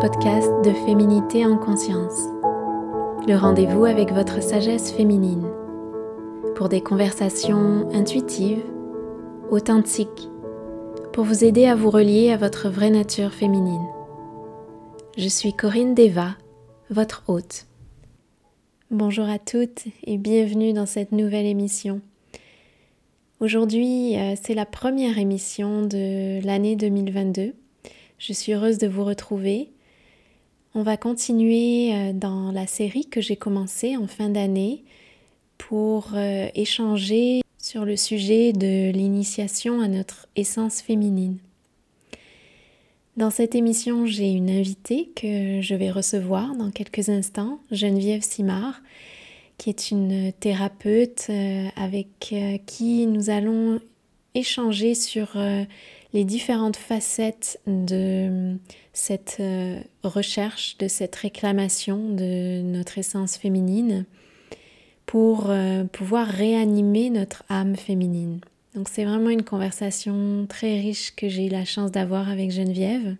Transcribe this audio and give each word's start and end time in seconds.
Podcast 0.00 0.48
de 0.64 0.72
Féminité 0.72 1.44
en 1.44 1.58
conscience, 1.58 2.18
le 3.28 3.34
rendez-vous 3.34 3.84
avec 3.84 4.12
votre 4.12 4.42
sagesse 4.42 4.92
féminine, 4.92 5.46
pour 6.56 6.68
des 6.68 6.80
conversations 6.80 7.88
intuitives, 7.92 8.64
authentiques, 9.50 10.28
pour 11.12 11.24
vous 11.24 11.44
aider 11.44 11.66
à 11.66 11.74
vous 11.74 11.90
relier 11.90 12.30
à 12.30 12.36
votre 12.36 12.68
vraie 12.68 12.90
nature 12.90 13.32
féminine. 13.32 13.86
Je 15.18 15.28
suis 15.28 15.52
Corinne 15.52 15.94
Deva, 15.94 16.36
votre 16.88 17.22
hôte. 17.28 17.66
Bonjour 18.90 19.28
à 19.28 19.38
toutes 19.38 19.84
et 20.04 20.16
bienvenue 20.18 20.72
dans 20.72 20.86
cette 20.86 21.12
nouvelle 21.12 21.46
émission. 21.46 22.00
Aujourd'hui, 23.38 24.18
euh, 24.18 24.34
c'est 24.42 24.54
la 24.54 24.66
première 24.66 25.18
émission 25.18 25.82
de 25.82 26.44
l'année 26.44 26.76
2022 26.76 27.54
je 28.20 28.34
suis 28.34 28.52
heureuse 28.52 28.78
de 28.78 28.86
vous 28.86 29.04
retrouver. 29.04 29.70
On 30.72 30.84
va 30.84 30.96
continuer 30.96 31.92
euh, 31.92 32.12
dans 32.12 32.52
la 32.52 32.68
série 32.68 33.04
que 33.04 33.20
j'ai 33.20 33.34
commencée 33.34 33.96
en 33.96 34.06
fin 34.06 34.28
d'année 34.28 34.84
pour 35.58 36.12
euh, 36.14 36.48
échanger 36.54 37.42
sur 37.58 37.84
le 37.84 37.96
sujet 37.96 38.52
de 38.52 38.92
l'initiation 38.92 39.80
à 39.80 39.88
notre 39.88 40.28
essence 40.36 40.80
féminine. 40.80 41.38
Dans 43.16 43.30
cette 43.30 43.56
émission, 43.56 44.06
j'ai 44.06 44.30
une 44.30 44.48
invitée 44.48 45.10
que 45.16 45.60
je 45.60 45.74
vais 45.74 45.90
recevoir 45.90 46.54
dans 46.54 46.70
quelques 46.70 47.08
instants, 47.08 47.58
Geneviève 47.72 48.22
Simard, 48.22 48.80
qui 49.58 49.70
est 49.70 49.90
une 49.90 50.32
thérapeute 50.32 51.26
euh, 51.30 51.66
avec 51.74 52.32
qui 52.66 53.06
nous 53.08 53.28
allons 53.28 53.80
échanger 54.36 54.94
sur 54.94 55.36
les 56.12 56.24
différentes 56.24 56.76
facettes 56.76 57.60
de 57.66 58.56
cette 59.00 59.38
euh, 59.40 59.80
recherche, 60.04 60.76
de 60.76 60.86
cette 60.86 61.16
réclamation 61.16 62.10
de 62.10 62.60
notre 62.60 62.98
essence 62.98 63.38
féminine 63.38 64.04
pour 65.06 65.46
euh, 65.48 65.84
pouvoir 65.84 66.26
réanimer 66.26 67.08
notre 67.08 67.42
âme 67.48 67.76
féminine. 67.76 68.40
Donc 68.74 68.88
c'est 68.90 69.06
vraiment 69.06 69.30
une 69.30 69.42
conversation 69.42 70.44
très 70.46 70.78
riche 70.78 71.14
que 71.16 71.30
j'ai 71.30 71.46
eu 71.46 71.48
la 71.48 71.64
chance 71.64 71.90
d'avoir 71.90 72.28
avec 72.28 72.50
Geneviève. 72.50 73.16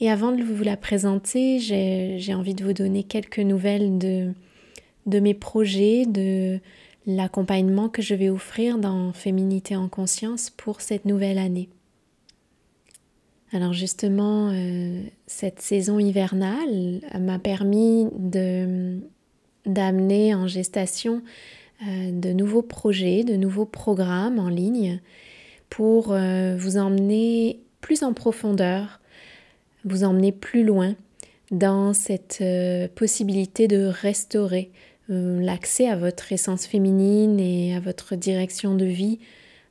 Et 0.00 0.10
avant 0.10 0.32
de 0.32 0.42
vous 0.42 0.64
la 0.64 0.78
présenter, 0.78 1.58
j'ai 1.60 2.34
envie 2.34 2.54
de 2.54 2.64
vous 2.64 2.72
donner 2.72 3.02
quelques 3.04 3.40
nouvelles 3.40 3.98
de, 3.98 4.32
de 5.04 5.20
mes 5.20 5.34
projets, 5.34 6.06
de 6.06 6.58
l'accompagnement 7.06 7.90
que 7.90 8.00
je 8.00 8.14
vais 8.14 8.30
offrir 8.30 8.78
dans 8.78 9.12
Féminité 9.12 9.76
en 9.76 9.88
conscience 9.88 10.48
pour 10.48 10.80
cette 10.80 11.04
nouvelle 11.04 11.38
année. 11.38 11.68
Alors 13.54 13.74
justement, 13.74 14.50
euh, 14.50 15.02
cette 15.26 15.60
saison 15.60 15.98
hivernale 15.98 17.00
m'a 17.20 17.38
permis 17.38 18.06
d'amener 19.66 20.34
en 20.34 20.46
gestation 20.46 21.22
euh, 21.86 22.10
de 22.12 22.32
nouveaux 22.32 22.62
projets, 22.62 23.24
de 23.24 23.36
nouveaux 23.36 23.66
programmes 23.66 24.38
en 24.38 24.48
ligne 24.48 25.00
pour 25.68 26.12
euh, 26.12 26.56
vous 26.56 26.78
emmener 26.78 27.60
plus 27.82 28.02
en 28.02 28.14
profondeur, 28.14 29.00
vous 29.84 30.02
emmener 30.02 30.32
plus 30.32 30.64
loin 30.64 30.94
dans 31.50 31.92
cette 31.92 32.42
possibilité 32.94 33.68
de 33.68 33.84
restaurer 33.84 34.70
l'accès 35.08 35.86
à 35.86 35.96
votre 35.96 36.32
essence 36.32 36.64
féminine 36.64 37.38
et 37.38 37.74
à 37.76 37.80
votre 37.80 38.16
direction 38.16 38.74
de 38.74 38.86
vie 38.86 39.18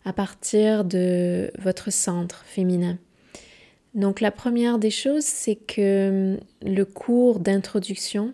à 0.06 0.14
partir 0.14 0.84
de 0.84 1.50
votre 1.58 1.91
centre 1.91 2.44
féminin. 2.46 3.00
Donc 3.94 4.22
la 4.22 4.31
première 4.31 4.79
des 4.79 4.91
choses, 4.91 5.25
c'est 5.25 5.56
que 5.56 6.35
hum, 6.35 6.40
le 6.62 6.85
cours 6.85 7.40
d'introduction 7.40 8.34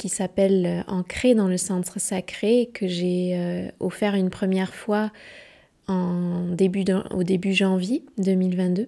qui 0.00 0.08
s'appelle 0.08 0.64
euh, 0.66 0.82
Ancré 0.90 1.34
dans 1.34 1.46
le 1.46 1.58
centre 1.58 2.00
sacré, 2.00 2.70
que 2.72 2.88
j'ai 2.88 3.32
euh, 3.34 3.68
offert 3.80 4.14
une 4.14 4.30
première 4.30 4.74
fois 4.74 5.12
au 5.88 6.54
début 7.24 7.52
janvier 7.52 8.04
2022, 8.18 8.86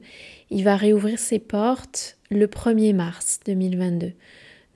il 0.51 0.63
va 0.63 0.77
réouvrir 0.77 1.19
ses 1.19 1.41
portes 1.41 2.17
le 2.31 2.47
1er 2.47 2.95
mars 2.95 3.41
2022. 3.45 4.13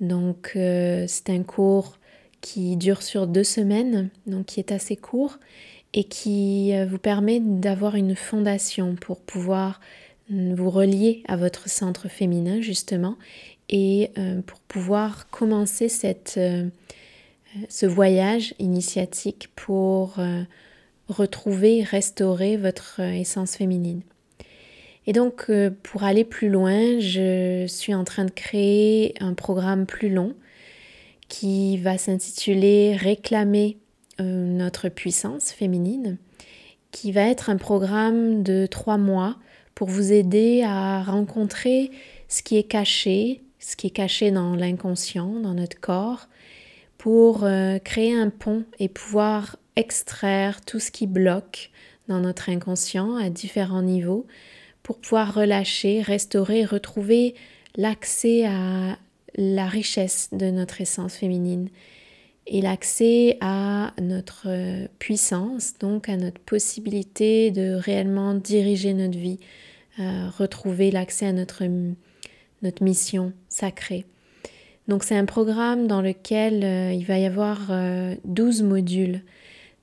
Donc 0.00 0.50
euh, 0.56 1.04
c'est 1.06 1.30
un 1.30 1.44
cours 1.44 1.98
qui 2.40 2.76
dure 2.76 3.02
sur 3.02 3.28
deux 3.28 3.44
semaines, 3.44 4.10
donc 4.26 4.46
qui 4.46 4.58
est 4.58 4.72
assez 4.72 4.96
court 4.96 5.38
et 5.94 6.02
qui 6.02 6.72
vous 6.86 6.98
permet 6.98 7.38
d'avoir 7.38 7.94
une 7.94 8.16
fondation 8.16 8.96
pour 8.96 9.20
pouvoir 9.20 9.80
vous 10.28 10.70
relier 10.70 11.22
à 11.28 11.36
votre 11.36 11.68
centre 11.68 12.08
féminin 12.08 12.60
justement 12.60 13.16
et 13.68 14.10
euh, 14.18 14.42
pour 14.42 14.60
pouvoir 14.60 15.28
commencer 15.30 15.88
cette, 15.88 16.34
euh, 16.36 16.68
ce 17.68 17.86
voyage 17.86 18.54
initiatique 18.58 19.48
pour 19.56 20.18
euh, 20.18 20.42
retrouver, 21.08 21.82
restaurer 21.82 22.56
votre 22.56 23.00
essence 23.00 23.56
féminine. 23.56 24.02
Et 25.08 25.12
donc 25.12 25.52
pour 25.84 26.02
aller 26.02 26.24
plus 26.24 26.48
loin, 26.48 26.98
je 26.98 27.64
suis 27.68 27.94
en 27.94 28.02
train 28.02 28.24
de 28.24 28.30
créer 28.32 29.14
un 29.20 29.34
programme 29.34 29.86
plus 29.86 30.08
long 30.08 30.34
qui 31.28 31.76
va 31.78 31.96
s'intituler 31.96 32.96
Réclamer 32.96 33.78
notre 34.18 34.88
puissance 34.88 35.52
féminine, 35.52 36.18
qui 36.90 37.12
va 37.12 37.20
être 37.20 37.50
un 37.50 37.56
programme 37.56 38.42
de 38.42 38.66
trois 38.66 38.98
mois 38.98 39.36
pour 39.76 39.88
vous 39.88 40.10
aider 40.10 40.62
à 40.64 41.02
rencontrer 41.02 41.92
ce 42.28 42.42
qui 42.42 42.56
est 42.56 42.64
caché, 42.64 43.42
ce 43.60 43.76
qui 43.76 43.88
est 43.88 43.90
caché 43.90 44.32
dans 44.32 44.56
l'inconscient, 44.56 45.38
dans 45.38 45.54
notre 45.54 45.78
corps, 45.78 46.28
pour 46.98 47.44
euh, 47.44 47.78
créer 47.78 48.18
un 48.18 48.30
pont 48.30 48.64
et 48.80 48.88
pouvoir 48.88 49.56
extraire 49.76 50.64
tout 50.64 50.80
ce 50.80 50.90
qui 50.90 51.06
bloque 51.06 51.70
dans 52.08 52.20
notre 52.20 52.48
inconscient 52.48 53.16
à 53.16 53.28
différents 53.28 53.82
niveaux, 53.82 54.26
pour 54.82 54.98
pouvoir 54.98 55.34
relâcher, 55.34 56.00
restaurer, 56.00 56.64
retrouver 56.64 57.34
l'accès 57.76 58.46
à 58.46 58.96
la 59.34 59.66
richesse 59.66 60.30
de 60.32 60.50
notre 60.50 60.80
essence 60.80 61.16
féminine 61.16 61.68
et 62.46 62.60
l'accès 62.60 63.38
à 63.40 63.92
notre 64.00 64.44
euh, 64.46 64.86
puissance, 64.98 65.74
donc 65.80 66.08
à 66.08 66.16
notre 66.16 66.40
possibilité 66.40 67.50
de 67.50 67.74
réellement 67.74 68.34
diriger 68.34 68.94
notre 68.94 69.18
vie, 69.18 69.40
euh, 69.98 70.28
retrouver 70.38 70.90
l'accès 70.90 71.26
à 71.26 71.32
notre, 71.32 71.64
mission 72.80 73.32
sacrée. 73.48 74.04
Donc 74.88 75.04
c'est 75.04 75.16
un 75.16 75.24
programme 75.24 75.86
dans 75.86 76.02
lequel 76.02 76.64
euh, 76.64 76.92
il 76.92 77.04
va 77.04 77.18
y 77.18 77.26
avoir 77.26 77.70
12 78.24 78.62
modules. 78.62 79.22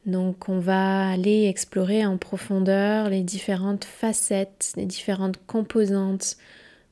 Donc 0.06 0.50
on 0.50 0.59
va 0.59 1.09
aller 1.09 1.46
explorer 1.46 2.06
en 2.06 2.18
profondeur 2.18 3.09
les 3.09 3.23
différentes 3.23 3.85
facettes, 3.85 4.73
les 4.75 4.85
différentes 4.85 5.38
composantes 5.47 6.38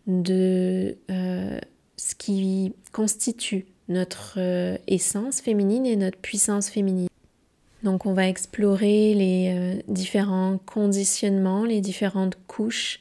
de 0.08 0.98
ce 1.10 2.16
qui 2.16 2.74
constitue 2.94 3.66
notre 3.92 4.36
euh, 4.38 4.78
essence 4.88 5.42
féminine 5.42 5.86
et 5.86 5.96
notre 5.96 6.18
puissance 6.18 6.70
féminine. 6.70 7.08
Donc 7.84 8.06
on 8.06 8.14
va 8.14 8.28
explorer 8.28 9.14
les 9.14 9.52
euh, 9.54 9.82
différents 9.88 10.60
conditionnements, 10.66 11.66
les 11.66 11.82
différentes 11.82 12.38
couches 12.48 13.00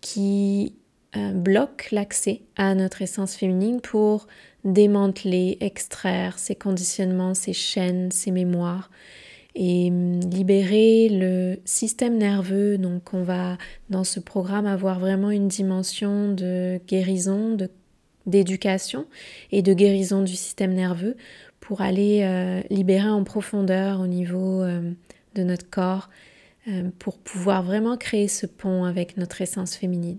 qui 0.00 0.74
euh, 1.16 1.32
bloquent 1.32 1.86
l'accès 1.92 2.42
à 2.56 2.74
notre 2.74 3.02
essence 3.02 3.34
féminine 3.34 3.80
pour 3.80 4.26
démanteler, 4.64 5.56
extraire 5.60 6.38
ces 6.38 6.54
conditionnements, 6.54 7.34
ces 7.34 7.54
chaînes, 7.54 8.10
ces 8.10 8.30
mémoires 8.30 8.90
et 9.54 9.88
hum, 9.90 10.20
libérer 10.20 11.08
le 11.10 11.58
système 11.64 12.18
nerveux. 12.18 12.78
Donc 12.78 13.14
on 13.14 13.22
va 13.22 13.56
dans 13.88 14.04
ce 14.04 14.20
programme 14.20 14.66
avoir 14.66 15.00
vraiment 15.00 15.30
une 15.30 15.48
dimension 15.48 16.32
de 16.32 16.78
guérison, 16.86 17.54
de 17.54 17.70
d'éducation 18.26 19.06
et 19.52 19.62
de 19.62 19.72
guérison 19.72 20.22
du 20.22 20.34
système 20.34 20.74
nerveux 20.74 21.16
pour 21.60 21.82
aller 21.82 22.22
euh, 22.22 22.62
libérer 22.70 23.08
en 23.08 23.22
profondeur 23.22 24.00
au 24.00 24.06
niveau 24.06 24.62
euh, 24.62 24.90
de 25.34 25.42
notre 25.42 25.68
corps 25.68 26.08
euh, 26.68 26.90
pour 26.98 27.18
pouvoir 27.18 27.62
vraiment 27.62 27.96
créer 27.96 28.28
ce 28.28 28.46
pont 28.46 28.84
avec 28.84 29.16
notre 29.16 29.40
essence 29.40 29.76
féminine. 29.76 30.18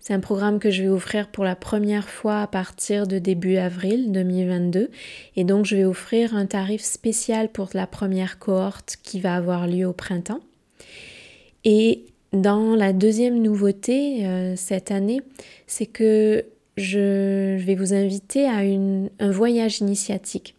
C'est 0.00 0.14
un 0.14 0.20
programme 0.20 0.58
que 0.58 0.70
je 0.70 0.82
vais 0.82 0.88
offrir 0.88 1.28
pour 1.28 1.44
la 1.44 1.56
première 1.56 2.08
fois 2.08 2.42
à 2.42 2.46
partir 2.46 3.06
de 3.06 3.18
début 3.18 3.56
avril 3.56 4.12
2022 4.12 4.90
et 5.36 5.44
donc 5.44 5.64
je 5.64 5.76
vais 5.76 5.84
offrir 5.84 6.34
un 6.36 6.46
tarif 6.46 6.82
spécial 6.82 7.50
pour 7.50 7.70
la 7.74 7.86
première 7.86 8.38
cohorte 8.38 8.98
qui 9.02 9.20
va 9.20 9.34
avoir 9.34 9.66
lieu 9.66 9.86
au 9.86 9.92
printemps. 9.92 10.40
Et 11.64 12.04
dans 12.32 12.76
la 12.76 12.92
deuxième 12.92 13.42
nouveauté 13.42 14.54
cette 14.56 14.90
année, 14.92 15.20
c'est 15.66 15.86
que 15.86 16.44
je 16.76 17.56
vais 17.56 17.74
vous 17.74 17.94
inviter 17.94 18.46
à 18.46 18.58
un 18.58 19.30
voyage 19.30 19.80
initiatique. 19.80 20.54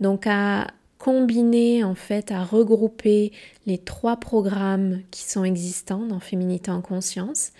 Donc 0.00 0.26
à 0.26 0.68
combiner 0.98 1.82
en 1.84 1.94
fait, 1.94 2.30
à 2.30 2.44
regrouper 2.44 3.32
les 3.66 3.78
trois 3.78 4.18
programmes 4.18 5.00
qui 5.10 5.24
sont 5.24 5.44
existants 5.44 6.06
dans 6.06 6.20
Féminité 6.20 6.70
en 6.70 6.82
conscience 6.82 7.52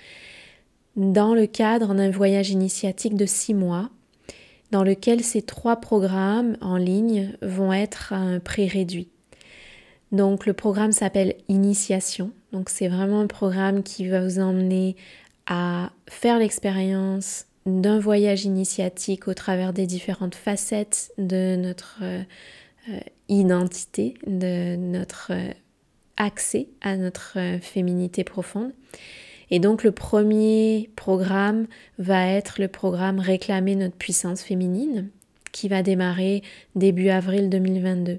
dans 0.97 1.35
le 1.35 1.47
cadre 1.47 1.95
d'un 1.95 2.11
voyage 2.11 2.51
initiatique 2.51 3.15
de 3.15 3.27
six 3.27 3.55
mois 3.55 3.91
dans 4.71 4.85
lequel 4.85 5.23
ces 5.23 5.43
trois 5.43 5.77
programmes 5.77 6.57
en 6.61 6.77
ligne 6.77 7.37
vont 7.43 7.73
être 7.73 8.13
à 8.13 8.17
un 8.17 8.39
prix 8.39 8.69
réduit. 8.69 9.09
Donc 10.13 10.47
le 10.47 10.53
programme 10.53 10.93
s'appelle 10.93 11.35
Initiation. 11.49 12.33
Donc 12.53 12.69
c'est 12.69 12.89
vraiment 12.89 13.21
un 13.21 13.27
programme 13.27 13.83
qui 13.83 14.09
va 14.09 14.23
vous 14.23 14.39
emmener 14.39 14.97
à 15.47 15.91
faire 16.09 16.39
l'expérience 16.39 17.47
d'un 17.71 17.99
voyage 17.99 18.45
initiatique 18.45 19.29
au 19.29 19.35
travers 19.35 19.73
des 19.73 19.87
différentes 19.87 20.35
facettes 20.35 21.13
de 21.19 21.57
notre 21.57 22.01
euh, 22.03 22.23
identité, 23.29 24.15
de 24.27 24.77
notre 24.77 25.33
euh, 25.33 25.53
accès 26.17 26.69
à 26.81 26.97
notre 26.97 27.39
euh, 27.39 27.59
féminité 27.61 28.25
profonde. 28.25 28.73
Et 29.51 29.59
donc 29.59 29.83
le 29.83 29.93
premier 29.93 30.91
programme 30.97 31.67
va 31.99 32.27
être 32.27 32.61
le 32.61 32.69
programme 32.69 33.19
Réclamer 33.19 33.77
notre 33.77 33.97
puissance 33.97 34.43
féminine 34.43 35.11
qui 35.53 35.69
va 35.69 35.83
démarrer 35.83 36.43
début 36.75 37.09
avril 37.09 37.51
2022. 37.51 38.19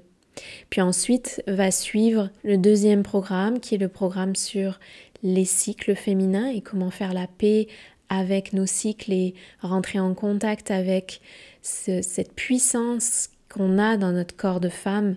Puis 0.70 0.80
ensuite 0.80 1.42
va 1.46 1.70
suivre 1.70 2.30
le 2.44 2.56
deuxième 2.56 3.02
programme 3.02 3.60
qui 3.60 3.74
est 3.74 3.78
le 3.78 3.88
programme 3.88 4.36
sur 4.36 4.78
les 5.22 5.44
cycles 5.44 5.94
féminins 5.94 6.48
et 6.48 6.60
comment 6.60 6.90
faire 6.90 7.14
la 7.14 7.26
paix 7.26 7.68
avec 8.12 8.52
nos 8.52 8.66
cycles 8.66 9.12
et 9.12 9.34
rentrer 9.62 9.98
en 9.98 10.12
contact 10.12 10.70
avec 10.70 11.22
cette 11.62 12.34
puissance 12.34 13.30
qu'on 13.48 13.78
a 13.78 13.96
dans 13.96 14.12
notre 14.12 14.36
corps 14.36 14.60
de 14.60 14.68
femme 14.68 15.16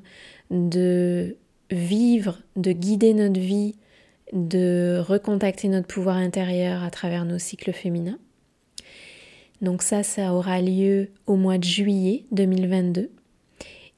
de 0.49 1.35
vivre, 1.71 2.39
de 2.55 2.71
guider 2.71 3.13
notre 3.13 3.39
vie, 3.39 3.75
de 4.31 5.03
recontacter 5.05 5.67
notre 5.67 5.87
pouvoir 5.87 6.15
intérieur 6.15 6.83
à 6.83 6.89
travers 6.89 7.25
nos 7.25 7.37
cycles 7.37 7.73
féminins. 7.73 8.19
Donc 9.61 9.81
ça, 9.81 10.01
ça 10.01 10.33
aura 10.33 10.61
lieu 10.61 11.09
au 11.27 11.35
mois 11.35 11.57
de 11.57 11.65
juillet 11.65 12.23
2022. 12.31 13.09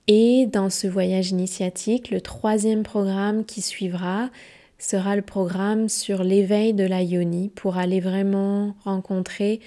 Et 0.07 0.47
dans 0.47 0.71
ce 0.71 0.87
voyage 0.87 1.29
initiatique, 1.29 2.09
le 2.09 2.21
troisième 2.21 2.81
programme 2.81 3.45
qui 3.45 3.61
suivra 3.61 4.31
sera 4.77 5.15
le 5.15 5.21
programme 5.21 5.89
sur 5.89 6.23
l'éveil 6.23 6.73
de 6.73 6.83
la 6.83 7.01
yoni 7.01 7.49
pour 7.49 7.77
aller 7.77 7.99
vraiment 7.99 8.75
rencontrer 8.83 9.59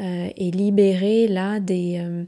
euh, 0.00 0.28
et 0.36 0.50
libérer 0.50 1.28
là 1.28 1.60
des, 1.60 1.98
euh, 2.00 2.24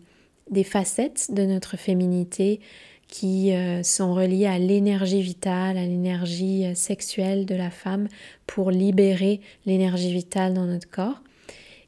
des 0.50 0.64
facettes 0.64 1.32
de 1.32 1.42
notre 1.44 1.76
féminité 1.76 2.60
qui 3.08 3.52
euh, 3.52 3.82
sont 3.82 4.14
reliées 4.14 4.46
à 4.46 4.58
l'énergie 4.58 5.22
vitale, 5.22 5.78
à 5.78 5.84
l'énergie 5.84 6.64
sexuelle 6.76 7.46
de 7.46 7.54
la 7.54 7.70
femme 7.70 8.08
pour 8.46 8.70
libérer 8.70 9.40
l'énergie 9.66 10.12
vitale 10.12 10.54
dans 10.54 10.66
notre 10.66 10.88
corps. 10.88 11.22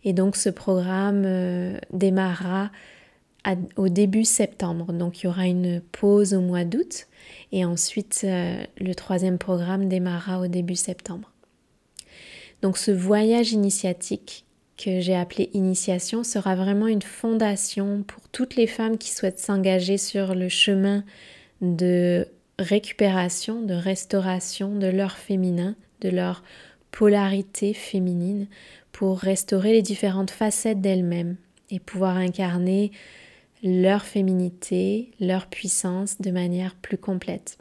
Et 0.02 0.14
donc 0.14 0.34
ce 0.34 0.48
programme 0.48 1.78
démarrera 1.92 2.70
au 3.76 3.90
début 3.90 4.24
septembre. 4.24 4.94
Donc 4.94 5.20
il 5.20 5.26
y 5.26 5.28
aura 5.28 5.46
une 5.46 5.82
pause 5.92 6.32
au 6.32 6.40
mois 6.40 6.64
d'août 6.64 7.06
et 7.52 7.64
ensuite 7.64 8.22
euh, 8.24 8.62
le 8.78 8.94
troisième 8.94 9.38
programme 9.38 9.88
démarrera 9.88 10.40
au 10.40 10.46
début 10.46 10.76
septembre. 10.76 11.32
Donc 12.62 12.78
ce 12.78 12.90
voyage 12.90 13.52
initiatique 13.52 14.44
que 14.76 15.00
j'ai 15.00 15.14
appelé 15.14 15.50
initiation 15.52 16.24
sera 16.24 16.54
vraiment 16.54 16.86
une 16.86 17.02
fondation 17.02 18.02
pour 18.06 18.28
toutes 18.30 18.56
les 18.56 18.66
femmes 18.66 18.98
qui 18.98 19.10
souhaitent 19.10 19.38
s'engager 19.38 19.98
sur 19.98 20.34
le 20.34 20.48
chemin 20.48 21.04
de 21.60 22.26
récupération, 22.58 23.62
de 23.62 23.74
restauration 23.74 24.74
de 24.74 24.86
leur 24.86 25.16
féminin, 25.16 25.76
de 26.00 26.08
leur 26.08 26.42
polarité 26.90 27.74
féminine 27.74 28.46
pour 28.92 29.18
restaurer 29.18 29.72
les 29.72 29.82
différentes 29.82 30.30
facettes 30.30 30.80
d'elles-mêmes 30.80 31.36
et 31.70 31.78
pouvoir 31.78 32.16
incarner 32.16 32.90
leur 33.62 34.04
féminité, 34.04 35.10
leur 35.20 35.46
puissance 35.46 36.20
de 36.20 36.30
manière 36.30 36.74
plus 36.76 36.98
complète. 36.98 37.58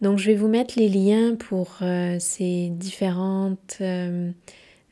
Donc 0.00 0.18
je 0.18 0.26
vais 0.26 0.36
vous 0.36 0.48
mettre 0.48 0.78
les 0.78 0.88
liens 0.88 1.34
pour 1.34 1.78
euh, 1.82 2.16
ces 2.20 2.68
différentes 2.70 3.78
euh, 3.80 4.30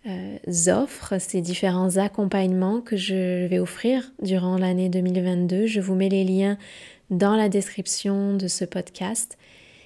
euh, 0.06 0.36
offres, 0.68 1.20
ces 1.20 1.40
différents 1.40 1.96
accompagnements 1.96 2.80
que 2.80 2.96
je 2.96 3.46
vais 3.46 3.58
offrir 3.58 4.12
durant 4.20 4.58
l'année 4.58 4.88
2022. 4.88 5.66
Je 5.66 5.80
vous 5.80 5.94
mets 5.94 6.08
les 6.08 6.24
liens 6.24 6.58
dans 7.10 7.36
la 7.36 7.48
description 7.48 8.34
de 8.34 8.48
ce 8.48 8.64
podcast. 8.64 9.38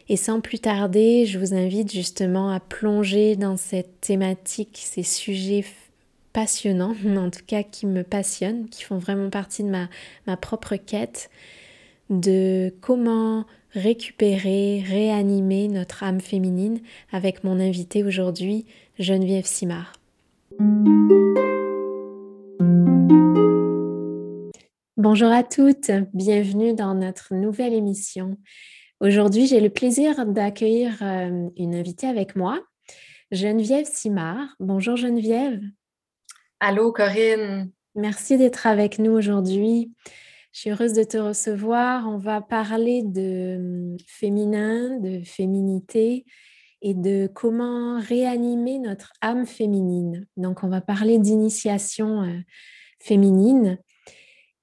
Et 0.08 0.16
sans 0.16 0.40
plus 0.40 0.58
tarder, 0.58 1.26
je 1.26 1.38
vous 1.38 1.54
invite 1.54 1.92
justement 1.92 2.50
à 2.50 2.58
plonger 2.58 3.36
dans 3.36 3.56
cette 3.56 4.00
thématique, 4.00 4.80
ces 4.82 5.04
sujets 5.04 5.64
passionnants, 6.32 6.94
en 7.16 7.30
tout 7.30 7.44
cas 7.46 7.62
qui 7.62 7.86
me 7.86 8.02
passionnent, 8.02 8.68
qui 8.68 8.84
font 8.84 8.98
vraiment 8.98 9.30
partie 9.30 9.64
de 9.64 9.70
ma, 9.70 9.88
ma 10.26 10.36
propre 10.36 10.76
quête 10.76 11.30
de 12.10 12.74
comment 12.80 13.44
récupérer, 13.72 14.82
réanimer 14.86 15.68
notre 15.68 16.02
âme 16.02 16.20
féminine 16.20 16.80
avec 17.12 17.44
mon 17.44 17.60
invité 17.60 18.02
aujourd'hui, 18.02 18.66
Geneviève 18.98 19.46
Simard. 19.46 19.92
Bonjour 24.96 25.30
à 25.30 25.44
toutes, 25.44 25.90
bienvenue 26.12 26.74
dans 26.74 26.94
notre 26.94 27.34
nouvelle 27.34 27.72
émission. 27.72 28.36
Aujourd'hui, 29.00 29.46
j'ai 29.46 29.60
le 29.60 29.70
plaisir 29.70 30.26
d'accueillir 30.26 30.98
euh, 31.00 31.48
une 31.56 31.74
invitée 31.74 32.06
avec 32.06 32.36
moi, 32.36 32.60
Geneviève 33.32 33.86
Simard. 33.86 34.56
Bonjour 34.58 34.96
Geneviève. 34.96 35.60
Allô, 36.62 36.92
Corinne. 36.92 37.70
Merci 37.94 38.36
d'être 38.36 38.66
avec 38.66 38.98
nous 38.98 39.12
aujourd'hui. 39.12 39.94
Je 40.52 40.60
suis 40.60 40.70
heureuse 40.70 40.92
de 40.92 41.04
te 41.04 41.16
recevoir. 41.16 42.06
On 42.06 42.18
va 42.18 42.42
parler 42.42 43.02
de 43.02 43.56
hum, 43.56 43.96
féminin, 44.06 44.98
de 44.98 45.22
féminité 45.24 46.26
et 46.82 46.92
de 46.92 47.30
comment 47.34 47.98
réanimer 47.98 48.78
notre 48.78 49.14
âme 49.22 49.46
féminine. 49.46 50.26
Donc, 50.36 50.62
on 50.62 50.68
va 50.68 50.82
parler 50.82 51.18
d'initiation 51.18 52.24
euh, 52.24 52.38
féminine. 52.98 53.78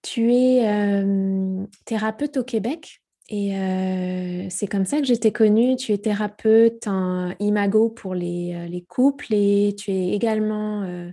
Tu 0.04 0.36
es 0.36 0.70
euh, 0.70 1.66
thérapeute 1.86 2.38
au 2.38 2.44
Québec 2.44 3.02
et 3.28 3.58
euh, 3.58 4.46
c'est 4.52 4.68
comme 4.68 4.86
ça 4.86 5.00
que 5.00 5.08
je 5.08 5.16
t'ai 5.16 5.32
connue. 5.32 5.76
Tu 5.78 5.94
es 5.94 5.98
thérapeute 5.98 6.86
en 6.86 7.34
imago 7.40 7.90
pour 7.90 8.14
les, 8.14 8.68
les 8.70 8.82
couples 8.84 9.34
et 9.34 9.74
tu 9.76 9.90
es 9.90 10.10
également 10.10 11.12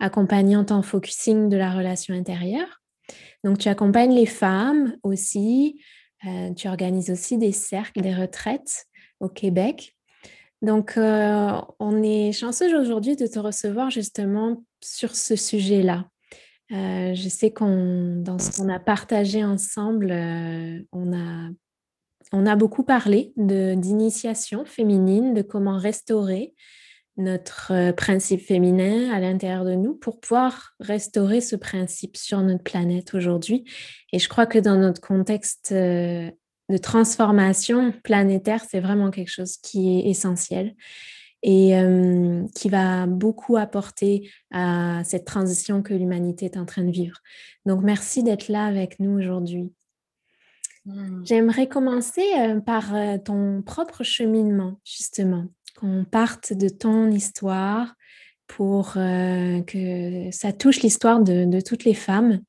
accompagnante 0.00 0.72
en 0.72 0.82
focusing 0.82 1.48
de 1.48 1.56
la 1.56 1.72
relation 1.72 2.14
intérieure. 2.14 2.82
Donc, 3.44 3.58
tu 3.58 3.68
accompagnes 3.68 4.14
les 4.14 4.26
femmes 4.26 4.96
aussi. 5.02 5.80
Euh, 6.26 6.52
tu 6.54 6.68
organises 6.68 7.10
aussi 7.10 7.36
des 7.36 7.52
cercles, 7.52 8.00
des 8.00 8.14
retraites 8.14 8.86
au 9.20 9.28
Québec. 9.28 9.94
Donc, 10.62 10.96
euh, 10.96 11.60
on 11.78 12.02
est 12.02 12.32
chanceux 12.32 12.78
aujourd'hui 12.78 13.16
de 13.16 13.26
te 13.26 13.38
recevoir 13.38 13.90
justement 13.90 14.64
sur 14.82 15.14
ce 15.14 15.36
sujet-là. 15.36 16.06
Euh, 16.72 17.14
je 17.14 17.28
sais 17.28 17.52
qu'on, 17.52 18.16
dans 18.16 18.38
ce 18.38 18.56
qu'on 18.56 18.70
a 18.70 18.80
partagé 18.80 19.44
ensemble, 19.44 20.10
on, 20.92 21.12
a, 21.12 21.50
on 22.32 22.46
a 22.46 22.56
beaucoup 22.56 22.84
parlé 22.84 23.34
d'initiation 23.36 24.64
féminine, 24.64 25.34
de 25.34 25.42
comment 25.42 25.76
restaurer 25.76 26.54
notre 27.16 27.72
euh, 27.72 27.92
principe 27.92 28.40
féminin 28.40 29.12
à 29.12 29.20
l'intérieur 29.20 29.64
de 29.64 29.74
nous 29.74 29.94
pour 29.94 30.20
pouvoir 30.20 30.74
restaurer 30.80 31.40
ce 31.40 31.56
principe 31.56 32.16
sur 32.16 32.40
notre 32.42 32.62
planète 32.62 33.14
aujourd'hui. 33.14 33.64
Et 34.12 34.18
je 34.18 34.28
crois 34.28 34.46
que 34.46 34.58
dans 34.58 34.76
notre 34.76 35.00
contexte 35.00 35.72
euh, 35.72 36.30
de 36.70 36.76
transformation 36.78 37.92
planétaire, 38.02 38.64
c'est 38.68 38.80
vraiment 38.80 39.10
quelque 39.10 39.30
chose 39.30 39.56
qui 39.58 39.98
est 39.98 40.10
essentiel 40.10 40.74
et 41.42 41.76
euh, 41.76 42.42
qui 42.54 42.68
va 42.70 43.06
beaucoup 43.06 43.58
apporter 43.58 44.30
à 44.50 45.02
cette 45.04 45.26
transition 45.26 45.82
que 45.82 45.92
l'humanité 45.92 46.46
est 46.46 46.56
en 46.56 46.64
train 46.64 46.82
de 46.82 46.90
vivre. 46.90 47.18
Donc, 47.66 47.82
merci 47.82 48.22
d'être 48.22 48.48
là 48.48 48.64
avec 48.64 48.98
nous 48.98 49.16
aujourd'hui. 49.18 49.70
Mmh. 50.86 51.24
J'aimerais 51.24 51.68
commencer 51.68 52.24
par 52.64 52.94
ton 53.24 53.62
propre 53.62 54.02
cheminement, 54.04 54.80
justement 54.84 55.46
qu'on 55.78 56.04
parte 56.04 56.52
de 56.52 56.68
ton 56.68 57.10
histoire 57.10 57.94
pour 58.46 58.94
euh, 58.96 59.62
que 59.62 60.30
ça 60.30 60.52
touche 60.52 60.82
l'histoire 60.82 61.20
de, 61.20 61.60
toutes 61.60 61.84
les 61.84 61.94
femmes. 61.94 62.42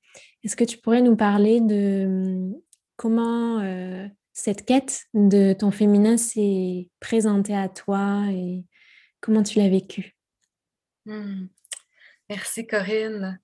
Est-ce 0.43 0.55
que 0.55 0.63
tu 0.63 0.77
pourrais 0.77 1.01
nous 1.01 1.15
parler 1.15 1.61
de 1.61 2.05
hum, 2.05 2.55
comment 2.97 3.59
euh, 3.59 4.07
cette 4.33 4.65
quête 4.65 5.05
de 5.13 5.53
ton 5.53 5.71
féminin 5.71 6.17
s'est 6.17 6.89
présentée 6.99 7.55
à 7.55 7.69
toi 7.69 8.25
et 8.29 8.63
comment 9.21 9.43
tu 9.43 9.59
l'as 9.59 9.69
vécue? 9.69 10.15
Mmh. 11.05 11.47
Merci 12.29 12.67
Corinne. 12.67 13.39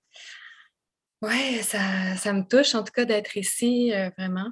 Oui, 1.22 1.62
ça, 1.62 2.16
ça, 2.18 2.34
me 2.34 2.42
touche 2.42 2.74
en 2.74 2.84
tout 2.84 2.92
cas 2.92 3.06
d'être 3.06 3.38
ici, 3.38 3.94
euh, 3.94 4.10
vraiment. 4.18 4.52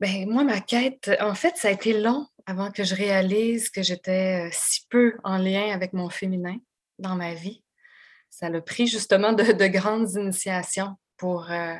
Ben, 0.00 0.26
moi, 0.30 0.44
ma 0.44 0.60
quête, 0.60 1.10
en 1.20 1.34
fait, 1.34 1.56
ça 1.56 1.68
a 1.68 1.72
été 1.72 2.00
long 2.00 2.26
avant 2.50 2.72
que 2.72 2.82
je 2.82 2.96
réalise 2.96 3.70
que 3.70 3.80
j'étais 3.80 4.48
euh, 4.48 4.50
si 4.52 4.84
peu 4.90 5.16
en 5.22 5.38
lien 5.38 5.72
avec 5.72 5.92
mon 5.92 6.10
féminin 6.10 6.56
dans 6.98 7.14
ma 7.14 7.32
vie. 7.32 7.62
Ça 8.28 8.46
a 8.46 8.60
pris 8.60 8.88
justement 8.88 9.32
de, 9.32 9.66
grandes 9.68 10.12
initiations 10.14 10.96
pour 11.16 11.48
euh, 11.50 11.76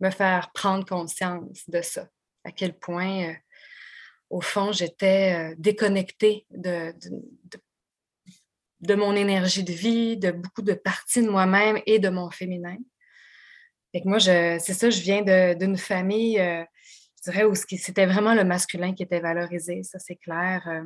me 0.00 0.10
faire 0.10 0.50
prendre 0.52 0.84
conscience 0.84 1.62
de 1.68 1.80
ça, 1.80 2.06
à 2.44 2.52
quel 2.52 2.78
point, 2.78 3.34
au 4.28 4.42
fond, 4.42 4.72
j'étais 4.72 5.54
déconnectée 5.56 6.46
de, 6.50 6.94
de, 8.80 8.94
mon 8.94 9.14
énergie 9.16 9.64
de 9.64 9.72
vie, 9.72 10.16
de 10.16 10.32
beaucoup 10.32 10.62
de 10.62 10.74
parties 10.74 11.22
de 11.22 11.30
moi-même 11.30 11.80
et 11.86 11.98
de 11.98 12.08
mon 12.08 12.30
féminin. 12.30 12.76
Fait 13.92 14.02
que 14.02 14.08
moi, 14.08 14.20
c'est 14.20 14.74
ça, 14.74 14.90
je 14.90 15.00
viens 15.00 15.54
d'une 15.54 15.76
famille, 15.76 16.38
euh, 16.38 16.64
je 17.24 17.30
dirais, 17.30 17.44
où 17.44 17.54
c'était 17.54 18.06
vraiment 18.06 18.34
le 18.34 18.44
masculin 18.44 18.94
qui 18.94 19.02
était 19.02 19.20
valorisé, 19.20 19.82
ça 19.82 19.98
c'est 19.98 20.16
clair. 20.16 20.62
Euh, 20.66 20.82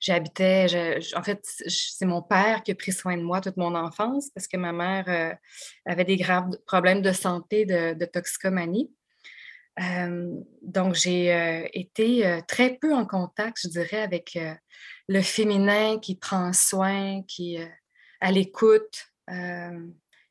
j'habitais, 0.00 0.98
en 1.16 1.22
fait, 1.22 1.40
c'est 1.44 2.06
mon 2.06 2.22
père 2.22 2.62
qui 2.62 2.72
a 2.72 2.74
pris 2.74 2.92
soin 2.92 3.16
de 3.16 3.22
moi 3.22 3.40
toute 3.40 3.56
mon 3.56 3.74
enfance 3.74 4.30
parce 4.34 4.46
que 4.46 4.56
ma 4.56 4.72
mère 4.72 5.04
euh, 5.08 5.34
avait 5.86 6.04
des 6.04 6.16
graves 6.16 6.50
problèmes 6.66 7.02
de 7.02 7.12
santé, 7.12 7.64
de, 7.66 8.04
toxicomanie. 8.04 8.90
donc, 10.62 10.94
j'ai 10.94 11.68
été 11.72 12.40
très 12.46 12.76
peu 12.76 12.94
en 12.94 13.06
contact, 13.06 13.58
je 13.62 13.68
dirais, 13.68 14.02
avec 14.02 14.38
le 15.08 15.22
féminin 15.22 15.98
qui 15.98 16.16
prend 16.16 16.52
soin, 16.52 17.22
qui 17.26 17.58
à 18.20 18.30
l'écoute, 18.30 19.06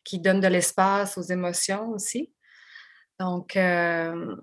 qui 0.03 0.19
donne 0.19 0.39
de 0.39 0.47
l'espace 0.47 1.17
aux 1.17 1.23
émotions 1.23 1.89
aussi. 1.91 2.31
Donc, 3.19 3.57
euh, 3.57 4.35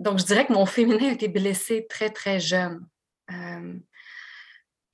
donc, 0.00 0.18
je 0.18 0.24
dirais 0.24 0.46
que 0.46 0.52
mon 0.52 0.64
féminin 0.64 1.10
a 1.10 1.12
été 1.12 1.28
blessé 1.28 1.86
très, 1.88 2.08
très 2.08 2.40
jeune. 2.40 2.86
Euh, 3.30 3.74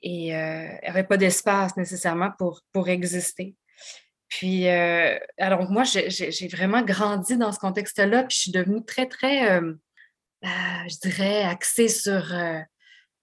et 0.03 0.37
euh, 0.37 0.65
il 0.65 0.81
n'y 0.83 0.89
avait 0.89 1.05
pas 1.05 1.17
d'espace 1.17 1.77
nécessairement 1.77 2.33
pour, 2.39 2.89
exister. 2.89 3.55
Puis, 4.29 4.69
alors 4.69 5.71
moi, 5.71 5.85
j'ai 5.85 6.49
vraiment 6.49 6.83
grandi 6.83 7.39
dans 7.39 7.53
ce 7.53 7.61
contexte-là, 7.61 8.25
puis 8.25 8.35
je 8.35 8.41
suis 8.43 8.51
devenue 8.51 8.85
très, 8.85 9.07
très, 9.07 9.61
je 10.43 10.99
dirais, 11.01 11.45
axée 11.45 11.89
sur 11.89 12.35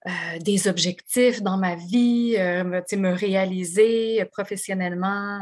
euh, 0.06 0.38
des 0.38 0.68
objectifs 0.68 1.40
dans 1.40 1.56
ma 1.56 1.76
vie, 1.76 2.36
euh, 2.36 2.62
me, 2.62 3.14
réaliser 3.14 4.22
professionnellement. 4.30 5.40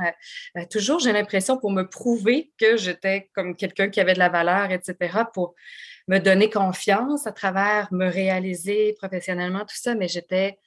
Euh, 0.57 0.63
toujours, 0.71 1.01
j'ai 1.01 1.11
l'impression 1.11 1.59
pour 1.59 1.73
me 1.73 1.83
prouver 1.83 2.53
que 2.59 2.77
j'étais 2.77 3.29
comme 3.35 3.57
quelqu'un 3.57 3.89
qui 3.89 4.01
avait 4.01 4.15
de 4.15 4.21
la 4.21 4.29
valeur, 4.29 4.71
etc., 4.71 5.25
pour 5.35 5.57
me 6.09 6.19
donner 6.19 6.51
confiance 6.51 7.27
à 7.27 7.33
travers 7.33 7.93
me 7.93 8.09
réaliser 8.09 8.95
professionnellement, 8.99 9.61
tout 9.61 9.77
ça, 9.77 9.95
mais 9.95 10.09
j'étais 10.09 10.59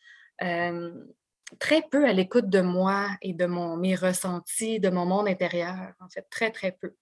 très 1.59 1.83
peu 1.91 2.05
à 2.05 2.13
l'écoute 2.13 2.49
de 2.49 2.61
moi 2.61 3.07
et 3.21 3.33
de 3.33 3.45
mon, 3.45 3.77
mes 3.77 3.95
ressentis, 3.95 4.79
de 4.79 4.89
mon 4.89 5.05
monde 5.05 5.27
intérieur, 5.27 5.75
en 5.99 6.09
fait, 6.09 6.25
très, 6.29 6.51
très 6.51 6.71
peu. 6.71 6.93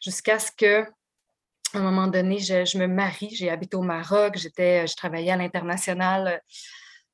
Jusqu'à 0.00 0.38
ce 0.38 0.50
que 0.52 0.86
à 1.74 1.78
un 1.78 1.82
moment 1.82 2.06
donné, 2.06 2.38
je, 2.38 2.78
me 2.78 2.86
marie, 2.86 3.34
j'ai 3.34 3.50
habité 3.50 3.76
au 3.76 3.82
Maroc, 3.82 4.36
j'étais, 4.36 4.86
je 4.86 4.96
travaillais 4.96 5.32
à 5.32 5.36
l'international 5.36 6.42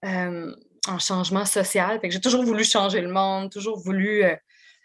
euh, 0.04 0.54
en 0.86 0.98
changement 0.98 1.44
social. 1.44 1.98
J'ai 2.04 2.20
toujours 2.20 2.44
voulu 2.44 2.64
changer 2.64 3.00
le 3.00 3.10
monde, 3.10 3.50
toujours 3.50 3.78
voulu 3.78 4.22
euh, 4.22 4.36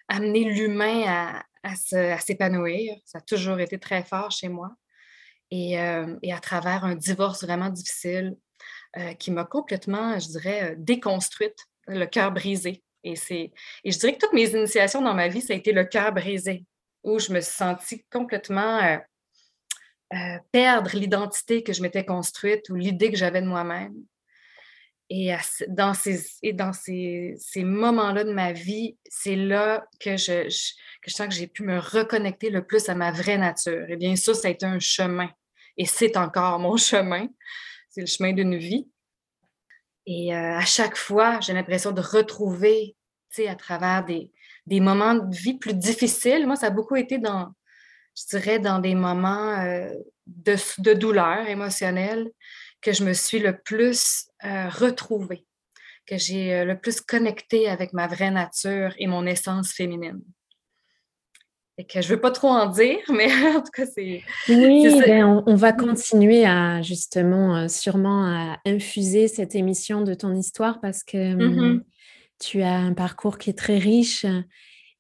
amener 0.07 0.43
l'humain 0.45 1.43
à, 1.63 1.75
s'épanouir. 2.19 2.95
Ça 3.05 3.19
a 3.19 3.21
toujours 3.21 3.59
été 3.59 3.77
très 3.77 4.03
fort 4.03 4.31
chez 4.31 4.49
moi. 4.49 4.71
Et, 5.51 5.79
euh, 5.79 6.15
et 6.21 6.31
à 6.31 6.39
travers 6.39 6.85
un 6.85 6.95
divorce 6.95 7.43
vraiment 7.43 7.69
difficile 7.69 8.35
qui 9.19 9.29
m'a 9.29 9.45
complètement, 9.45 10.17
je 10.17 10.29
dirais, 10.29 10.73
déconstruite, 10.77 11.67
le 11.87 12.05
cœur 12.05 12.31
brisé. 12.31 12.83
Et, 13.03 13.13
et 13.13 13.91
je 13.91 13.99
dirais 13.99 14.13
que 14.13 14.25
toutes 14.25 14.33
mes 14.33 14.49
initiations 14.49 15.01
dans 15.01 15.13
ma 15.13 15.27
vie, 15.27 15.41
ça 15.41 15.53
a 15.53 15.55
été 15.55 15.71
le 15.71 15.83
cœur 15.85 16.11
brisé, 16.11 16.65
où 17.03 17.19
je 17.19 17.31
me 17.31 17.39
suis 17.39 17.53
sentie 17.53 18.03
complètement 18.11 18.99
euh, 20.13 20.37
perdre 20.51 20.89
l'identité 20.95 21.61
que 21.61 21.71
je 21.71 21.83
m'étais 21.83 22.03
construite 22.03 22.67
ou 22.69 22.75
l'idée 22.75 23.11
que 23.11 23.17
j'avais 23.17 23.41
de 23.41 23.47
moi-même. 23.47 23.93
Et 25.11 25.33
dans 25.67 25.93
ces, 25.93 26.25
et 26.41 26.53
dans 26.53 26.73
ces, 26.73 27.35
ces 27.39 27.63
moments-là 27.63 28.23
de 28.23 28.33
ma 28.33 28.53
vie, 28.53 28.97
c'est 29.07 29.35
là 29.35 29.87
que 29.99 30.17
je, 30.17 30.47
que 30.47 31.09
je 31.09 31.13
sens 31.13 31.27
que 31.27 31.33
j'ai 31.35 31.47
pu 31.47 31.63
me 31.63 31.77
reconnecter 31.77 32.49
le 32.49 32.65
plus 32.65 32.89
à 32.89 32.95
ma 32.95 33.11
vraie 33.11 33.37
nature. 33.37 33.85
Et 33.87 33.97
bien 33.97 34.15
sûr, 34.15 34.35
ça 34.35 34.47
a 34.47 34.51
été 34.51 34.65
un 34.65 34.79
chemin. 34.79 35.29
Et 35.79 35.85
c'est 35.85 36.17
encore 36.17 36.59
mon 36.59 36.77
chemin. 36.77 37.27
C'est 37.89 38.01
le 38.01 38.07
chemin 38.07 38.33
d'une 38.33 38.57
vie. 38.57 38.87
Et 40.05 40.35
euh, 40.35 40.57
à 40.57 40.65
chaque 40.65 40.97
fois, 40.97 41.39
j'ai 41.39 41.53
l'impression 41.53 41.91
de 41.91 42.01
retrouver, 42.01 42.97
tu 43.31 43.43
sais, 43.43 43.47
à 43.47 43.55
travers 43.55 44.05
des, 44.05 44.31
moments 44.79 45.15
de 45.15 45.35
vie 45.35 45.57
plus 45.57 45.73
difficiles. 45.73 46.45
Moi, 46.45 46.57
ça 46.57 46.67
a 46.67 46.69
beaucoup 46.69 46.97
été 46.97 47.17
dans, 47.17 47.53
je 48.17 48.37
dirais, 48.37 48.59
dans 48.59 48.79
des 48.79 48.93
moments 48.93 49.57
euh, 49.61 49.89
de, 50.27 50.93
douleur 50.93 51.47
émotionnelle 51.47 52.29
que 52.81 52.91
je 52.91 53.03
me 53.03 53.13
suis 53.13 53.39
le 53.39 53.57
plus 53.57 54.27
euh, 54.43 54.67
retrouvée, 54.69 55.47
que 56.05 56.17
j'ai 56.17 56.65
le 56.65 56.77
plus 56.77 56.99
connecté 56.99 57.69
avec 57.69 57.93
ma 57.93 58.07
vraie 58.07 58.31
nature 58.31 58.93
et 58.97 59.07
mon 59.07 59.25
essence 59.25 59.71
féminine. 59.71 60.21
Et 61.79 61.85
que 61.85 62.01
je 62.01 62.09
ne 62.09 62.15
veux 62.15 62.21
pas 62.21 62.31
trop 62.31 62.49
en 62.49 62.67
dire, 62.67 62.99
mais 63.09 63.31
en 63.55 63.61
tout 63.61 63.71
cas, 63.71 63.85
c'est. 63.85 64.21
Oui, 64.49 65.01
ben, 65.07 65.43
on, 65.47 65.55
va 65.55 65.71
continuer 65.71 66.45
à 66.45 66.81
justement, 66.81 67.69
sûrement, 67.69 68.25
à 68.25 68.57
infuser 68.65 69.29
cette 69.29 69.55
émission 69.55 70.01
de 70.01 70.13
ton 70.13 70.35
histoire 70.35 70.81
parce 70.81 71.03
que 71.03 71.33
hum, 71.33 71.39
mm-hmm. 71.39 71.81
tu 72.39 72.61
as 72.61 72.75
un 72.75 72.93
parcours 72.93 73.37
qui 73.37 73.49
est 73.49 73.57
très 73.57 73.77
riche 73.77 74.25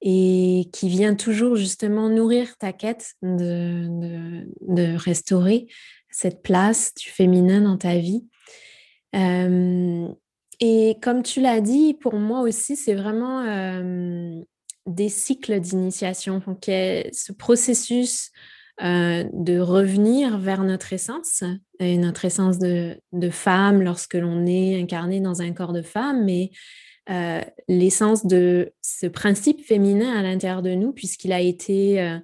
et 0.01 0.69
qui 0.71 0.87
vient 0.87 1.15
toujours 1.15 1.55
justement 1.55 2.09
nourrir 2.09 2.57
ta 2.57 2.71
quête 2.71 3.15
de, 3.21 4.45
de, 4.61 4.95
restaurer 4.95 5.67
cette 6.09 6.41
place 6.41 6.93
du 6.93 7.09
féminin 7.09 7.61
dans 7.61 7.77
ta 7.77 7.97
vie. 7.97 8.25
Euh, 9.15 10.07
et 10.61 10.97
comme 11.01 11.23
tu 11.23 11.41
l'as 11.41 11.61
dit, 11.61 11.93
pour 11.93 12.15
moi 12.15 12.41
aussi, 12.41 12.75
c'est 12.75 12.95
vraiment 12.95 13.41
euh, 13.41 14.41
des 14.89 15.09
cycles 15.09 15.59
d'initiation. 15.59 16.41
Donc, 16.45 16.63
ce 16.65 17.31
processus 17.31 18.31
euh, 18.81 19.25
de 19.33 19.59
revenir 19.59 20.37
vers 20.37 20.63
notre 20.63 20.93
essence, 20.93 21.43
et 21.81 21.97
notre 21.97 22.23
essence 22.23 22.59
de, 22.59 22.97
de 23.11 23.29
femme 23.29 23.81
lorsque 23.81 24.13
l'on 24.13 24.45
est 24.45 24.79
incarné 24.79 25.19
dans 25.19 25.41
un 25.41 25.51
corps 25.51 25.73
de 25.73 25.81
femme, 25.81 26.23
mais 26.23 26.51
euh, 27.09 27.41
l'essence 27.67 28.25
de 28.25 28.71
ce 28.81 29.07
principe 29.07 29.65
féminin 29.65 30.17
à 30.17 30.23
l'intérieur 30.23 30.61
de 30.61 30.75
nous, 30.75 30.93
puisqu'il 30.93 31.33
a 31.33 31.41
été 31.41 32.01
euh, 32.01 32.19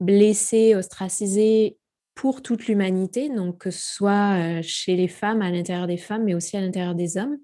blessé, 0.00 0.74
ostracisé 0.74 1.78
pour 2.16 2.42
toute 2.42 2.66
l'humanité, 2.66 3.28
donc 3.28 3.58
que 3.58 3.70
ce 3.70 3.94
soit 3.94 4.62
chez 4.62 4.96
les 4.96 5.08
femmes, 5.08 5.42
à 5.42 5.50
l'intérieur 5.52 5.86
des 5.86 5.96
femmes, 5.96 6.24
mais 6.24 6.34
aussi 6.34 6.56
à 6.56 6.60
l'intérieur 6.60 6.96
des 6.96 7.18
hommes. 7.18 7.38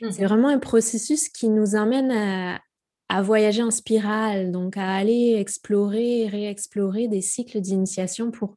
C'est 0.00 0.22
mmh. 0.22 0.26
vraiment 0.26 0.48
un 0.48 0.60
processus 0.60 1.28
qui 1.28 1.48
nous 1.48 1.74
emmène 1.74 2.12
à, 2.12 2.60
à, 3.10 3.22
voyager 3.22 3.62
en 3.62 3.70
spirale, 3.70 4.52
donc 4.52 4.76
à 4.76 4.94
aller 4.94 5.34
explorer 5.38 6.28
réexplorer 6.28 7.08
des 7.08 7.20
cycles 7.20 7.60
d'initiation 7.60 8.30
pour 8.30 8.56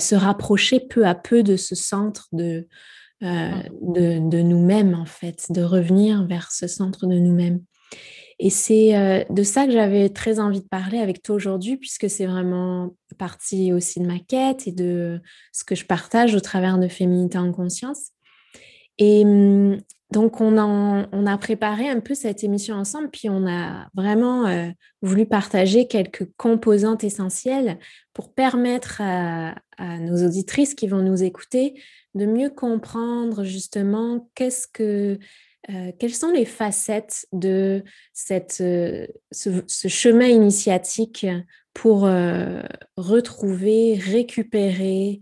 se 0.00 0.16
rapprocher 0.16 0.80
peu 0.80 1.06
à 1.06 1.14
peu 1.14 1.44
de 1.44 1.56
ce 1.56 1.76
centre 1.76 2.26
de, 2.32 2.66
euh, 3.22 3.50
de, 3.80 4.42
nous-mêmes, 4.42 4.94
en 4.94 5.06
fait, 5.06 5.46
de 5.50 5.62
revenir 5.62 6.26
vers 6.26 6.52
ce 6.52 6.66
centre 6.66 7.06
de 7.06 7.14
nous-mêmes. 7.14 7.62
Et 8.38 8.50
c'est 8.50 8.94
euh, 8.94 9.24
de 9.30 9.42
ça 9.42 9.64
que 9.64 9.72
j'avais 9.72 10.10
très 10.10 10.38
envie 10.38 10.60
de 10.60 10.68
parler 10.68 10.98
avec 10.98 11.22
toi 11.22 11.36
aujourd'hui, 11.36 11.78
puisque 11.78 12.10
c'est 12.10 12.26
vraiment 12.26 12.94
partie 13.16 13.72
aussi 13.72 14.00
de 14.00 14.06
ma 14.06 14.18
quête 14.18 14.66
et 14.66 14.72
de 14.72 15.22
ce 15.52 15.64
que 15.64 15.74
je 15.74 15.86
partage 15.86 16.34
au 16.34 16.40
travers 16.40 16.78
de 16.78 16.88
Féminité 16.88 17.38
en 17.38 17.52
conscience. 17.52 18.10
Et 18.98 19.24
hum, 19.24 19.78
donc, 20.12 20.40
on, 20.40 20.56
a 21.26 21.38
préparé 21.38 21.88
un 21.88 21.98
peu 21.98 22.14
cette 22.14 22.44
émission 22.44 22.76
ensemble, 22.76 23.10
puis 23.10 23.28
on 23.28 23.44
a 23.46 23.88
vraiment 23.94 24.46
euh, 24.46 24.68
voulu 25.02 25.26
partager 25.26 25.88
quelques 25.88 26.28
composantes 26.36 27.02
essentielles 27.02 27.78
pour 28.12 28.32
permettre 28.32 29.00
à, 29.00 29.56
nos 29.78 30.24
auditrices 30.24 30.74
qui 30.74 30.86
vont 30.86 31.02
nous 31.02 31.22
écouter 31.22 31.74
de 32.14 32.24
mieux 32.24 32.48
comprendre 32.48 33.44
justement 33.44 34.30
euh, 34.40 35.16
quelles 35.98 36.14
sont 36.14 36.30
les 36.30 36.46
facettes 36.46 37.26
de 37.32 37.82
euh, 38.30 39.06
ce, 39.32 39.88
chemin 39.88 40.28
initiatique 40.28 41.26
pour 41.74 42.08
retrouver, 42.96 43.96
récupérer, 43.96 45.20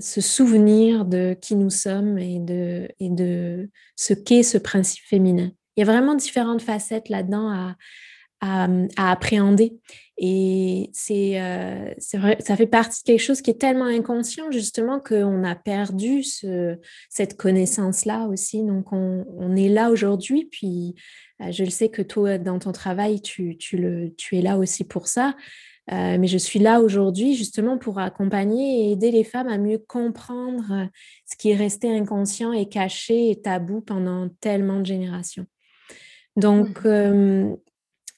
se 0.00 0.20
souvenir 0.20 1.04
de 1.04 1.36
qui 1.40 1.56
nous 1.56 1.70
sommes 1.70 2.18
et 2.18 2.38
de, 2.38 2.88
et 3.00 3.08
de 3.08 3.70
ce 3.96 4.12
qu'est 4.12 4.42
ce 4.42 4.58
principe 4.58 5.04
féminin. 5.04 5.52
Il 5.76 5.80
y 5.80 5.88
a 5.88 5.92
vraiment 5.92 6.14
différentes 6.14 6.62
facettes 6.62 7.08
là-dedans 7.08 7.50
à, 7.50 7.76
à, 8.40 9.10
appréhender. 9.10 9.78
Et 10.18 10.90
c'est 10.92 11.40
vrai, 12.14 12.36
ça 12.40 12.56
fait 12.56 12.66
partie 12.66 13.02
de 13.02 13.06
quelque 13.06 13.22
chose 13.22 13.40
qui 13.40 13.50
est 13.50 13.60
tellement 13.60 13.86
inconscient, 13.86 14.50
justement, 14.50 15.00
qu'on 15.00 15.42
a 15.44 15.54
perdu 15.54 16.22
ce, 16.22 16.76
cette 17.08 17.36
connaissance-là 17.36 18.26
aussi. 18.28 18.62
Donc, 18.62 18.92
on, 18.92 19.24
on 19.38 19.56
est 19.56 19.68
là 19.68 19.90
aujourd'hui, 19.90 20.48
puis 20.50 20.94
je 21.50 21.64
le 21.64 21.70
sais 21.70 21.88
que 21.88 22.02
toi, 22.02 22.38
dans 22.38 22.58
ton 22.58 22.72
travail, 22.72 23.20
tu, 23.20 23.56
tu, 23.56 23.76
le, 23.76 24.14
tu 24.16 24.36
es 24.36 24.42
là 24.42 24.56
aussi 24.58 24.84
pour 24.84 25.08
ça. 25.08 25.34
Euh, 25.92 26.16
mais 26.18 26.26
je 26.26 26.38
suis 26.38 26.58
là 26.58 26.80
aujourd'hui 26.80 27.34
justement 27.34 27.76
pour 27.76 27.98
accompagner 27.98 28.88
et 28.88 28.92
aider 28.92 29.10
les 29.10 29.24
femmes 29.24 29.48
à 29.48 29.58
mieux 29.58 29.78
comprendre 29.78 30.64
euh, 30.72 30.86
ce 31.26 31.36
qui 31.36 31.50
est 31.50 31.56
resté 31.56 31.94
inconscient 31.94 32.52
et 32.52 32.66
caché 32.66 33.30
et 33.30 33.42
tabou 33.42 33.82
pendant 33.82 34.30
tellement 34.40 34.80
de 34.80 34.86
générations. 34.86 35.46
Donc, 36.36 36.84
mmh. 36.84 37.56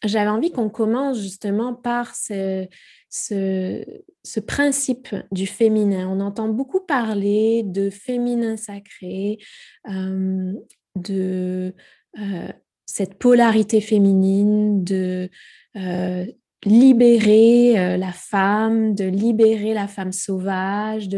j'avais 0.04 0.30
envie 0.30 0.52
qu'on 0.52 0.70
commence 0.70 1.20
justement 1.20 1.74
par 1.74 2.14
ce, 2.14 2.66
ce, 3.10 3.84
ce, 4.22 4.40
principe 4.40 5.14
du 5.32 5.46
féminin. 5.46 6.08
On 6.08 6.20
entend 6.20 6.48
beaucoup 6.48 6.80
parler 6.80 7.62
de 7.62 7.90
féminin 7.90 8.56
sacré, 8.56 9.36
de 9.84 11.74
cette 12.86 13.18
polarité 13.18 13.82
féminine, 13.82 14.82
de 14.82 15.28
libérer 16.66 17.78
euh, 17.78 17.96
la 17.96 18.12
femme, 18.12 18.94
de 18.94 19.04
libérer 19.04 19.72
la 19.72 19.88
femme 19.88 20.12
sauvage. 20.12 21.08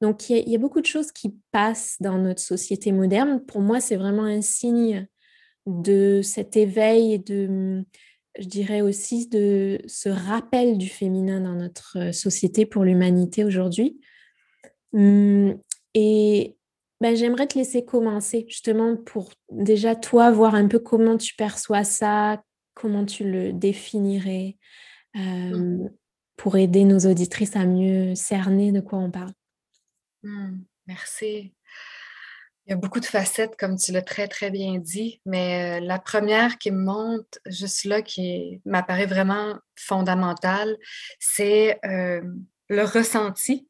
Donc, 0.00 0.28
il 0.28 0.48
y, 0.48 0.54
a 0.54 0.58
beaucoup 0.58 0.80
de 0.80 0.86
choses 0.86 1.12
qui 1.12 1.36
passent 1.50 1.96
dans 2.00 2.18
notre 2.18 2.40
société 2.40 2.92
moderne. 2.92 3.40
Pour 3.46 3.60
moi, 3.60 3.80
c'est 3.80 3.96
vraiment 3.96 4.24
un 4.24 4.42
signe 4.42 5.06
de 5.66 6.20
cet 6.22 6.56
éveil 6.56 7.14
et 7.14 7.18
de, 7.18 7.84
je 8.38 8.46
dirais 8.46 8.80
aussi, 8.80 9.28
de 9.28 9.78
ce 9.86 10.08
rappel 10.08 10.78
du 10.78 10.88
féminin 10.88 11.40
dans 11.40 11.54
notre 11.54 12.12
société 12.12 12.66
pour 12.66 12.84
l'humanité 12.84 13.44
aujourd'hui. 13.44 14.00
Hum, 14.92 15.58
et 15.94 16.56
ben, 17.00 17.14
j'aimerais 17.14 17.46
te 17.46 17.58
laisser 17.58 17.84
commencer 17.84 18.46
justement 18.48 18.96
pour 18.96 19.30
déjà 19.50 19.94
toi 19.94 20.30
voir 20.30 20.54
un 20.54 20.66
peu 20.68 20.78
comment 20.78 21.16
tu 21.16 21.34
perçois 21.34 21.84
ça, 21.84 22.42
comment 22.74 23.04
tu 23.04 23.28
le 23.28 23.52
définirais, 23.52 24.56
Mmh. 25.14 25.88
pour 26.36 26.56
aider 26.56 26.84
nos 26.84 27.00
auditrices 27.00 27.56
à 27.56 27.64
mieux 27.64 28.14
cerner 28.14 28.70
de 28.70 28.80
quoi 28.80 28.98
on 28.98 29.10
parle. 29.10 29.32
Mmh, 30.22 30.58
merci. 30.86 31.54
Il 32.66 32.70
y 32.70 32.72
a 32.72 32.76
beaucoup 32.76 33.00
de 33.00 33.06
facettes, 33.06 33.56
comme 33.56 33.76
tu 33.76 33.92
l'as 33.92 34.02
très, 34.02 34.28
très 34.28 34.50
bien 34.50 34.78
dit, 34.78 35.20
mais 35.24 35.80
la 35.80 35.98
première 35.98 36.58
qui 36.58 36.70
me 36.70 36.84
monte 36.84 37.38
juste 37.46 37.84
là, 37.84 38.02
qui 38.02 38.60
m'apparaît 38.66 39.06
vraiment 39.06 39.56
fondamentale, 39.74 40.76
c'est 41.18 41.80
le 41.82 42.84
ressenti. 42.84 43.66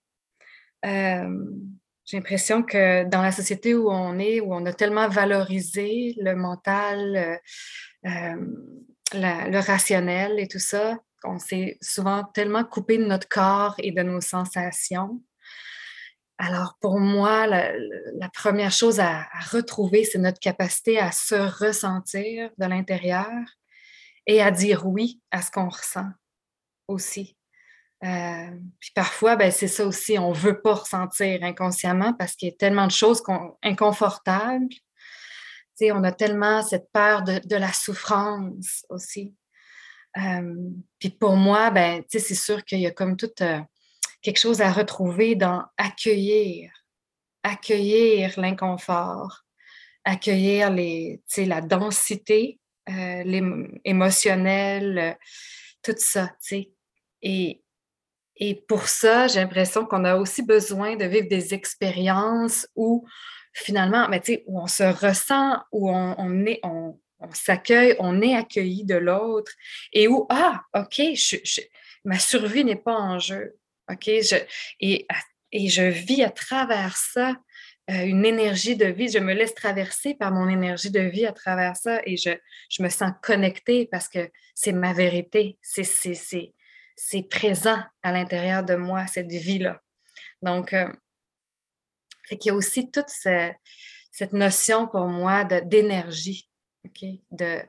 J'ai 0.82 2.16
l'impression 2.16 2.64
que 2.64 3.04
dans 3.04 3.22
la 3.22 3.30
société 3.30 3.74
où 3.74 3.88
on 3.88 4.18
est, 4.18 4.40
où 4.40 4.52
on 4.52 4.66
a 4.66 4.72
tellement 4.72 5.08
valorisé 5.08 6.16
le 6.20 6.34
mental, 6.34 7.40
le 8.02 9.60
rationnel 9.60 10.40
et 10.40 10.48
tout 10.48 10.58
ça, 10.58 10.98
on 11.24 11.38
s'est 11.38 11.78
souvent 11.80 12.24
tellement 12.24 12.64
coupé 12.64 12.98
de 12.98 13.04
notre 13.04 13.28
corps 13.28 13.74
et 13.78 13.92
de 13.92 14.02
nos 14.02 14.20
sensations. 14.20 15.22
Alors 16.38 16.76
pour 16.80 17.00
moi, 17.00 17.46
la, 17.46 17.72
première 18.32 18.70
chose 18.70 19.00
à, 19.00 19.26
retrouver, 19.50 20.04
c'est 20.04 20.18
notre 20.18 20.38
capacité 20.38 20.98
à 20.98 21.10
se 21.10 21.34
ressentir 21.34 22.50
de 22.58 22.66
l'intérieur 22.66 23.26
et 24.26 24.40
à 24.40 24.50
dire 24.50 24.86
oui 24.86 25.20
à 25.32 25.42
ce 25.42 25.50
qu'on 25.50 25.68
ressent 25.68 26.08
aussi. 26.86 27.36
Euh, 28.04 28.50
puis 28.78 28.92
parfois, 28.94 29.34
ben, 29.34 29.50
c'est 29.50 29.66
ça 29.66 29.84
aussi, 29.84 30.16
on 30.18 30.30
ne 30.30 30.36
veut 30.36 30.60
pas 30.60 30.74
ressentir 30.74 31.42
inconsciemment 31.42 32.12
parce 32.12 32.36
qu'il 32.36 32.48
y 32.48 32.52
a 32.52 32.56
tellement 32.56 32.86
de 32.86 32.92
choses 32.92 33.20
inconfortables. 33.64 34.68
on 35.82 36.04
a 36.04 36.12
tellement 36.12 36.62
cette 36.62 36.92
peur 36.92 37.24
de 37.24 37.56
la 37.56 37.72
souffrance 37.72 38.86
aussi 38.88 39.34
puis 40.98 41.10
pour 41.10 41.36
moi, 41.36 41.70
ben, 41.70 42.02
c'est 42.08 42.20
sûr 42.34 42.64
qu'il 42.64 42.80
y 42.80 42.86
a 42.86 42.90
comme 42.90 43.16
tout 43.16 43.30
quelque 44.22 44.38
chose 44.38 44.60
à 44.60 44.72
retrouver 44.72 45.34
dans 45.34 45.64
accueillir, 45.76 46.70
accueillir 47.42 48.38
l'inconfort, 48.38 49.44
accueillir 50.04 50.70
les, 50.70 51.22
la 51.36 51.60
densité 51.60 52.58
euh, 52.88 53.68
émotionnelle, 53.84 55.18
tout 55.82 55.94
ça. 55.96 56.30
Et, 57.22 57.62
et 58.36 58.54
pour 58.54 58.88
ça, 58.88 59.28
j'ai 59.28 59.40
l'impression 59.40 59.84
qu'on 59.84 60.04
a 60.04 60.16
aussi 60.16 60.42
besoin 60.42 60.96
de 60.96 61.04
vivre 61.04 61.28
des 61.28 61.54
expériences 61.54 62.66
où 62.74 63.06
finalement, 63.52 64.08
ben, 64.08 64.20
où 64.46 64.60
on 64.60 64.66
se 64.66 64.84
ressent, 64.84 65.58
où 65.72 65.90
on, 65.90 66.14
on 66.18 66.46
est, 66.46 66.60
on, 66.62 66.98
on 67.20 67.32
s'accueille, 67.32 67.96
on 67.98 68.22
est 68.22 68.34
accueilli 68.34 68.84
de 68.84 68.94
l'autre 68.94 69.52
et 69.92 70.08
où, 70.08 70.26
ah, 70.30 70.62
OK, 70.74 71.02
ma 72.04 72.18
survie 72.18 72.64
n'est 72.64 72.76
pas 72.76 72.94
en 72.94 73.18
jeu. 73.18 73.56
OK, 73.90 74.08
et, 74.08 75.06
je 75.52 75.82
vis 75.82 76.22
à 76.22 76.30
travers 76.30 76.96
ça 76.96 77.36
euh, 77.90 78.04
une 78.04 78.26
énergie 78.26 78.76
de 78.76 78.86
vie. 78.86 79.08
Je 79.08 79.18
me 79.18 79.32
laisse 79.32 79.54
traverser 79.54 80.14
par 80.14 80.30
mon 80.30 80.48
énergie 80.48 80.90
de 80.90 81.00
vie 81.00 81.26
à 81.26 81.32
travers 81.32 81.74
ça 81.76 82.00
et 82.04 82.16
je, 82.16 82.30
je 82.68 82.82
me 82.82 82.90
sens 82.90 83.12
connectée 83.22 83.86
parce 83.90 84.08
que 84.08 84.30
c'est 84.54 84.72
ma 84.72 84.92
vérité. 84.92 85.58
C'est 85.62 87.28
présent 87.30 87.80
à 88.02 88.12
l'intérieur 88.12 88.62
de 88.62 88.74
moi, 88.74 89.06
cette 89.06 89.30
vie-là. 89.30 89.80
Donc, 90.42 90.74
euh, 90.74 90.92
il 92.30 92.38
y 92.44 92.50
a 92.50 92.54
aussi 92.54 92.90
toute 92.90 93.08
cette 93.08 94.32
notion 94.32 94.86
pour 94.86 95.06
moi 95.06 95.44
d'énergie 95.44 96.47
de, 97.30 97.60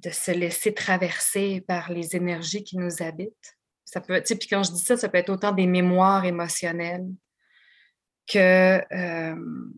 de 0.00 0.10
se 0.10 0.30
laisser 0.30 0.74
traverser 0.74 1.60
par 1.60 1.90
les 1.90 2.16
énergies 2.16 2.64
qui 2.64 2.76
nous 2.76 3.02
habitent. 3.02 3.58
Ça 3.84 4.00
peut, 4.00 4.22
puis 4.22 4.48
quand 4.48 4.62
je 4.62 4.72
dis 4.72 4.84
ça, 4.84 4.96
ça 4.96 5.08
peut 5.08 5.18
être 5.18 5.30
autant 5.30 5.52
des 5.52 5.66
mémoires 5.66 6.24
émotionnelles 6.24 7.08
que, 8.26 8.80
euh, 8.94 9.70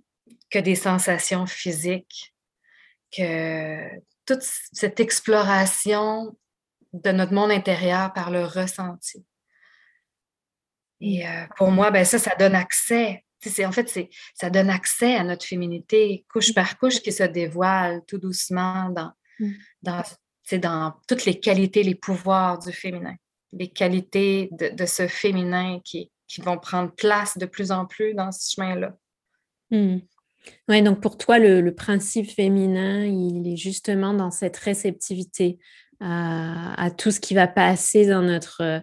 que 0.51 0.59
des 0.59 0.75
sensations 0.75 1.47
physiques, 1.47 2.35
que 3.17 3.89
toute 4.27 4.43
cette 4.43 5.01
exploration 5.01 6.37
de 6.93 7.11
notre 7.11 7.33
monde 7.33 7.51
intérieur 7.51 8.13
par 8.13 8.31
le 8.31 8.45
ressenti. 8.45 9.25
Et 11.01 11.27
euh, 11.27 11.47
pour 11.57 11.71
moi, 11.71 11.91
ben 11.91 12.05
ça, 12.05 12.19
ça 12.19 12.35
donne 12.37 12.55
accès 12.55 13.25
en 13.65 13.73
fait, 13.73 14.09
ça 14.35 14.51
donne 14.51 14.71
accès 14.71 15.15
à 15.15 15.25
notre 15.25 15.45
féminité 15.45 16.25
couche 16.33 16.51
mmh. 16.51 16.55
par 16.55 16.79
couche 16.79 17.01
qui 17.01 17.13
se 17.13 17.25
dévoile 17.25 18.03
tout 18.07 18.19
doucement 18.19 18.91
dans, 18.91 19.13
mmh. 19.41 19.51
dans, 19.83 20.03
dans 20.53 20.95
toutes 21.09 21.25
les 21.25 21.41
qualités, 21.41 21.83
les 21.83 21.95
pouvoirs 21.95 22.59
du 22.59 22.73
féminin, 22.73 23.15
les 23.53 23.69
qualités 23.69 24.51
de, 24.53 24.87
ce 24.87 25.07
féminin 25.09 25.81
qui, 25.85 26.11
qui, 26.29 26.41
vont 26.41 26.59
prendre 26.59 26.93
place 26.93 27.39
de 27.39 27.47
plus 27.47 27.73
en 27.73 27.87
plus 27.87 28.15
dans 28.15 28.33
ce 28.33 28.55
chemin-là. 28.55 28.97
Mmh. 29.71 29.99
Oui, 30.69 30.83
donc 30.83 31.01
pour 31.01 31.19
toi, 31.19 31.39
le, 31.39 31.75
principe 31.75 32.31
féminin, 32.31 33.05
il 33.05 33.47
est 33.47 33.57
justement 33.57 34.13
dans 34.13 34.31
cette 34.31 34.57
réceptivité 34.57 35.59
à, 36.01 36.83
à, 36.83 36.91
tout 36.91 37.13
ce 37.13 37.21
qui 37.21 37.35
va 37.35 37.47
passer 37.47 38.07
dans 38.07 38.23
notre 38.23 38.83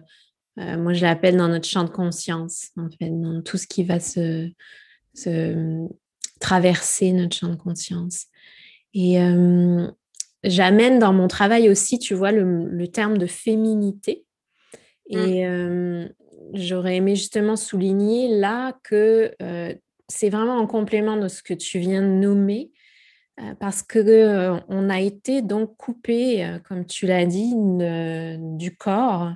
euh, 0.60 0.76
moi, 0.76 0.92
je 0.92 1.02
l'appelle 1.02 1.36
dans 1.36 1.48
notre 1.48 1.66
champ 1.66 1.84
de 1.84 1.90
conscience, 1.90 2.70
en 2.76 2.88
fait, 2.90 3.10
dans 3.10 3.42
tout 3.42 3.56
ce 3.56 3.66
qui 3.66 3.84
va 3.84 4.00
se, 4.00 4.50
traverser 6.40 7.12
notre 7.12 7.36
champ 7.36 7.48
de 7.48 7.56
conscience. 7.56 8.26
Et 8.94 9.20
euh, 9.20 9.86
j'amène 10.42 10.98
dans 10.98 11.12
mon 11.12 11.28
travail 11.28 11.68
aussi, 11.68 11.98
tu 11.98 12.14
vois, 12.14 12.32
le, 12.32 12.86
terme 12.88 13.18
de 13.18 13.26
féminité. 13.26 14.24
Mmh. 15.10 15.18
Et 15.18 15.46
euh, 15.46 16.08
j'aurais 16.54 16.96
aimé 16.96 17.16
justement 17.16 17.56
souligner 17.56 18.28
là 18.28 18.78
que 18.84 19.34
c'est 20.08 20.30
vraiment 20.30 20.56
en 20.56 20.66
complément 20.66 21.16
de 21.16 21.28
ce 21.28 21.42
que 21.42 21.54
tu 21.54 21.78
viens 21.78 22.02
de 22.02 22.08
nommer, 22.08 22.70
parce 23.58 23.82
que 23.82 24.58
on 24.68 24.90
a 24.90 25.00
été 25.00 25.42
donc 25.42 25.76
coupé, 25.76 26.58
comme 26.66 26.84
tu 26.86 27.06
l'as 27.06 27.26
dit, 27.26 27.52
du 27.54 28.76
corps 28.76 29.32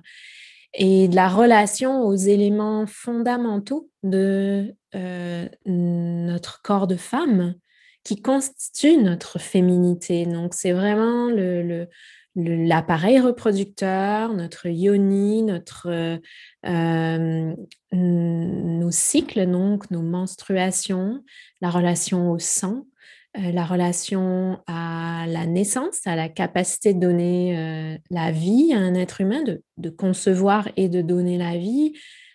et 0.74 1.08
de 1.08 1.14
la 1.14 1.28
relation 1.28 2.02
aux 2.02 2.16
éléments 2.16 2.86
fondamentaux 2.86 3.90
de 4.02 4.74
euh, 4.94 5.48
notre 5.66 6.62
corps 6.62 6.86
de 6.86 6.96
femme 6.96 7.54
qui 8.02 8.20
constitue 8.20 8.96
notre 8.98 9.38
féminité. 9.38 10.26
Donc, 10.26 10.52
c'est 10.52 10.72
vraiment 10.72 11.30
l'appareil 12.36 13.20
reproducteur, 13.20 14.34
notre 14.34 14.66
yoni, 14.66 15.42
notre, 15.42 16.18
euh, 16.66 17.54
nos 17.92 18.90
cycles, 18.90 19.46
donc 19.50 19.90
nos 19.90 20.02
menstruations, 20.02 21.22
la 21.60 21.70
relation 21.70 22.30
au 22.30 22.38
sang, 22.38 22.84
la 23.36 23.64
relation 23.64 24.60
à 24.66 25.26
la 25.28 25.46
naissance, 25.46 26.06
à 26.06 26.16
la 26.16 26.28
capacité 26.28 26.94
de 26.94 27.00
donner 27.00 27.98
la 28.10 28.30
vie 28.30 28.72
à 28.72 28.78
un 28.78 28.94
être 28.94 29.20
humain, 29.20 29.42
de, 29.76 29.90
concevoir 29.90 30.68
et 30.76 30.88
de 30.88 31.02
donner 31.02 31.36
la 31.36 31.56
vie, 31.56 31.94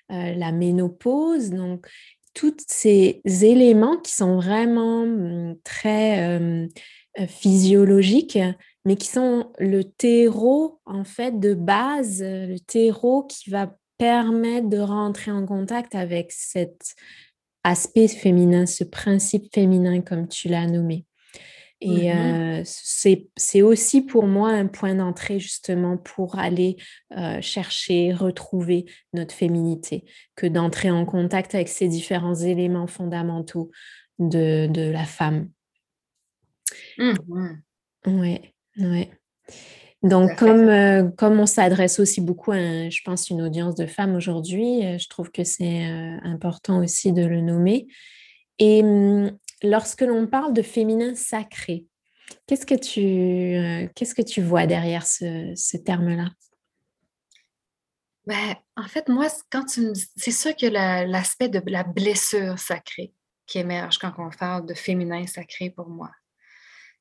la 0.09 0.51
ménopause. 0.51 1.51
Donc, 1.51 1.87
tous 2.33 2.57
ces 2.67 3.21
éléments 3.25 3.97
qui 3.97 4.13
sont 4.13 4.35
vraiment 4.35 5.05
mmh, 5.05 5.55
très 5.63 6.67
physiologiques, 7.27 8.39
mais 8.85 8.95
qui 8.95 9.07
sont 9.07 9.51
le 9.59 9.83
terreau 9.83 10.79
en 10.85 11.03
fait 11.03 11.39
de 11.39 11.53
base, 11.53 12.21
le 12.21 12.57
terreau 12.59 13.23
qui 13.23 13.49
va 13.49 13.73
permettre 13.97 14.69
de 14.69 14.79
rentrer 14.79 15.29
en 15.29 15.45
contact 15.45 15.93
avec 15.93 16.31
cet 16.31 16.95
aspect 17.63 18.07
féminin, 18.07 18.65
ce 18.65 18.83
principe 18.83 19.53
féminin 19.53 20.01
comme 20.01 20.27
tu 20.27 20.47
l'as 20.47 20.67
nommé. 20.67 21.05
Et 21.81 22.13
mmh 22.13 22.63
c'est 22.65 23.61
aussi 23.61 24.01
pour 24.01 24.27
moi 24.27 24.49
un 24.49 24.67
point 24.67 24.95
d'entrée 24.95 25.39
justement 25.39 25.95
pour 25.97 26.37
aller 26.37 26.75
chercher, 27.39 28.11
retrouver 28.11 28.85
notre 29.13 29.33
féminité, 29.33 30.03
que 30.35 30.45
d'entrer 30.45 30.91
en 30.91 31.05
contact 31.05 31.55
avec 31.55 31.69
ces 31.69 31.87
différents 31.87 32.35
éléments 32.35 32.87
fondamentaux 32.87 33.71
de, 34.19 34.67
de 34.67 34.89
la 34.91 35.05
femme. 35.05 35.49
Oui, 36.97 37.13
Ouais, 38.05 38.53
ouais. 38.77 39.09
Donc, 40.01 40.37
comme, 40.37 41.13
comme 41.17 41.39
on 41.39 41.45
s'adresse 41.45 41.99
aussi 41.99 42.21
beaucoup 42.21 42.51
à, 42.51 42.89
je 42.89 43.01
pense, 43.03 43.29
une 43.29 43.41
audience 43.41 43.75
de 43.75 43.85
femmes 43.85 44.15
aujourd'hui, 44.15 44.97
je 44.97 45.09
trouve 45.09 45.29
que 45.29 45.43
c'est 45.43 45.83
important 46.23 46.81
aussi 46.81 47.11
de 47.11 47.25
le 47.25 47.41
nommer. 47.41 47.87
Et 48.59 48.81
mmh, 48.81 49.37
lorsque 49.63 50.01
l'on 50.01 50.27
parle 50.27 50.53
de 50.53 50.61
féminin 50.61 51.15
sacré, 51.15 51.85
qu'est-ce 52.47 52.65
que 52.65 52.75
tu, 52.75 53.91
qu'est-ce 53.95 54.15
que 54.15 54.21
tu 54.21 54.41
vois 54.41 54.67
derrière 54.67 55.05
ce, 55.05 55.77
terme-là? 55.77 56.29
Ben, 58.25 58.55
en 58.75 58.87
fait, 58.87 59.09
moi, 59.09 59.27
quand 59.49 59.65
tu 59.65 59.91
c'est 60.15 60.31
sûr 60.31 60.55
que 60.55 60.67
l'aspect 60.67 61.49
de 61.49 61.61
la 61.65 61.83
blessure 61.83 62.59
sacrée 62.59 63.13
qui 63.47 63.57
émerge 63.57 63.97
quand 63.97 64.13
on 64.19 64.29
parle 64.29 64.65
de 64.67 64.75
féminin 64.75 65.25
sacré 65.25 65.71
pour 65.71 65.89
moi. 65.89 66.11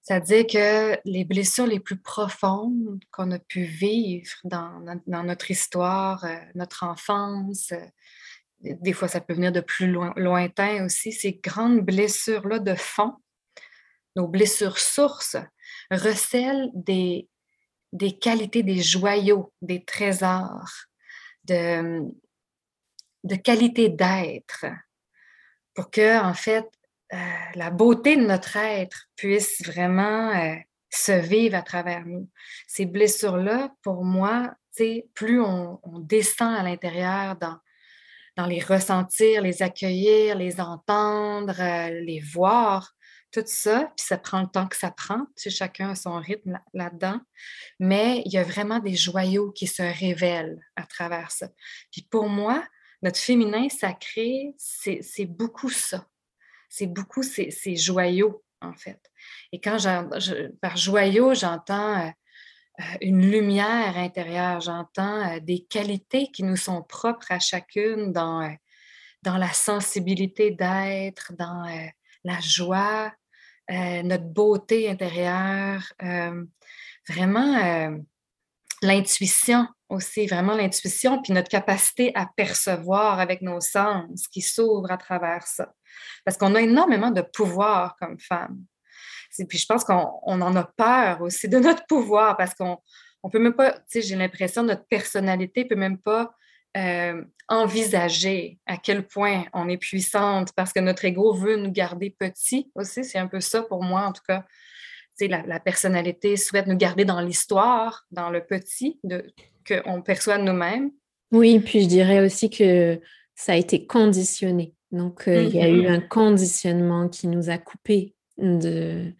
C'est-à-dire 0.03 0.47
que 0.47 0.99
les 1.05 1.25
blessures 1.25 1.67
les 1.67 1.81
plus 1.81 1.99
profondes 1.99 3.01
qu'on 3.11 3.31
a 3.31 3.39
pu 3.39 3.65
vivre 3.65 4.31
dans, 4.45 4.81
notre 5.07 5.51
histoire, 5.51 6.25
euh, 6.25 6.37
notre 6.55 6.85
enfance, 6.85 7.73
euh, 7.73 8.75
des 8.81 8.93
fois 8.93 9.09
ça 9.09 9.21
peut 9.21 9.35
venir 9.35 9.53
de 9.53 9.61
plus 9.61 9.87
lointain 10.17 10.85
aussi, 10.85 11.13
ces 11.13 11.35
grandes 11.35 11.81
blessures-là 11.81 12.59
de 12.59 12.75
fond, 12.75 13.15
nos 14.17 14.29
blessures 14.29 14.79
sources, 14.79 15.37
recèlent 15.91 16.71
des, 16.75 17.29
qualités, 18.21 18.63
des 18.63 18.83
joyaux, 18.83 19.53
des 19.63 19.85
trésors, 19.85 20.71
de, 21.45 22.03
de 23.25 23.37
qualité 23.37 23.89
d'être, 23.89 24.67
pour 25.75 25.91
que, 25.91 26.21
en 26.21 26.35
fait, 26.35 26.67
euh, 27.13 27.17
la 27.55 27.71
beauté 27.71 28.17
de 28.17 28.27
notre 28.27 28.57
être 28.57 29.07
puisse 29.17 29.63
vraiment 29.65 30.31
euh, 30.35 30.57
se 30.91 31.13
vivre 31.13 31.57
à 31.57 31.63
travers 31.63 32.05
nous. 32.05 32.29
Ces 32.67 32.87
blessures-là, 32.87 33.75
pour 33.83 34.05
moi, 34.05 34.55
plus 35.15 35.41
on, 35.41 35.81
descend 36.01 36.55
à 36.55 36.63
l'intérieur 36.63 37.37
dans, 37.37 37.59
dans 38.37 38.47
les 38.47 38.61
ressentir, 38.61 39.43
les 39.43 39.63
accueillir, 39.63 40.37
les 40.37 40.61
entendre, 40.61 41.61
euh, 41.61 41.91
les 42.01 42.21
voir, 42.21 42.95
tout 43.33 43.43
ça, 43.45 43.93
puis 43.97 44.07
ça 44.07 44.17
prend 44.17 44.41
le 44.41 44.47
temps 44.47 44.69
que 44.69 44.77
ça 44.77 44.91
prend, 44.91 45.27
chacun 45.37 45.91
a 45.91 45.95
son 45.95 46.19
rythme 46.19 46.59
là-dedans, 46.73 47.21
mais 47.79 48.23
il 48.25 48.33
y 48.33 48.39
a 48.39 48.43
vraiment 48.43 48.79
des 48.79 48.95
joyaux 48.95 49.51
qui 49.51 49.67
se 49.67 49.83
révèlent 49.83 50.61
à 50.77 50.85
travers 50.85 51.31
ça. 51.31 51.49
Puis 51.91 52.07
pour 52.11 52.29
moi, 52.29 52.65
notre 53.03 53.19
féminin 53.19 53.69
sacré, 53.69 54.55
c'est 54.57 55.27
beaucoup 55.27 55.71
ça 55.71 56.07
c'est 56.69 56.87
beaucoup 56.87 57.23
ces, 57.23 57.77
joyaux, 57.77 58.43
en 58.61 58.75
fait. 58.75 59.01
Et 59.53 59.61
quand 59.61 59.79
par 60.61 60.77
joyau, 60.77 61.35
j'entends 61.35 62.01
euh, 62.01 62.11
euh, 62.81 62.83
une 63.01 63.31
lumière 63.31 63.97
intérieure, 63.97 64.61
j'entends 64.61 65.37
euh, 65.37 65.41
des 65.41 65.65
qualités 65.65 66.29
qui 66.29 66.43
nous 66.43 66.57
sont 66.57 66.83
propres 66.83 67.33
à 67.33 67.39
chacune 67.39 68.13
dans, 68.13 68.55
dans 69.23 69.37
la 69.37 69.53
sensibilité 69.53 70.51
d'être, 70.51 71.33
dans 71.39 71.65
la 72.25 72.41
joie, 72.41 73.13
notre 73.71 74.25
beauté 74.25 74.89
intérieure, 74.89 75.93
vraiment 77.09 78.01
l'intuition 78.83 79.69
aussi, 79.89 80.27
vraiment 80.27 80.55
l'intuition, 80.55 81.21
puis 81.23 81.33
notre 81.33 81.49
capacité 81.49 82.13
à 82.15 82.27
percevoir 82.37 83.21
avec 83.21 83.43
nos 83.43 83.61
sens 83.61 84.29
qui 84.29 84.41
s'ouvrent 84.41 84.91
à 84.91 84.97
travers 84.97 85.47
ça. 85.47 85.75
Parce 86.25 86.37
qu'on 86.37 86.55
a 86.55 86.61
énormément 86.61 87.11
de 87.11 87.23
pouvoir 87.23 87.97
comme 88.01 88.19
femme. 88.19 88.59
Puis 89.49 89.59
je 89.59 89.67
pense 89.67 89.85
qu'on 89.85 89.95
en 90.25 90.57
a 90.57 90.65
peur 90.77 91.23
aussi 91.23 91.49
de 91.49 91.59
notre 91.59 91.87
pouvoir 91.87 92.37
parce 92.37 92.55
qu'on 92.55 92.79
on 93.23 93.31
peut 93.31 93.39
même 93.39 93.55
pas, 93.55 93.73
tu 93.73 93.81
sais, 93.89 94.03
j'ai 94.03 94.17
l'impression 94.17 94.63
notre 94.63 94.87
personnalité 94.87 95.65
peut 95.65 95.77
même 95.77 95.99
pas 95.99 96.33
euh, 96.77 97.23
envisager 97.49 98.59
à 98.67 98.77
quel 98.77 99.07
point 99.07 99.45
on 99.53 99.69
est 99.69 99.79
puissante 99.79 100.53
parce 100.55 100.73
que 100.73 100.81
notre 100.81 101.05
ego 101.05 101.33
veut 101.33 101.57
nous 101.57 101.73
garder 101.73 102.11
petits 102.11 102.71
aussi. 102.75 103.05
C'est 103.05 103.19
un 103.19 103.27
peu 103.27 103.41
ça 103.41 103.63
pour 103.63 103.83
moi, 103.83 104.03
en 104.03 104.13
tout 104.13 104.23
cas. 104.27 104.45
La, 105.21 105.43
la 105.43 105.59
personnalité 105.59 106.37
souhaite 106.37 106.69
nous 106.69 106.77
garder 106.77 107.05
dans 107.05 107.21
l'histoire, 107.21 108.07
dans 108.13 108.31
le 108.31 108.45
petit 108.45 109.01
qu'on 109.67 110.01
perçoit 110.01 110.39
de 110.39 110.45
nous-mêmes. 110.45 110.93
Oui, 111.33 111.59
puis 111.59 111.83
je 111.83 111.89
dirais 111.89 112.25
aussi 112.25 112.51
que 112.51 113.01
ça 113.35 113.53
a 113.53 113.57
été 113.57 113.85
conditionné. 113.85 114.75
Donc, 114.91 115.29
euh, 115.29 115.43
il 115.43 115.55
y 115.55 115.61
a 115.61 115.69
eu 115.69 115.83
mmh 115.83 115.93
un 115.93 116.01
conditionnement 116.01 117.09
qui 117.09 117.29
nous 117.29 117.51
a 117.51 117.59
coupé 117.59 118.15
de, 118.39 119.13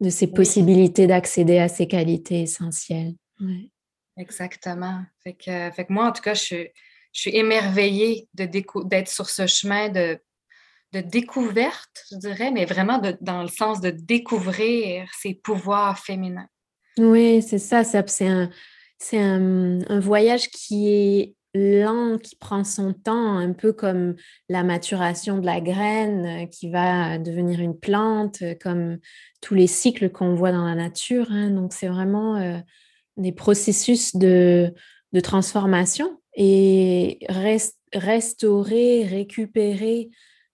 de 0.00 0.10
ces 0.10 0.28
possibilités 0.28 1.06
d'accéder 1.06 1.58
à 1.58 1.68
ces 1.68 1.88
qualités 1.88 2.42
essentielles. 2.42 3.14
Exactement. 4.16 5.02
Fait 5.22 5.34
que, 5.34 5.70
fait 5.70 5.84
que, 5.86 5.92
moi, 5.92 6.06
en 6.08 6.12
tout 6.12 6.22
cas, 6.22 6.34
je 6.34 6.40
suis, 6.40 6.68
je 7.12 7.20
suis 7.20 7.36
émerveillée 7.36 8.28
d'être 8.34 9.08
sur 9.08 9.28
ce 9.28 9.46
chemin 9.46 9.88
de, 9.88 10.18
de 10.92 11.00
découverte, 11.00 12.04
je 12.10 12.16
dirais, 12.16 12.50
mais 12.50 12.64
vraiment 12.64 12.98
de, 12.98 13.16
dans 13.20 13.42
le 13.42 13.48
sens 13.48 13.80
de 13.80 13.90
découvrir 13.90 15.08
ces 15.20 15.34
pouvoirs 15.34 15.98
féminins. 15.98 16.48
Oui, 16.98 17.42
c'est 17.42 17.58
ça. 17.58 17.84
C'est 17.84 18.26
un, 18.26 18.50
un, 19.12 19.78
un, 19.88 20.00
voyage 20.00 20.48
qui 20.48 20.88
est 20.88 21.34
lent, 21.82 22.18
qui 22.18 22.36
prend 22.36 22.64
son 22.64 22.92
temps, 22.92 23.36
un 23.38 23.52
peu 23.52 23.72
comme 23.72 24.14
la 24.48 24.62
maturation 24.62 25.38
de 25.38 25.46
la 25.46 25.60
graine 25.60 26.44
euh, 26.44 26.46
qui 26.46 26.70
va 26.70 27.18
devenir 27.18 27.60
une 27.60 27.78
plante, 27.78 28.42
euh, 28.42 28.54
comme 28.60 28.98
tous 29.40 29.54
les 29.54 29.66
cycles 29.66 30.10
qu'on 30.10 30.34
voit 30.34 30.52
dans 30.52 30.64
la 30.64 30.74
nature. 30.74 31.26
Hein. 31.30 31.50
Donc, 31.50 31.72
c'est 31.72 31.88
vraiment 31.88 32.36
euh, 32.36 32.58
des 33.16 33.32
processus 33.32 34.16
de, 34.16 34.72
transformation 35.22 36.20
et 36.36 37.18
restaurer, 37.92 39.04
récupérer 39.04 40.10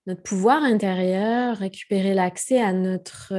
notre 0.07 0.23
pouvoir 0.23 0.63
intérieur, 0.63 1.57
récupérer 1.57 2.15
l'accès 2.15 2.61
à 2.61 2.73
notre 2.73 3.35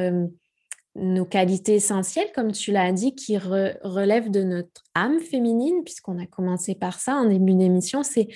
nos 0.96 1.26
qualités 1.26 1.76
essentielles, 1.76 2.32
comme 2.34 2.52
tu 2.52 2.72
l'as 2.72 2.92
dit, 2.92 3.16
qui 3.16 3.38
relèvent 3.38 4.32
de 4.32 4.44
notre 4.44 4.84
âme 4.94 5.20
féminine, 5.20 5.84
puisqu'on 5.84 6.18
a 6.20 6.26
commencé 6.26 6.76
par 6.76 7.00
ça 7.00 7.16
en 7.16 7.26
début 7.26 7.54
d'émission, 7.54 8.04
c'est 8.04 8.30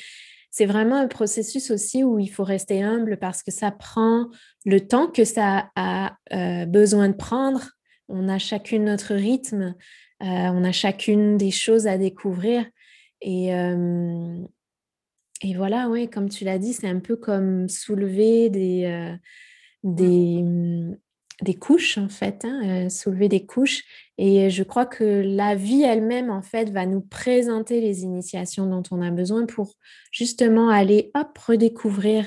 c'est 0.52 0.66
vraiment 0.66 0.96
un 0.96 1.08
processus 1.08 1.70
aussi 1.72 2.04
où 2.04 2.20
il 2.20 2.28
faut 2.28 2.44
rester 2.44 2.82
humble 2.82 3.18
parce 3.18 3.44
que 3.44 3.52
ça 3.52 3.72
prend 3.72 4.30
le 4.66 4.80
temps 4.80 5.08
que 5.08 5.24
ça 5.24 5.70
a 5.76 6.18
euh, 6.34 6.66
besoin 6.66 7.10
de 7.10 7.14
prendre. 7.14 7.70
On 8.08 8.28
a 8.28 8.40
chacune 8.40 8.86
notre 8.86 9.14
rythme, 9.14 9.76
euh, 10.24 10.26
on 10.26 10.64
a 10.64 10.72
chacune 10.72 11.38
des 11.38 11.52
choses 11.52 11.86
à 11.86 11.98
découvrir. 11.98 12.66
Et, 13.22 13.54
euh, 13.54 14.44
et 15.44 15.54
voilà, 15.54 15.88
oui, 15.88 16.10
comme 16.10 16.30
tu 16.30 16.46
l'as 16.46 16.58
dit, 16.58 16.74
c'est 16.74 16.90
un 16.90 17.00
peu 17.00 17.16
comme 17.16 17.70
soulever 17.70 18.50
des, 18.50 19.16
des, 19.84 20.44
des 21.42 21.56
couches 21.56 21.98
en 21.98 22.10
fait, 22.10 22.44
hein, 22.46 22.86
euh, 22.86 22.90
soulever 22.90 23.30
des 23.30 23.46
couches. 23.46 23.84
Et 24.18 24.50
je 24.50 24.64
crois 24.64 24.86
que 24.86 25.24
la 25.26 25.56
vie 25.56 25.84
elle-même 25.84 26.30
en 26.30 26.42
fait 26.42 26.70
va 26.70 26.86
nous 26.86 27.02
présenter 27.02 27.82
les 27.82 28.04
initiations 28.04 28.66
dont 28.66 28.84
on 28.92 29.02
a 29.02 29.12
besoin 29.12 29.46
pour 29.46 29.76
justement 30.12 30.70
aller 30.70 31.12
hop 31.16 31.38
redécouvrir 31.38 32.26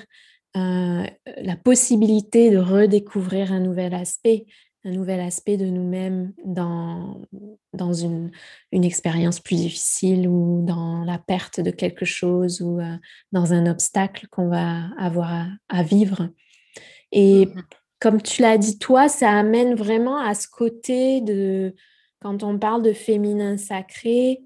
euh, 0.56 1.04
la 1.38 1.56
possibilité 1.56 2.50
de 2.50 2.58
redécouvrir 2.58 3.52
un 3.52 3.60
nouvel 3.60 3.94
aspect, 3.94 4.46
un 4.84 4.92
nouvel 4.92 5.20
aspect 5.20 5.56
de 5.56 5.66
nous-mêmes 5.66 6.32
dans, 6.44 7.22
dans 7.72 7.92
une, 7.92 8.30
une 8.70 8.84
expérience 8.84 9.40
plus 9.40 9.56
difficile 9.56 10.28
ou 10.28 10.64
dans 10.66 11.04
la 11.04 11.18
perte 11.18 11.60
de 11.60 11.70
quelque 11.70 12.04
chose 12.04 12.60
ou 12.62 12.80
euh, 12.80 12.96
dans 13.32 13.52
un 13.52 13.66
obstacle 13.66 14.26
qu'on 14.30 14.48
va 14.48 14.88
avoir 14.98 15.48
à, 15.68 15.82
vivre. 15.82 16.28
Et 17.12 17.46
mmh 17.46 17.62
comme 18.02 18.20
tu 18.20 18.42
l'as 18.42 18.58
dit 18.58 18.80
toi, 18.80 19.08
ça 19.08 19.30
amène 19.30 19.76
vraiment 19.76 20.18
à 20.18 20.34
ce 20.34 20.48
côté 20.48 21.20
de, 21.20 21.72
quand 22.20 22.42
on 22.42 22.58
parle 22.58 22.82
de 22.82 22.92
féminin 22.92 23.56
sacré, 23.56 24.42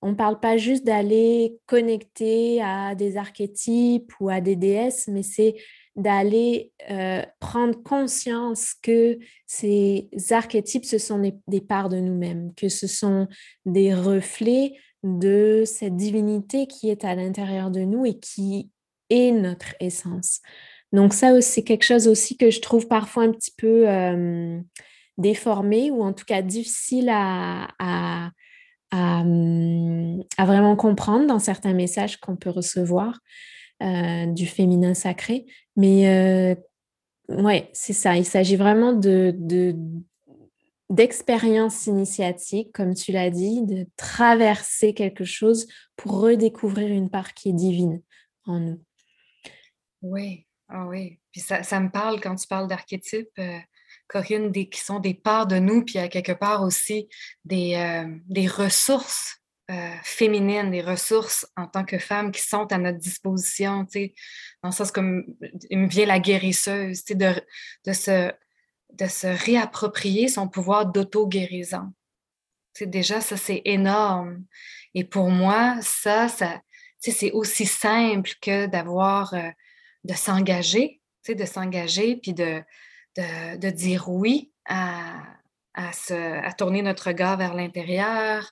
on 0.00 0.10
ne 0.10 0.14
parle 0.14 0.38
pas 0.38 0.56
juste 0.56 0.86
d'aller 0.86 1.58
connecter 1.66 2.62
à 2.62 2.94
des 2.94 3.16
archétypes 3.16 4.12
ou 4.20 4.28
à 4.28 4.40
des 4.40 4.54
déesses, 4.54 5.08
mais 5.08 5.24
c'est 5.24 5.56
d'aller 5.96 6.72
euh, 6.88 7.22
prendre 7.40 7.82
conscience 7.82 8.74
que 8.80 9.18
ces 9.44 10.08
archétypes, 10.30 10.84
ce 10.84 10.98
sont 10.98 11.20
des, 11.48 11.60
parts 11.60 11.88
de 11.88 11.98
nous-mêmes, 11.98 12.54
que 12.54 12.68
ce 12.68 12.86
sont 12.86 13.26
des 13.66 13.92
reflets 13.92 14.74
de 15.02 15.64
cette 15.66 15.96
divinité 15.96 16.68
qui 16.68 16.88
est 16.88 17.04
à 17.04 17.16
l'intérieur 17.16 17.72
de 17.72 17.80
nous 17.80 18.06
et 18.06 18.20
qui 18.20 18.70
est 19.10 19.32
notre 19.32 19.74
essence. 19.80 20.42
Donc 20.92 21.14
ça, 21.14 21.40
c'est 21.40 21.62
quelque 21.62 21.84
chose 21.84 22.08
aussi 22.08 22.36
que 22.36 22.50
je 22.50 22.60
trouve 22.60 22.88
parfois 22.88 23.24
un 23.24 23.32
petit 23.32 23.52
peu 23.56 23.86
déformé 25.18 25.90
ou 25.90 26.02
en 26.02 26.12
tout 26.12 26.24
cas 26.24 26.42
difficile 26.42 27.10
à, 27.12 28.30
vraiment 30.38 30.76
comprendre 30.76 31.26
dans 31.26 31.38
certains 31.38 31.74
messages 31.74 32.16
qu'on 32.18 32.36
peut 32.36 32.50
recevoir 32.50 33.20
du 33.80 34.46
féminin 34.46 34.94
sacré. 34.94 35.46
Mais 35.76 36.08
euh, 36.08 36.54
ouais, 37.28 37.70
c'est 37.72 37.92
ça. 37.92 38.16
Il 38.16 38.24
s'agit 38.24 38.56
vraiment 38.56 38.92
de, 38.92 39.34
initiatique, 41.86 42.72
comme 42.72 42.94
tu 42.94 43.12
l'as 43.12 43.30
dit, 43.30 43.62
de 43.62 43.86
traverser 43.96 44.92
quelque 44.92 45.24
chose 45.24 45.66
pour 45.96 46.20
redécouvrir 46.20 46.88
une 46.88 47.10
part 47.10 47.32
qui 47.34 47.50
est 47.50 47.54
divine 47.54 48.02
en 48.44 48.60
nous. 48.60 48.80
Oui, 50.02 50.46
ah 50.70 50.86
oui. 50.86 51.18
Puis 51.32 51.40
ça, 51.40 51.62
ça, 51.62 51.80
me 51.80 51.90
parle 51.90 52.20
quand 52.20 52.34
tu 52.36 52.46
parles 52.46 52.68
d'archétypes, 52.68 53.28
euh, 53.38 53.58
Corinne, 54.08 54.50
des, 54.50 54.68
qui 54.68 54.80
sont 54.80 55.00
des 55.00 55.14
parts 55.14 55.46
de 55.46 55.58
nous, 55.58 55.84
puis 55.84 55.94
y 55.96 55.98
a 55.98 56.08
quelque 56.08 56.32
part 56.32 56.62
aussi 56.62 57.08
des, 57.44 57.74
euh, 57.74 58.48
ressources 58.50 59.40
euh, 59.70 59.94
féminines, 60.02 60.70
des 60.70 60.82
ressources 60.82 61.46
en 61.56 61.66
tant 61.66 61.84
que 61.84 61.98
femmes 61.98 62.32
qui 62.32 62.42
sont 62.42 62.72
à 62.72 62.78
notre 62.78 62.98
disposition, 62.98 63.84
tu 63.84 63.92
sais, 63.92 64.14
dans 64.62 64.70
le 64.70 64.74
sens 64.74 64.90
comme 64.90 65.24
il 65.70 65.78
me 65.78 65.88
vient 65.88 66.06
la 66.06 66.18
guérisseuse, 66.18 67.04
tu 67.04 67.14
sais, 67.14 68.32
de, 68.94 69.06
se, 69.06 69.26
réapproprier 69.44 70.28
son 70.28 70.48
pouvoir 70.48 70.86
d'auto-guérison. 70.86 71.92
Tu 72.74 72.86
déjà, 72.86 73.20
ça, 73.20 73.36
c'est 73.36 73.62
énorme. 73.64 74.44
Et 74.94 75.04
pour 75.04 75.30
moi, 75.30 75.76
ça, 75.82 76.28
ça 76.28 76.60
c'est 77.00 77.30
aussi 77.32 77.64
simple 77.64 78.30
que 78.42 78.66
d'avoir, 78.66 79.32
euh, 79.34 79.48
de 80.04 80.14
s'engager, 80.14 81.00
de 81.28 81.44
s'engager, 81.44 82.16
puis 82.16 82.34
de, 82.34 82.62
de, 83.16 83.56
de, 83.56 83.70
dire 83.70 84.08
oui 84.08 84.52
à, 84.66 85.22
à, 85.74 85.92
se, 85.92 86.14
à 86.14 86.52
tourner 86.52 86.82
notre 86.82 87.08
regard 87.08 87.36
vers 87.36 87.54
l'intérieur, 87.54 88.50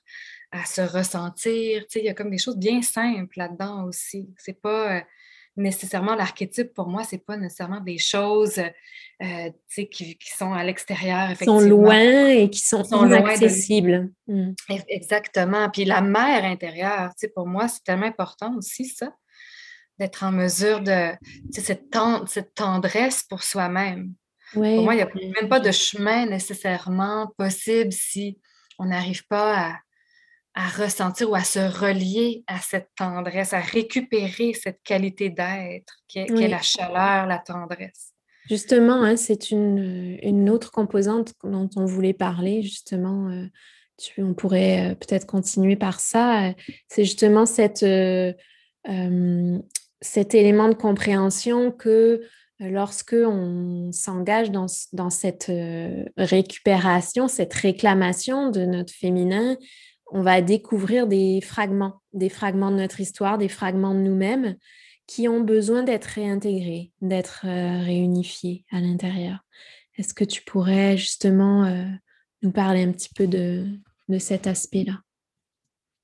à 0.51 0.65
se 0.65 0.81
ressentir. 0.81 1.83
Il 1.95 2.03
y 2.03 2.09
a 2.09 2.13
comme 2.13 2.31
des 2.31 2.37
choses 2.37 2.57
bien 2.57 2.81
simples 2.81 3.37
là-dedans 3.37 3.85
aussi. 3.85 4.29
C'est 4.37 4.61
pas 4.61 4.97
euh, 4.97 5.01
nécessairement 5.57 6.15
l'archétype 6.15 6.73
pour 6.73 6.87
moi, 6.87 7.03
c'est 7.03 7.23
pas 7.23 7.37
nécessairement 7.37 7.81
des 7.81 7.97
choses 7.97 8.59
euh, 9.21 9.49
qui, 9.69 10.17
qui, 10.17 10.31
sont 10.37 10.53
à 10.53 10.63
l'extérieur. 10.63 11.37
Qui 11.37 11.45
sont 11.45 11.59
loin 11.59 12.27
et 12.27 12.49
qui 12.49 12.61
sont, 12.61 12.83
sont 12.83 13.05
inaccessibles. 13.05 14.11
Exactement. 14.87 15.69
Puis 15.69 15.85
la 15.85 16.01
mère 16.01 16.45
intérieure, 16.45 17.11
pour 17.35 17.47
moi, 17.47 17.67
c'est 17.67 17.83
tellement 17.83 18.07
important 18.07 18.55
aussi 18.57 18.85
ça, 18.85 19.13
d'être 19.99 20.23
en 20.23 20.31
mesure 20.31 20.81
de, 20.81 21.11
cette, 21.51 21.89
tendresse 22.55 23.23
pour 23.23 23.43
soi-même. 23.43 24.13
Pour 24.53 24.63
moi, 24.63 24.95
il 24.95 24.97
n'y 24.97 25.03
a 25.03 25.09
même 25.41 25.49
pas 25.49 25.59
de 25.59 25.71
chemin 25.71 26.25
nécessairement 26.25 27.31
possible 27.37 27.91
si 27.91 28.39
on 28.79 28.85
n'arrive 28.85 29.27
pas 29.27 29.67
à 29.67 29.75
à 30.59 30.67
ressentir 30.67 31.29
ou 31.29 31.35
à 31.35 31.43
se 31.43 31.59
relier 31.59 32.43
à 32.47 32.59
cette 32.59 32.89
tendresse, 32.97 33.53
à 33.53 33.59
récupérer 33.59 34.53
cette 34.53 34.81
qualité 34.83 35.29
d'être 35.29 35.93
qui, 36.07 36.19
est, 36.19 36.47
la 36.49 36.61
chaleur, 36.61 37.27
la 37.27 37.37
tendresse. 37.37 38.13
Justement, 38.49 39.03
hein, 39.03 39.15
c'est 39.15 39.51
une, 39.51 40.19
une, 40.21 40.49
autre 40.49 40.71
composante 40.71 41.33
dont 41.43 41.69
on 41.77 41.85
voulait 41.85 42.13
parler, 42.13 42.61
justement. 42.61 43.29
Euh, 43.29 43.45
tu, 43.97 44.23
on 44.23 44.33
pourrait 44.33 44.91
euh, 44.91 44.95
peut-être 44.95 45.27
continuer 45.27 45.75
par 45.75 45.99
ça. 45.99 46.53
C'est 46.87 47.05
justement 47.05 47.45
cette, 47.45 47.83
euh, 47.83 48.33
cet 50.01 50.33
élément 50.35 50.69
de 50.69 50.73
compréhension 50.73 51.71
que 51.71 52.21
lorsque 52.59 53.15
on 53.15 53.91
s'engage 53.91 54.51
dans, 54.51 54.67
cette 55.09 55.51
récupération, 56.17 57.27
cette 57.27 57.53
réclamation 57.53 58.49
de 58.49 58.65
notre 58.65 58.93
féminin, 58.93 59.57
on 60.11 60.21
va 60.21 60.41
découvrir 60.41 61.07
des 61.07 61.41
fragments, 61.41 62.01
des 62.13 62.29
fragments 62.29 62.71
de 62.71 62.77
notre 62.77 62.99
histoire, 62.99 63.37
des 63.37 63.49
fragments 63.49 63.93
de 63.93 63.99
nous-mêmes 63.99 64.55
qui 65.07 65.27
ont 65.27 65.41
besoin 65.41 65.83
d'être 65.83 66.05
réintégrés, 66.05 66.91
d'être 67.01 67.41
euh, 67.45 67.83
réunifiés 67.83 68.63
à 68.71 68.79
l'intérieur. 68.79 69.39
Est-ce 69.97 70.13
que 70.13 70.23
tu 70.23 70.43
pourrais 70.43 70.97
justement 70.97 71.65
euh, 71.65 71.83
nous 72.43 72.51
parler 72.51 72.83
un 72.83 72.91
petit 72.91 73.09
peu 73.13 73.25
de, 73.25 73.65
cet 74.19 74.45
aspect-là? 74.45 74.99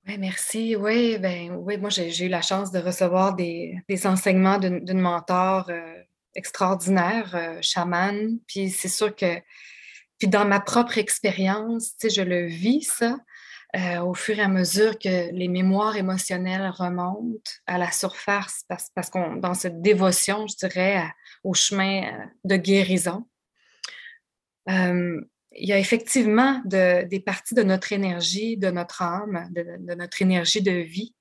Merci. 0.06 0.76
Oui, 0.76 1.18
ben, 1.18 1.56
oui 1.56 1.78
moi, 1.78 1.90
j'ai 1.90 2.26
eu 2.26 2.30
la 2.30 2.42
chance 2.42 2.72
de 2.72 2.80
recevoir 2.80 3.36
des, 3.36 3.82
enseignements 4.06 4.60
d'une 4.60 5.00
mentor 5.00 5.70
euh, 5.70 6.02
extraordinaire, 6.36 7.60
chamane. 7.62 8.40
Puis 8.48 8.70
c'est 8.70 8.88
sûr 8.88 9.16
que, 9.16 9.40
puis 10.20 10.28
dans 10.28 10.46
ma 10.46 10.60
propre 10.60 10.98
expérience, 10.98 11.96
je 12.04 12.22
le 12.22 12.46
vis, 12.46 12.84
ça. 12.84 13.18
Euh, 13.76 14.00
au 14.00 14.14
fur 14.14 14.40
et 14.40 14.42
à 14.42 14.48
mesure 14.48 14.98
que 14.98 15.32
les 15.34 15.50
mémoires 15.50 15.98
émotionnelles 15.98 16.70
remontent 16.70 17.52
à 17.66 17.78
la 17.78 17.92
surface, 17.92 18.64
parce, 18.70 19.10
qu'on 19.10 19.36
dans 19.36 19.54
cette 19.54 19.82
dévotion, 19.82 20.48
je 20.48 20.56
dirais, 20.56 21.04
au 21.44 21.54
chemin 21.54 22.04
euh, 22.04 22.26
de 22.46 22.56
guérison, 22.56 23.28
euh, 24.70 25.20
il 25.58 25.68
y 25.70 25.74
a 25.74 25.80
effectivement 25.80 26.62
des 26.66 27.24
parties 27.26 27.56
de 27.56 27.64
notre 27.64 27.94
énergie, 27.94 28.58
de 28.58 28.70
notre 28.70 29.02
âme, 29.02 29.48
de, 29.52 29.96
notre 29.96 30.22
énergie 30.22 30.62
de 30.62 30.72
vie 30.72 31.16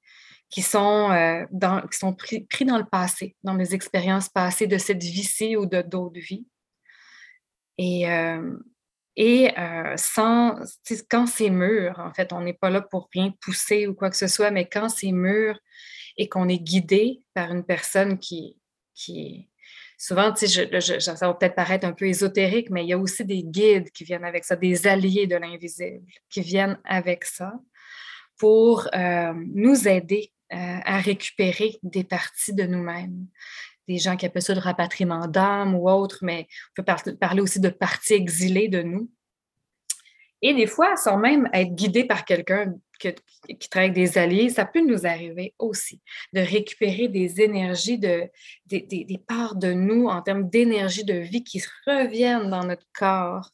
qui 0.51 0.63
sont, 0.63 1.09
dans, 1.51 1.83
qui 1.89 2.41
pris, 2.43 2.65
dans 2.65 2.79
le 2.79 2.85
passé, 2.85 3.37
dans 3.43 3.55
les 3.55 3.75
expériences 3.75 4.29
passées 4.29 4.67
de 4.67 4.79
cette 4.79 5.03
vie-ci 5.03 5.57
ou 5.57 5.67
de 5.67 5.83
d'autres 5.83 6.21
vies. 6.21 6.47
Et 7.79 8.07
et 9.17 9.57
euh, 9.59 9.97
sans, 9.97 10.57
quand 11.09 11.27
c'est 11.27 11.51
mûr, 11.51 11.99
en 11.99 12.13
fait, 12.13 12.33
on 12.33 12.41
n'est 12.41 12.55
pas 12.55 12.71
là 12.71 12.81
pour 12.81 13.09
rien 13.13 13.33
pousser 13.41 13.87
ou 13.87 13.95
quoi 13.95 14.11
que 14.11 14.17
ce 14.17 14.27
soit, 14.27 14.51
mais 14.51 14.69
quand 14.69 14.89
c'est 14.89 15.13
mûr 15.13 15.59
et 16.17 16.29
qu'on 16.29 16.49
est 16.49 16.59
guidé 16.59 17.23
par 17.33 17.53
une 17.53 17.65
personne 17.65 18.19
qui 18.19 18.57
souvent, 19.99 20.35
ça 20.35 21.27
va 21.27 21.35
peut-être 21.35 21.55
paraître 21.55 21.87
un 21.87 21.93
peu 21.93 22.07
ésotérique, 22.07 22.71
mais 22.71 22.85
il 22.85 22.89
y 22.89 22.93
a 22.93 22.99
aussi 22.99 23.25
des 23.25 23.43
guides 23.43 23.91
qui 23.91 24.05
viennent 24.05 24.25
avec 24.25 24.45
ça, 24.45 24.57
des 24.57 24.87
alliés 24.87 25.27
de 25.27 25.37
l'invisible 25.37 26.05
qui 26.31 26.41
viennent 26.41 26.79
avec 26.85 27.25
ça 27.25 27.53
pour 28.39 28.89
euh, 28.95 29.33
nous 29.55 29.89
aider 29.89 30.33
euh, 30.53 30.79
à 30.85 30.99
récupérer 30.99 31.79
des 31.83 32.05
parties 32.05 32.55
de 32.55 32.65
nous-mêmes 32.65 33.27
des 33.89 33.99
gens 33.99 34.17
qui 34.17 34.27
appellent 34.27 34.43
ça 34.43 34.55
le 34.55 34.61
rapatriement 34.61 35.27
d'âme 35.27 35.75
ou 35.75 35.89
autre, 35.89 36.19
mais 36.23 36.47
on 36.71 36.83
peut 36.83 37.17
parler 37.17 37.41
aussi 37.41 37.61
de 37.61 37.69
parties 37.69 38.15
exilées 38.15 38.69
de 38.69 38.83
nous. 38.83 39.11
Et 40.43 40.55
des 40.55 40.67
fois, 40.67 40.97
sans 40.97 41.17
même 41.17 41.49
être 41.53 41.75
guidé 41.75 42.05
par 42.05 42.25
quelqu'un 42.25 42.75
qui 42.99 43.69
travaille 43.69 43.91
avec 43.91 43.95
des 43.95 44.19
alliés, 44.19 44.51
ça 44.51 44.65
peut 44.65 44.85
nous 44.85 45.07
arriver 45.07 45.55
aussi 45.59 46.01
de 46.33 46.41
récupérer 46.41 47.09
des 47.09 47.41
énergies, 47.41 47.99
de, 47.99 48.29
des, 48.67 48.83
des 48.83 49.23
parts 49.27 49.57
de 49.57 49.73
nous 49.73 50.07
en 50.07 50.23
termes 50.23 50.49
d'énergie 50.49 51.05
de 51.05 51.15
vie 51.15 51.45
qui 51.45 51.63
reviennent 51.87 52.51
dans 52.51 52.65
notre 52.65 52.87
corps 52.93 53.51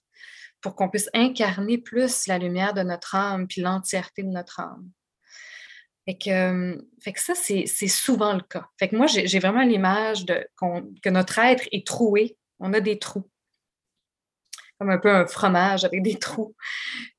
pour 0.60 0.74
qu'on 0.74 0.88
puisse 0.88 1.08
incarner 1.14 1.78
plus 1.78 2.26
la 2.26 2.38
lumière 2.38 2.74
de 2.74 2.82
notre 2.82 3.14
âme 3.14 3.46
puis 3.46 3.60
l'entièreté 3.60 4.22
de 4.22 4.28
notre 4.28 4.60
âme. 4.60 4.90
Fait 6.06 6.16
que, 6.16 6.30
euh, 6.30 6.82
fait 7.02 7.12
que 7.12 7.20
ça, 7.20 7.34
c'est 7.34 7.66
souvent 7.66 8.32
le 8.32 8.40
cas. 8.40 8.66
Fait 8.78 8.88
que 8.88 8.96
moi, 8.96 9.06
j'ai 9.06 9.38
vraiment 9.38 9.62
l'image 9.62 10.24
de 10.24 10.46
que 11.02 11.08
notre 11.08 11.38
être 11.38 11.68
est 11.72 11.86
troué. 11.86 12.36
On 12.58 12.72
a 12.72 12.80
des 12.80 12.98
trous. 12.98 13.28
Comme 14.78 14.90
un 14.90 14.98
peu 14.98 15.10
un 15.10 15.26
fromage 15.26 15.84
avec 15.84 16.02
des 16.02 16.18
trous. 16.18 16.54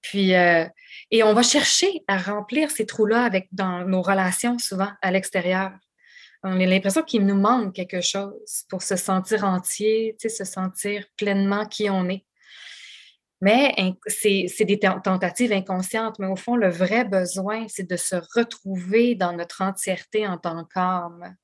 Puis, 0.02 0.34
euh, 0.34 0.66
et 1.12 1.24
on 1.24 1.34
va 1.34 1.44
chercher 1.44 2.04
à 2.08 2.18
remplir 2.18 2.72
ces 2.72 2.86
trous-là 2.86 3.24
avec 3.24 3.50
dans 3.52 3.86
nos 3.86 4.02
relations, 4.02 4.58
souvent 4.58 4.90
à 5.02 5.12
l'extérieur. 5.12 5.72
On 6.44 6.60
a 6.60 6.66
l'impression 6.66 7.04
qu'il 7.04 7.26
nous 7.26 7.40
manque 7.40 7.76
quelque 7.76 8.02
chose 8.02 8.64
pour 8.70 8.82
se 8.82 8.96
sentir 8.96 9.44
entier, 9.44 10.16
se 10.20 10.46
sentir 10.46 11.06
pleinement 11.18 11.66
qui 11.66 11.90
on 11.90 12.10
est. 12.10 12.26
Mais 13.42 13.76
c'est 14.08 14.66
des 14.66 14.80
tentatives 14.80 15.52
inconscientes. 15.52 16.18
Mais 16.20 16.28
au 16.28 16.36
fond, 16.36 16.56
le 16.56 16.70
vrai 16.70 17.04
besoin, 17.04 17.66
c'est 17.68 17.90
de 17.90 17.98
se 17.98 18.16
retrouver 18.36 19.16
dans 19.16 19.34
notre 19.34 19.62
entièreté 19.62 20.28
en 20.28 20.38
tant 20.38 20.64
qu'âme, 20.66 21.36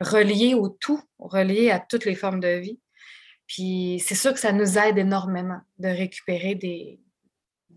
relié 0.00 0.54
au 0.54 0.68
tout, 0.68 1.00
relié 1.18 1.70
à 1.70 1.80
toutes 1.80 2.04
les 2.04 2.16
formes 2.16 2.40
de 2.40 2.58
vie. 2.58 2.80
Puis 3.46 4.02
c'est 4.04 4.14
sûr 4.14 4.32
que 4.32 4.40
ça 4.40 4.52
nous 4.52 4.78
aide 4.78 4.98
énormément 4.98 5.60
de 5.78 5.88
récupérer 5.88 6.54
des, 6.54 7.00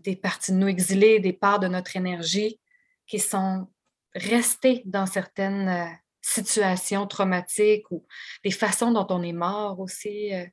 des 0.06 0.16
parties 0.16 0.52
de 0.52 0.56
nous 0.56 0.68
exilées, 0.68 1.18
des 1.20 1.32
parts 1.32 1.58
de 1.58 1.66
notre 1.66 1.96
énergie 1.96 2.58
qui 3.06 3.18
sont 3.18 3.66
restées 4.14 4.82
dans 4.86 5.06
certaines 5.06 5.68
euh, 5.68 5.84
situations 6.22 7.06
traumatiques 7.06 7.90
ou 7.90 8.06
des 8.44 8.50
façons 8.50 8.92
dont 8.92 9.06
on 9.10 9.22
est 9.22 9.32
mort 9.32 9.80
aussi. 9.80 10.32
Euh. 10.32 10.46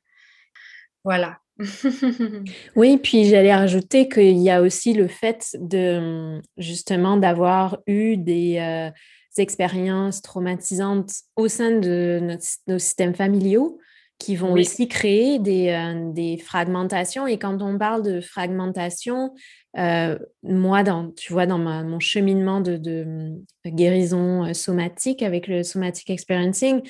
voilà. 1.04 1.38
oui, 2.76 2.98
puis 2.98 3.26
j'allais 3.26 3.54
rajouter 3.54 4.08
qu'il 4.08 4.38
y 4.38 4.50
a 4.50 4.60
aussi 4.60 4.92
le 4.92 5.06
fait 5.06 5.56
de 5.60 6.42
justement 6.56 7.16
d'avoir 7.16 7.78
eu 7.86 8.16
des 8.16 8.58
euh, 8.58 8.90
expériences 9.38 10.20
traumatisantes 10.20 11.12
au 11.36 11.46
sein 11.46 11.78
de 11.78 12.36
nos 12.66 12.78
systèmes 12.78 13.14
familiaux 13.14 13.78
qui 14.18 14.36
vont 14.36 14.52
aussi 14.52 14.88
créer 14.88 15.38
des, 15.38 15.68
euh, 15.70 16.12
des, 16.12 16.38
fragmentations. 16.38 17.26
Et 17.26 17.38
quand 17.38 17.60
on 17.62 17.78
parle 17.78 18.02
de 18.02 18.20
fragmentation, 18.20 19.34
euh, 19.76 20.18
moi, 20.42 20.82
dans, 20.82 21.10
tu 21.10 21.32
vois, 21.32 21.46
dans 21.46 21.58
mon 21.58 22.00
cheminement 22.00 22.60
de, 22.60 22.76
de, 22.76 23.32
guérison 23.66 24.44
euh, 24.44 24.52
somatique 24.52 25.22
avec 25.22 25.48
le 25.48 25.62
somatic 25.62 26.10
experiencing, 26.10 26.80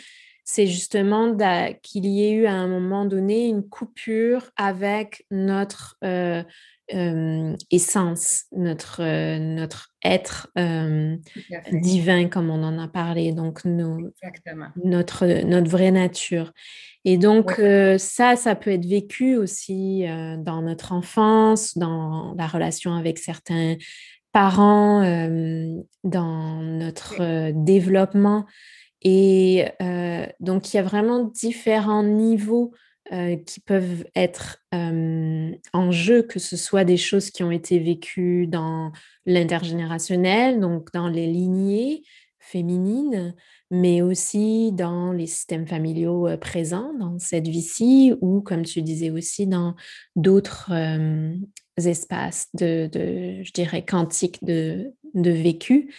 c'est 0.45 0.67
justement 0.67 1.35
qu'il 1.83 2.05
y 2.05 2.27
ait 2.27 2.33
eu 2.33 2.45
à 2.45 2.53
un 2.53 2.69
moment 2.69 3.07
donné 3.07 3.47
une 3.47 3.67
coupure 3.67 4.51
avec 4.57 5.25
notre 5.31 5.97
essence, 6.89 8.45
notre, 8.53 9.03
notre 9.39 9.91
être 10.03 10.49
divin, 11.73 12.29
comme 12.29 12.51
on 12.51 12.63
en 12.63 12.79
a 12.79 12.89
parlé, 12.89 13.33
donc 13.33 13.65
notre, 13.65 15.27
notre 15.45 15.71
vraie 15.71 15.91
nature. 15.91 16.53
Et 17.05 17.17
donc, 17.19 17.61
ça, 17.99 18.37
ça 18.37 18.55
peut 18.55 18.71
être 18.71 18.87
vécu 18.87 19.37
aussi 19.37 20.05
dans 20.39 20.63
notre 20.63 20.93
enfance, 20.93 21.77
dans 21.79 22.35
la 22.37 22.47
relation 22.47 22.95
avec 22.95 23.19
certains 23.19 23.77
parents, 24.33 25.03
dans 26.03 26.63
notre 26.63 27.51
développement. 27.53 28.47
Et 29.03 29.67
donc, 30.41 30.73
il 30.73 30.77
y 30.77 30.81
a 30.81 30.83
vraiment 30.83 31.25
différents 31.25 32.03
niveaux 32.03 32.73
euh, 33.13 33.37
qui 33.37 33.61
peuvent 33.61 34.07
être 34.15 34.63
en 34.73 35.91
jeu, 35.91 36.23
que 36.23 36.39
ce 36.39 36.57
soit 36.57 36.85
des 36.85 36.97
choses 36.97 37.31
qui 37.31 37.43
ont 37.43 37.51
été 37.51 37.79
vécues 37.79 38.47
dans 38.47 38.93
l'intergénérationnel, 39.27 40.61
donc 40.61 40.93
dans 40.93 41.09
les 41.09 41.27
lignées 41.27 42.03
féminines, 42.39 43.35
mais 43.71 44.03
aussi 44.03 44.73
dans 44.73 45.13
les 45.13 45.27
systèmes 45.27 45.67
familiaux 45.67 46.29
présents 46.41 46.93
dans 46.99 47.19
cette 47.19 47.49
vie-ci, 47.49 48.15
ou 48.21 48.41
comme 48.41 48.65
tu 48.65 48.83
disais 48.83 49.11
aussi, 49.11 49.47
dans 49.47 49.75
d'autres 50.17 50.73
espaces 51.77 52.49
de, 52.55 52.89
je 52.93 53.53
dirais, 53.53 53.85
quantiques 53.85 54.45
de, 54.45 54.93
de 55.15 55.31
vécu. 55.31 55.95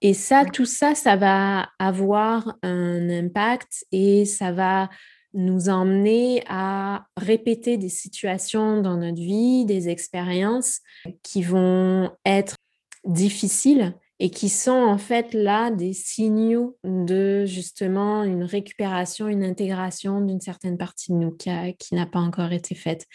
Et 0.00 0.12
ça, 0.12 0.44
tout 0.44 0.66
ça, 0.66 0.94
ça 0.94 1.16
va 1.16 1.70
avoir 1.78 2.56
un 2.62 3.08
impact 3.08 3.86
et 3.90 4.24
ça 4.26 4.52
va 4.52 4.90
nous 5.34 5.68
emmener 5.68 6.42
à 6.48 7.06
répéter 7.16 7.76
des 7.76 7.88
situations 7.88 8.80
dans 8.80 8.96
notre 8.96 9.20
vie, 9.20 9.64
des 9.66 9.88
expériences 9.88 10.80
qui 11.22 11.42
vont 11.42 12.10
être 12.24 12.56
difficiles 13.04 13.94
et 14.20 14.30
qui 14.30 14.48
sont 14.48 14.70
en 14.70 14.96
fait 14.96 15.34
là 15.34 15.70
des 15.70 15.92
signaux 15.92 16.78
de 16.84 17.44
justement 17.46 18.22
une 18.22 18.44
récupération, 18.44 19.28
une 19.28 19.42
intégration 19.42 20.20
d'une 20.20 20.40
certaine 20.40 20.78
partie 20.78 21.12
de 21.12 21.16
nous 21.16 21.32
qui, 21.32 21.50
n'a 21.94 22.06
pas 22.06 22.20
encore 22.20 22.52
été 22.52 22.76
faite. 22.76 23.06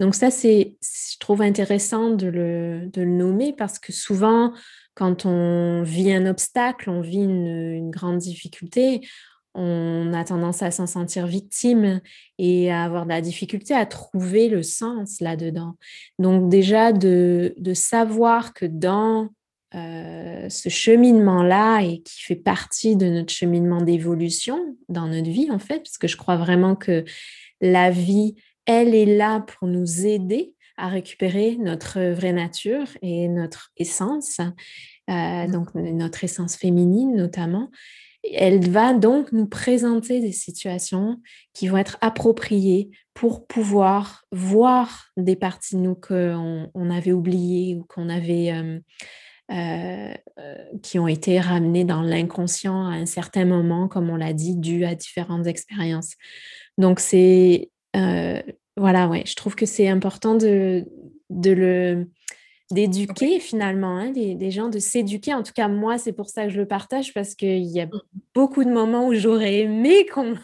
Donc 0.00 0.16
ça, 0.16 0.30
c'est, 0.30 0.76
je 0.82 1.18
trouve 1.20 1.42
intéressant 1.42 2.10
de 2.10 2.26
le, 2.26 3.04
nommer 3.04 3.54
parce 3.56 3.78
que 3.78 3.92
souvent, 3.92 4.52
quand 4.94 5.26
on 5.26 5.82
vit 5.84 6.12
un 6.12 6.26
obstacle, 6.26 6.90
on 6.90 7.00
vit 7.00 7.22
une 7.22 7.90
grande 7.90 8.18
difficulté, 8.18 9.00
on 9.54 10.12
a 10.12 10.24
tendance 10.24 10.62
à 10.62 10.70
s'en 10.70 10.86
sentir 10.86 11.26
victime 11.26 12.00
et 12.38 12.70
à 12.70 12.84
avoir 12.84 13.04
de 13.04 13.10
la 13.10 13.20
difficulté 13.20 13.74
à 13.74 13.86
trouver 13.86 14.48
le 14.48 14.62
sens 14.62 15.20
là-dedans. 15.20 15.74
Donc 16.18 16.48
déjà 16.48 16.92
de, 16.92 17.54
savoir 17.74 18.54
que 18.54 18.66
dans 18.66 19.28
euh, 19.74 20.48
ce 20.48 20.68
cheminement-là 20.68 21.80
et 21.80 22.02
qui 22.02 22.22
fait 22.22 22.36
partie 22.36 22.96
de 22.96 23.06
notre 23.06 23.32
cheminement 23.32 23.82
d'évolution 23.82 24.76
dans 24.88 25.08
notre 25.08 25.30
vie 25.30 25.50
en 25.50 25.58
fait, 25.58 25.78
parce 25.78 25.98
que 25.98 26.08
je 26.08 26.16
crois 26.16 26.36
vraiment 26.36 26.74
que 26.74 27.04
la 27.60 27.90
vie, 27.90 28.36
elle 28.66 28.94
est 28.94 29.16
là 29.16 29.40
pour 29.40 29.68
nous 29.68 30.06
aider 30.06 30.54
à 30.76 30.88
récupérer 30.88 31.56
notre 31.58 31.98
vraie 32.12 32.32
nature 32.32 32.86
et 33.02 33.28
notre 33.28 33.72
essence, 33.76 34.38
euh, 34.38 35.12
mmh. 35.12 35.50
donc 35.50 35.74
notre 35.74 36.22
essence 36.22 36.56
féminine 36.56 37.16
notamment. 37.16 37.70
Elle 38.24 38.68
va 38.68 38.94
donc 38.94 39.32
nous 39.32 39.46
présenter 39.46 40.20
des 40.20 40.32
situations 40.32 41.20
qui 41.54 41.68
vont 41.68 41.76
être 41.76 41.98
appropriées 42.00 42.90
pour 43.14 43.46
pouvoir 43.46 44.24
voir 44.32 45.06
des 45.16 45.36
parties 45.36 45.76
de 45.76 45.80
nous 45.80 45.94
qu'on 45.94 46.70
on 46.74 46.90
avait 46.90 47.12
oubliées 47.12 47.76
ou 47.76 47.84
qu'on 47.84 48.08
avait, 48.08 48.52
euh, 48.52 48.78
euh, 49.50 50.14
qui 50.82 50.98
ont 50.98 51.08
été 51.08 51.40
ramenées 51.40 51.84
dans 51.84 52.02
l'inconscient 52.02 52.86
à 52.86 52.94
un 52.94 53.06
certain 53.06 53.44
moment, 53.44 53.88
comme 53.88 54.10
on 54.10 54.16
l'a 54.16 54.32
dit, 54.32 54.56
dû 54.56 54.84
à 54.84 54.94
différentes 54.94 55.46
expériences. 55.46 56.14
Donc 56.76 57.00
c'est, 57.00 57.70
euh, 57.96 58.42
voilà, 58.76 59.08
ouais, 59.08 59.24
je 59.26 59.34
trouve 59.34 59.54
que 59.54 59.66
c'est 59.66 59.88
important 59.88 60.34
de, 60.34 60.84
de 61.30 61.50
le 61.50 62.08
d'éduquer 62.70 63.40
finalement 63.40 63.96
hein, 63.96 64.10
des, 64.10 64.50
gens, 64.50 64.68
de 64.68 64.78
s'éduquer. 64.78 65.32
En 65.34 65.42
tout 65.42 65.52
cas, 65.52 65.68
moi, 65.68 65.98
c'est 65.98 66.12
pour 66.12 66.28
ça 66.28 66.44
que 66.44 66.50
je 66.50 66.58
le 66.58 66.68
partage 66.68 67.14
parce 67.14 67.34
qu'il 67.34 67.64
y 67.64 67.80
a 67.80 67.86
mmh. 67.86 68.00
beaucoup 68.34 68.64
de 68.64 68.70
moments 68.70 69.06
où 69.06 69.14
j'aurais 69.14 69.60
aimé 69.60 70.06
qu'on 70.12 70.34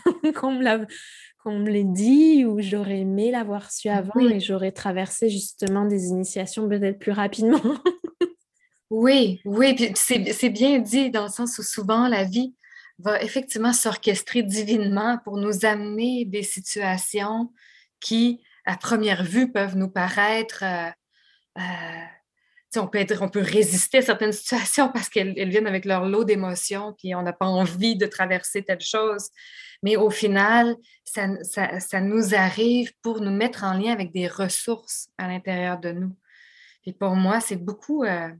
me 0.51 1.71
l'ait 1.71 1.85
dit, 1.85 2.45
ou 2.47 2.61
j'aurais 2.61 3.01
aimé 3.01 3.31
l'avoir 3.31 3.71
su 3.71 3.89
avant 3.89 4.19
et 4.21 4.41
j'aurais 4.41 4.73
traversé 4.73 5.29
justement 5.29 5.85
des 5.85 6.07
initiations 6.07 6.69
peut-être 6.69 6.99
plus 6.99 7.13
rapidement. 7.13 7.61
oui, 8.91 9.41
oui, 9.45 9.93
c'est 9.95 10.49
bien 10.49 10.79
dit 10.79 11.11
dans 11.11 11.25
le 11.25 11.31
sens 11.31 11.59
où 11.59 11.63
souvent 11.63 12.09
la 12.09 12.25
vie 12.25 12.55
va 13.01 13.21
effectivement 13.21 13.73
s'orchestrer 13.73 14.43
divinement 14.43 15.19
pour 15.25 15.37
nous 15.37 15.67
amener 15.67 16.25
des 16.25 16.45
situations 16.45 17.53
qui, 18.01 18.41
à 18.65 18.79
première 18.79 19.25
vue, 19.25 19.53
peuvent 19.53 19.77
nous 19.77 19.91
paraître... 19.91 20.63
Euh, 20.63 20.91
euh, 21.59 22.05
on 22.77 22.89
peut, 22.89 23.41
résister 23.41 23.99
à 23.99 24.03
certaines 24.03 24.33
situations 24.33 24.91
parce 24.91 25.09
qu'elles 25.09 25.49
viennent 25.49 25.67
avec 25.67 25.85
leur 25.85 26.05
lot 26.05 26.25
d'émotions, 26.25 26.95
puis 26.99 27.15
on 27.15 27.23
n'a 27.23 27.33
pas 27.33 27.47
envie 27.47 27.97
de 27.97 28.07
traverser 28.07 28.63
telle 28.63 28.81
chose. 28.81 29.29
Mais 29.83 29.97
au 29.97 30.11
final, 30.11 30.77
ça, 31.05 32.01
nous 32.01 32.35
arrive 32.35 32.93
pour 33.03 33.21
nous 33.21 33.31
mettre 33.31 33.65
en 33.65 33.75
lien 33.75 33.93
avec 33.93 34.13
des 34.13 34.29
ressources 34.29 35.09
à 35.19 35.29
l'intérieur 35.29 35.79
de 35.79 35.93
nous. 35.93 36.17
Et 36.87 36.93
pour 36.93 37.15
moi, 37.17 37.41
c'est 37.41 37.57
beaucoup, 37.57 38.05
euh, 38.05 38.31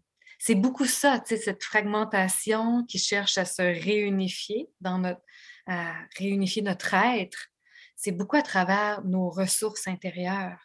beaucoup 0.51 0.87
ça, 0.87 1.23
cette 1.25 1.63
fragmentation 1.63 2.85
qui 2.87 2.99
cherche 2.99 3.39
à 3.39 3.45
se 3.45 3.63
réunifier 3.63 4.69
dans 4.81 4.99
notre, 4.99 5.23
à 5.67 5.95
réunifier 6.19 6.63
notre 6.63 6.95
être. 6.95 7.49
C'est 7.97 8.13
beaucoup 8.13 8.37
à 8.37 8.43
travers 8.43 9.03
nos 9.05 9.31
ressources 9.31 9.87
intérieures 9.87 10.61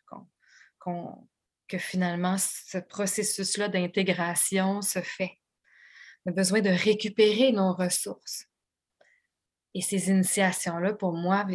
qu'on 0.80 1.28
que 1.70 1.78
finalement 1.78 2.36
ce 2.38 2.80
processus-là 2.80 3.70
d'intégration 3.70 4.82
se 4.82 5.00
fait. 5.00 5.38
On 6.26 6.32
a 6.32 6.34
besoin 6.34 6.62
de 6.62 6.70
récupérer 6.70 7.52
nos 7.52 7.74
ressources. 7.74 8.46
Et 9.76 9.82
ces 9.82 10.10
initiations-là, 10.10 10.94
pour 10.94 11.14
moi, 11.14 11.46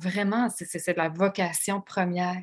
vraiment, 0.00 0.48
c'est 0.50 0.96
la 0.96 1.08
vocation 1.08 1.80
première 1.80 2.42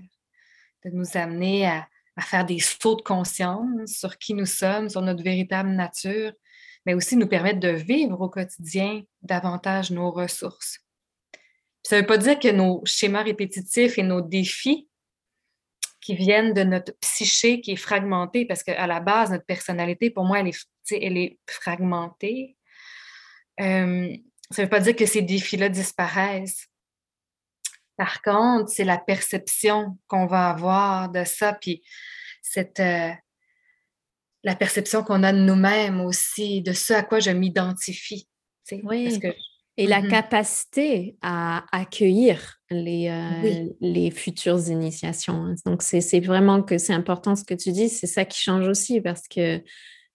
de 0.84 0.89
nous 0.89 1.15
amener 1.15 1.67
à, 1.67 1.88
faire 2.19 2.45
des 2.45 2.59
sauts 2.59 2.95
de 2.95 3.01
conscience 3.01 3.91
sur 3.91 4.17
qui 4.17 4.34
nous 4.34 4.45
sommes, 4.45 4.89
sur 4.89 5.01
notre 5.01 5.21
véritable 5.21 5.69
nature, 5.69 6.32
mais 6.86 6.93
aussi 6.93 7.17
nous 7.17 7.27
permettre 7.27 7.59
de 7.59 7.69
vivre 7.69 8.19
au 8.21 8.29
quotidien 8.29 9.03
davantage 9.21 9.91
nos 9.91 10.11
ressources. 10.11 10.79
ça 11.84 11.97
ne 11.97 12.01
veut 12.01 12.07
pas 12.07 12.17
dire 12.17 12.39
que 12.39 12.51
nos 12.51 12.82
schémas 12.86 13.23
répétitifs 13.23 13.97
et 13.97 14.03
nos 14.03 14.21
défis 14.21 14.88
qui 16.05 16.15
viennent 16.15 16.53
de 16.53 16.61
notre 16.61 16.93
psyché 16.99 17.61
qui 17.61 17.71
est 17.71 17.77
fragmentée, 17.77 18.45
parce 18.45 18.61
qu'à 18.61 18.85
la 18.85 18.99
base, 18.99 19.31
notre 19.31 19.45
personnalité, 19.45 20.11
pour 20.11 20.23
moi, 20.23 20.39
elle 20.39 20.49
est, 20.49 20.67
elle 20.91 21.17
est 21.17 21.39
fragmentée. 21.49 22.55
Euh, 23.59 24.15
ça 24.51 24.61
ne 24.61 24.65
veut 24.67 24.69
pas 24.69 24.81
dire 24.81 24.95
que 24.95 25.07
ces 25.07 25.23
défis-là 25.23 25.67
disparaissent. 25.67 26.67
Par 27.97 28.21
contre, 28.21 28.69
c'est 28.69 28.83
la 28.83 28.99
perception 28.99 29.97
qu'on 30.05 30.27
va 30.27 30.51
avoir 30.51 31.09
de 31.09 31.23
ça, 31.23 31.53
puis 31.53 31.83
cette, 32.43 32.79
euh, 32.79 33.09
la 34.43 34.55
perception 34.55 35.03
qu'on 35.03 35.23
a 35.23 35.33
de 35.33 35.39
nous-mêmes 35.39 36.01
aussi, 36.01 36.61
de 36.61 36.73
ce 36.73 36.93
à 36.93 37.01
quoi 37.01 37.19
je 37.19 37.31
m'identifie. 37.31 38.29
Oui. 38.83 39.05
Parce 39.05 39.17
que 39.17 39.35
et 39.78 39.88
la 39.88 40.01
mmh 40.01 40.07
capacité 40.07 41.17
à 41.21 41.65
accueillir 41.71 42.59
les, 42.69 43.09
euh, 43.09 43.69
les 43.82 44.09
futures 44.09 44.69
initiations. 44.69 45.34
Hein. 45.34 45.55
Donc, 45.65 45.82
c'est 45.82 46.19
vraiment 46.21 46.61
que 46.61 46.78
c'est 46.78 46.93
important 46.93 47.36
ce 47.36 47.43
que 47.43 47.53
tu 47.53 47.71
dis, 47.71 47.89
c'est 47.89 48.07
ça 48.07 48.26
qui 48.26 48.39
change 48.39 48.67
aussi 48.67 49.01
parce 49.01 49.28
que 49.28 49.61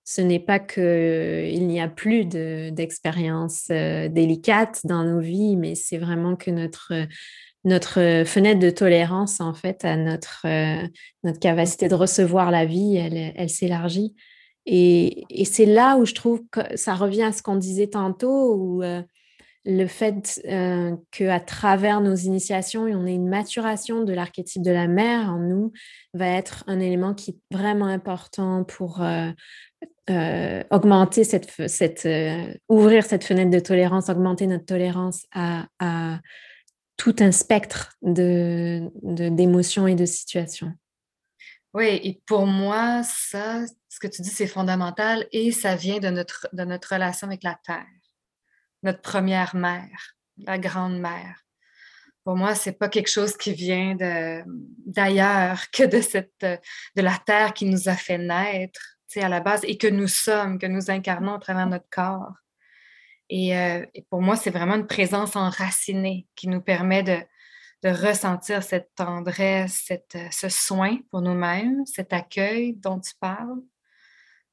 ce 0.05 0.23
n'est 0.23 0.41
pas 0.41 0.59
qu'il 0.59 1.67
n'y 1.67 1.81
a 1.81 1.89
plus 1.89 2.25
d'expériences 2.25 3.67
euh, 3.71 4.09
délicates 4.09 4.81
dans 4.85 5.05
nos 5.05 5.21
vies, 5.21 5.57
mais 5.57 5.75
c'est 5.75 5.99
vraiment 5.99 6.37
que 6.37 6.51
notre, 6.51 7.07
notre 7.65 8.25
fenêtre 8.25 8.61
de 8.61 8.71
tolérance, 8.71 9.41
en 9.41 9.53
fait, 9.53 9.85
à 9.85 9.97
notre, 9.97 10.47
euh, 10.47 10.89
notre 11.23 11.39
capacité 11.39 11.89
de 11.89 11.95
recevoir 11.95 12.51
la 12.51 12.65
vie, 12.65 12.97
elle, 12.97 13.35
elle 13.37 13.51
s'élargit. 13.51 14.15
Et, 14.65 15.25
et 15.29 15.45
c'est 15.45 15.67
là 15.67 15.97
où 15.97 16.07
je 16.07 16.15
trouve 16.15 16.43
que 16.51 16.61
ça 16.77 16.95
revient 16.95 17.25
à 17.25 17.33
ce 17.33 17.43
qu'on 17.43 17.57
disait 17.57 17.89
tantôt, 17.89 18.55
où 18.55 18.83
le 19.65 19.87
fait 19.87 20.41
euh, 20.47 20.97
qu'à 21.11 21.41
travers 21.41 22.01
nos 22.01 22.15
initiations, 22.15 22.85
on 22.85 23.07
ait 23.07 23.15
une 23.15 23.29
maturation 23.29 24.05
de 24.05 24.13
l'archétype 24.13 24.63
de 24.63 24.71
la 24.71 24.87
mère 24.87 25.29
en 25.29 25.39
nous, 25.39 25.73
va 26.15 26.27
être 26.29 26.65
un 26.67 26.81
élément 26.81 27.15
qui 27.15 27.31
est 27.33 27.57
vraiment 27.57 27.87
important 27.87 28.65
pour 28.65 29.03
euh, 29.03 29.31
euh, 30.09 30.63
augmenter 30.71 31.25
cette, 31.25 31.69
cette 31.69 32.09
ouvrir 32.69 33.05
cette 33.05 33.25
fenêtre 33.25 33.51
de 33.51 33.61
tolérance, 33.61 34.09
augmenter 34.09 34.47
notre 34.47 34.65
tolérance 34.65 35.27
à, 35.33 35.67
tout 36.97 37.17
un 37.21 37.33
spectre 37.33 37.95
de, 38.03 38.91
d'émotions 39.03 39.87
et 39.87 39.95
de 39.95 40.05
situations. 40.05 40.71
Oui, 41.73 41.99
et 42.03 42.21
pour 42.27 42.45
moi, 42.45 43.03
ça, 43.05 43.65
ce 43.89 43.99
que 44.01 44.07
tu 44.07 44.21
dis, 44.21 44.29
c'est 44.29 44.47
fondamental 44.47 45.27
et 45.33 45.51
ça 45.51 45.77
vient 45.77 45.99
de 45.99 46.09
notre, 46.09 46.47
de 46.53 46.65
notre 46.65 46.93
relation 46.93 47.27
avec 47.27 47.43
la 47.43 47.59
Terre 47.65 47.87
notre 48.83 49.01
première 49.01 49.55
mère, 49.55 50.14
la 50.39 50.59
grande-mère. 50.59 51.45
Pour 52.24 52.37
moi, 52.37 52.55
c'est 52.55 52.78
pas 52.78 52.89
quelque 52.89 53.11
chose 53.11 53.37
qui 53.37 53.55
vient 53.55 53.97
d'ailleurs 54.87 55.70
que 55.70 55.85
de, 55.85 56.01
cette, 56.01 56.41
de 56.43 57.03
la 57.03 57.18
terre 57.24 57.55
qui 57.55 57.64
nous 57.64 57.89
a 57.89 57.95
fait 57.95 58.18
naître 58.18 58.81
à 59.16 59.28
la 59.28 59.41
base 59.41 59.62
et 59.64 59.76
que 59.76 59.89
nous 59.89 60.07
sommes, 60.07 60.59
que 60.59 60.66
nous 60.66 60.91
incarnons 60.91 61.35
à 61.35 61.39
travers 61.39 61.66
notre 61.66 61.89
corps. 61.91 62.33
Et, 63.28 63.57
euh, 63.57 63.85
pour 64.09 64.22
moi, 64.22 64.37
c'est 64.37 64.51
vraiment 64.51 64.74
une 64.74 64.87
présence 64.87 65.37
enracinée 65.37 66.26
qui 66.37 66.49
nous 66.49 66.61
permet 66.61 67.03
de, 67.03 67.18
de 67.83 67.89
ressentir 67.89 68.62
cette 68.62 68.91
tendresse, 68.95 69.85
cette, 69.87 70.18
ce 70.31 70.49
soin 70.49 70.99
pour 71.11 71.22
nous-mêmes, 71.22 71.85
cet 71.87 72.12
accueil 72.12 72.74
dont 72.74 73.01
tu 73.01 73.12
parles. 73.18 73.61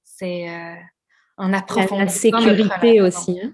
C'est 0.03 0.49
euh, 0.49 0.75
en 1.37 1.53
approfondissant. 1.53 2.39
La, 2.39 2.55
sécurité 2.55 3.01
aussi. 3.01 3.39
Hein? 3.41 3.53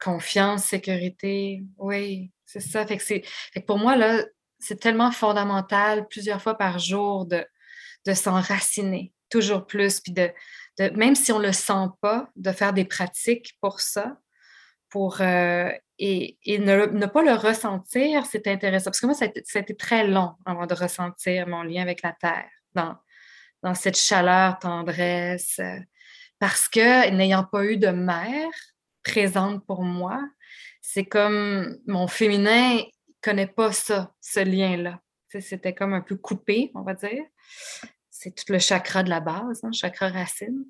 Confiance, 0.00 0.64
sécurité. 0.64 1.64
Oui, 1.78 2.30
c'est 2.44 2.60
ça. 2.60 2.86
Fait 2.86 2.96
que, 2.96 3.02
c'est, 3.02 3.22
pour 3.66 3.78
moi, 3.78 3.96
là, 3.96 4.24
c'est 4.58 4.80
tellement 4.80 5.12
fondamental 5.12 6.06
plusieurs 6.08 6.40
fois 6.40 6.56
par 6.56 6.78
jour 6.78 7.26
de, 7.26 7.44
de 8.06 8.14
s'enraciner 8.14 9.12
toujours 9.30 9.66
plus, 9.66 10.00
puis 10.00 10.12
de, 10.12 10.30
même 10.94 11.14
si 11.14 11.32
on 11.32 11.38
ne 11.38 11.46
le 11.46 11.52
sent 11.52 11.88
pas, 12.00 12.28
de 12.36 12.52
faire 12.52 12.72
des 12.72 12.84
pratiques 12.84 13.54
pour 13.60 13.80
ça, 13.80 14.16
pour, 14.90 15.20
euh, 15.20 15.70
et, 15.98 16.38
ne, 16.46 17.06
pas 17.06 17.22
le 17.22 17.34
ressentir, 17.34 18.26
c'est 18.26 18.46
intéressant. 18.46 18.86
Parce 18.86 19.00
que 19.00 19.06
moi, 19.06 19.14
ça 19.14 19.26
a, 19.26 19.58
été, 19.58 19.76
très 19.76 20.06
long 20.06 20.34
avant 20.44 20.66
de 20.66 20.74
ressentir 20.74 21.48
mon 21.48 21.62
lien 21.62 21.82
avec 21.82 22.02
la 22.02 22.12
Terre, 22.12 22.50
dans, 22.74 22.96
dans 23.62 23.74
cette 23.74 23.96
chaleur, 23.96 24.58
tendresse, 24.58 25.58
euh, 25.58 25.78
parce 26.38 26.68
que 26.68 27.10
n'ayant 27.10 27.44
pas 27.44 27.64
eu 27.64 27.76
de 27.76 27.88
mère, 27.88 28.50
présente 29.04 29.64
pour 29.66 29.82
moi. 29.82 30.20
C'est 30.80 31.04
comme 31.04 31.78
mon 31.86 32.08
féminin 32.08 32.78
connaît 33.22 33.46
pas 33.46 33.72
ça, 33.72 34.12
ce 34.20 34.40
lien-là. 34.40 35.00
C'était 35.28 35.74
comme 35.74 35.94
un 35.94 36.00
peu 36.00 36.16
coupé, 36.16 36.70
on 36.74 36.82
va 36.82 36.94
dire. 36.94 37.24
C'est 38.10 38.34
tout 38.34 38.52
le 38.52 38.58
chakra 38.58 39.02
de 39.02 39.10
la 39.10 39.20
base, 39.20 39.64
hein, 39.64 39.72
chakra 39.72 40.08
racine. 40.08 40.64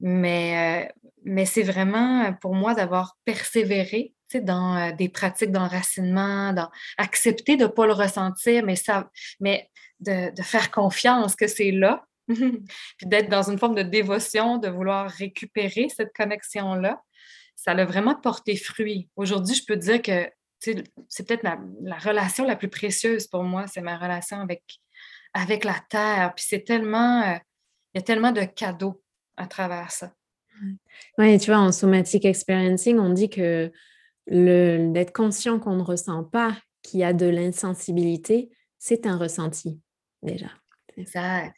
Mais, 0.00 0.88
euh, 0.88 0.92
mais 1.24 1.44
c'est 1.44 1.62
vraiment 1.62 2.32
pour 2.34 2.54
moi 2.54 2.74
d'avoir 2.74 3.16
persévéré 3.24 4.14
dans 4.34 4.76
euh, 4.76 4.92
des 4.92 5.08
pratiques 5.08 5.52
d'enracinement, 5.52 6.52
dans 6.52 6.70
accepter 6.96 7.56
de 7.56 7.64
ne 7.64 7.68
pas 7.68 7.86
le 7.86 7.92
ressentir, 7.92 8.64
mais, 8.64 8.76
ça, 8.76 9.10
mais 9.40 9.68
de, 10.00 10.34
de 10.34 10.42
faire 10.42 10.70
confiance 10.70 11.36
que 11.36 11.46
c'est 11.46 11.70
là, 11.70 12.04
puis 12.28 13.06
d'être 13.06 13.28
dans 13.28 13.50
une 13.50 13.58
forme 13.58 13.74
de 13.74 13.82
dévotion, 13.82 14.58
de 14.58 14.68
vouloir 14.68 15.10
récupérer 15.10 15.88
cette 15.94 16.14
connexion-là 16.14 17.02
ça 17.62 17.70
a 17.72 17.84
vraiment 17.84 18.16
porté 18.16 18.56
fruit. 18.56 19.08
Aujourd'hui, 19.14 19.54
je 19.54 19.64
peux 19.64 19.76
dire 19.76 20.02
que 20.02 20.28
c'est 20.58 21.26
peut-être 21.26 21.44
la, 21.44 21.98
relation 21.98 22.44
la 22.44 22.56
plus 22.56 22.68
précieuse 22.68 23.28
pour 23.28 23.44
moi, 23.44 23.68
c'est 23.68 23.80
ma 23.80 23.96
relation 23.96 24.40
avec, 24.40 24.64
avec 25.32 25.64
la 25.64 25.76
terre. 25.88 26.32
Puis 26.34 26.44
c'est 26.48 26.64
tellement, 26.64 27.22
euh, 27.22 27.36
il 27.94 27.98
y 27.98 28.00
a 28.00 28.02
tellement 28.02 28.32
de 28.32 28.42
cadeaux 28.42 29.00
à 29.36 29.46
travers 29.46 29.92
ça. 29.92 30.12
Oui, 31.18 31.38
tu 31.38 31.52
vois, 31.52 31.60
en 31.60 31.70
somatic 31.70 32.24
experiencing, 32.24 32.98
on 32.98 33.10
dit 33.10 33.30
que 33.30 33.72
d'être 34.26 35.12
conscient 35.12 35.60
qu'on 35.60 35.76
ne 35.76 35.82
ressent 35.82 36.24
pas, 36.24 36.56
qu'il 36.82 36.98
y 36.98 37.04
a 37.04 37.12
de 37.12 37.26
l'insensibilité, 37.26 38.50
c'est 38.78 39.06
un 39.06 39.16
ressenti 39.16 39.80
déjà. 40.22 40.50
Exact. 40.96 41.56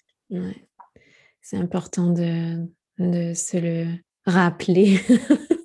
C'est 1.40 1.56
important 1.56 2.10
de, 2.10 2.66
de 2.98 3.32
se 3.32 3.56
le 3.56 3.86
rappeler. 4.26 5.00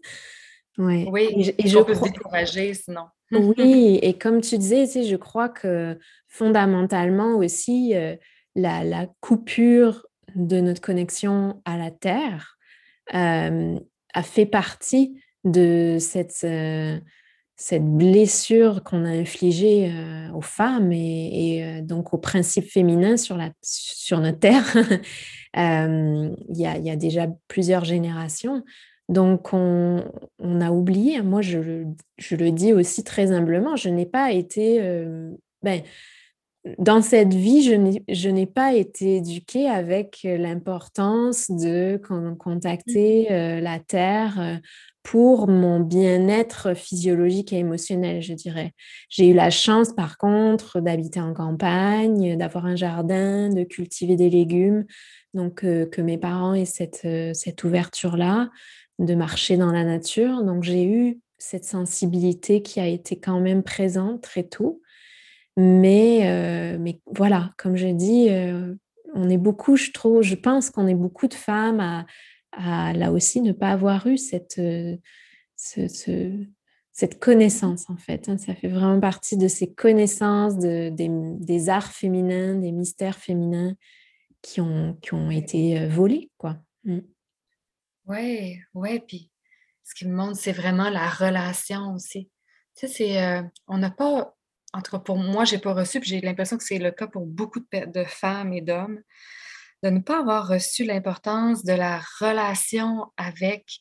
Oui, 0.80 1.54
et 1.58 1.68
je, 1.68 1.80
peux 1.80 1.94
se 1.94 2.04
décourager 2.04 2.74
sinon. 2.74 3.04
oui, 3.32 4.00
et 4.02 4.18
comme 4.18 4.42
tu 4.42 4.58
disais, 4.58 4.86
je 5.04 5.16
crois 5.16 5.50
que 5.50 6.00
fondamentalement 6.28 7.36
aussi, 7.36 7.94
euh, 7.96 8.16
la, 8.56 9.08
coupure 9.20 10.08
de 10.36 10.60
notre 10.62 10.82
connexion 10.82 11.62
à 11.66 11.78
la 11.78 11.92
Terre 11.92 12.58
euh, 13.14 13.78
a 14.14 14.24
fait 14.24 14.46
partie 14.46 15.22
de 15.44 15.98
cette, 16.00 16.44
euh, 16.44 17.00
cette 17.56 17.86
blessure 17.86 18.84
qu'on 18.84 19.06
a 19.06 19.10
infligée 19.10 19.92
aux 20.34 20.42
femmes 20.42 20.92
et, 20.92 21.82
donc 21.84 22.14
aux 22.14 22.18
principes 22.18 22.70
féminins 22.70 23.18
sur, 23.18 23.38
la, 23.38 23.52
sur 23.62 24.20
notre 24.20 24.40
Terre. 24.40 24.66
Il 25.56 26.36
y, 26.50 26.66
a, 26.66 26.78
y, 26.78 26.90
a, 26.92 26.96
déjà 26.96 27.28
plusieurs 27.48 27.84
générations. 27.84 28.64
Donc, 29.10 29.54
on, 29.54 30.04
a 30.62 30.72
oublié, 30.72 31.24
moi 31.24 31.42
je, 31.42 31.58
le 31.58 32.52
dis 32.52 32.74
aussi 32.74 33.04
très 33.04 33.32
humblement, 33.32 33.76
je 33.76 33.90
n'ai 33.90 34.06
pas 34.06 34.32
été, 34.32 34.80
euh, 34.82 35.32
ben, 35.64 35.82
dans 36.78 37.02
cette 37.02 37.34
vie, 37.34 37.64
je 37.64 38.30
n'ai 38.30 38.46
pas 38.46 38.76
été 38.76 39.16
éduquée 39.18 39.68
avec 39.68 40.20
l'importance 40.24 41.50
de 41.50 42.00
contacter 42.38 43.28
mmh. 43.30 43.34
euh, 43.34 43.60
la 43.62 43.80
Terre 43.80 44.40
euh, 44.40 44.56
pour 45.02 45.48
mon 45.48 45.80
bien-être 45.80 46.76
physiologique 46.76 47.52
et 47.52 47.58
émotionnel, 47.58 48.22
je 48.22 48.34
dirais. 48.34 48.74
J'ai 49.10 49.30
eu 49.30 49.34
la 49.34 49.50
chance, 49.50 49.92
par 49.92 50.20
contre, 50.20 50.82
d'habiter 50.82 51.20
en 51.20 51.34
campagne, 51.34 52.38
d'avoir 52.38 52.68
un 52.68 52.76
jardin, 52.76 53.50
de 53.50 53.64
cultiver 53.64 54.18
des 54.18 54.30
légumes, 54.30 54.86
donc 55.34 55.62
que 55.62 56.02
mes 56.02 56.20
parents 56.20 56.54
aient 56.54 56.66
cette 56.66 57.64
ouverture-là 57.64 58.50
de 59.00 59.16
marcher 59.16 59.58
dans 59.58 59.72
la 59.72 59.84
nature. 59.84 60.44
Donc 60.44 60.64
j'ai 60.64 60.86
eu 60.86 61.20
cette 61.38 61.66
sensibilité 61.66 62.62
qui 62.62 62.80
a 62.80 62.88
été 62.88 63.18
quand 63.20 63.40
même 63.40 63.64
présente 63.64 64.22
très 64.22 64.44
tôt. 64.44 64.82
Mais, 65.58 66.22
euh, 66.24 66.78
mais 66.80 67.02
voilà, 67.08 67.52
comme 67.58 67.76
je 67.76 67.88
dis, 67.88 68.30
euh, 68.30 68.76
on 69.14 69.30
est 69.30 69.38
beaucoup, 69.38 69.76
je 69.76 69.92
trouve, 69.92 70.22
je 70.22 70.36
pense 70.36 70.70
qu'on 70.70 70.88
est 70.88 70.96
beaucoup 70.96 71.28
de 71.28 71.34
femmes 71.34 72.06
à, 72.52 72.94
là 72.94 73.12
aussi 73.12 73.42
ne 73.42 73.52
pas 73.52 73.70
avoir 73.72 74.08
eu 74.08 74.18
cette, 74.18 74.60
euh, 74.60 74.96
cette 76.92 77.20
connaissance 77.20 77.90
en 77.90 77.98
fait. 77.98 78.30
Hein. 78.30 78.38
Ça 78.38 78.56
fait 78.56 78.68
vraiment 78.68 79.00
partie 79.00 79.38
de 79.38 79.48
ces 79.48 79.74
connaissances 79.74 80.58
de, 80.58 80.90
des, 80.90 81.70
arts 81.70 81.92
féminins, 81.92 82.56
des 82.56 82.72
mystères 82.72 83.18
féminins 83.18 83.76
qui 84.42 84.62
ont, 84.62 84.98
qui 85.02 85.14
ont 85.14 85.32
été 85.32 85.88
volés. 85.88 86.32
quoi. 86.38 86.58
Mm. 86.86 87.00
Oui, 88.10 88.60
oui, 88.74 89.00
puis 89.02 89.32
ce 89.84 89.94
qui 89.94 90.08
me 90.08 90.16
montre, 90.16 90.36
c'est 90.36 90.52
vraiment 90.52 90.90
la 90.90 91.08
relation 91.08 91.94
aussi. 91.94 92.32
Tu 92.76 92.88
sais, 92.88 92.94
c'est, 92.94 93.24
euh, 93.24 93.44
on 93.68 93.78
n'a 93.78 93.92
pas, 93.92 94.36
en 94.74 94.82
tout 94.82 94.92
cas 94.92 95.00
pour 95.00 95.18
moi, 95.18 95.46
j'ai 95.46 95.60
pas 95.60 95.74
reçu, 95.74 96.00
puis 96.00 96.10
j'ai 96.10 96.22
l'impression 96.22 96.58
que 96.58 96.64
c'est 96.64 96.80
le 96.80 96.90
cas 96.90 97.06
pour 97.06 97.28
beaucoup 97.28 97.60
de, 97.60 98.04
femmes 98.06 98.52
et 98.54 98.62
d'hommes, 98.62 99.00
de 99.84 99.90
ne 99.92 100.00
pas 100.00 100.22
avoir 100.22 100.48
reçu 100.48 100.86
l'importance 100.86 101.64
de 101.64 101.74
la 101.74 102.02
relation 102.20 103.14
avec 103.16 103.80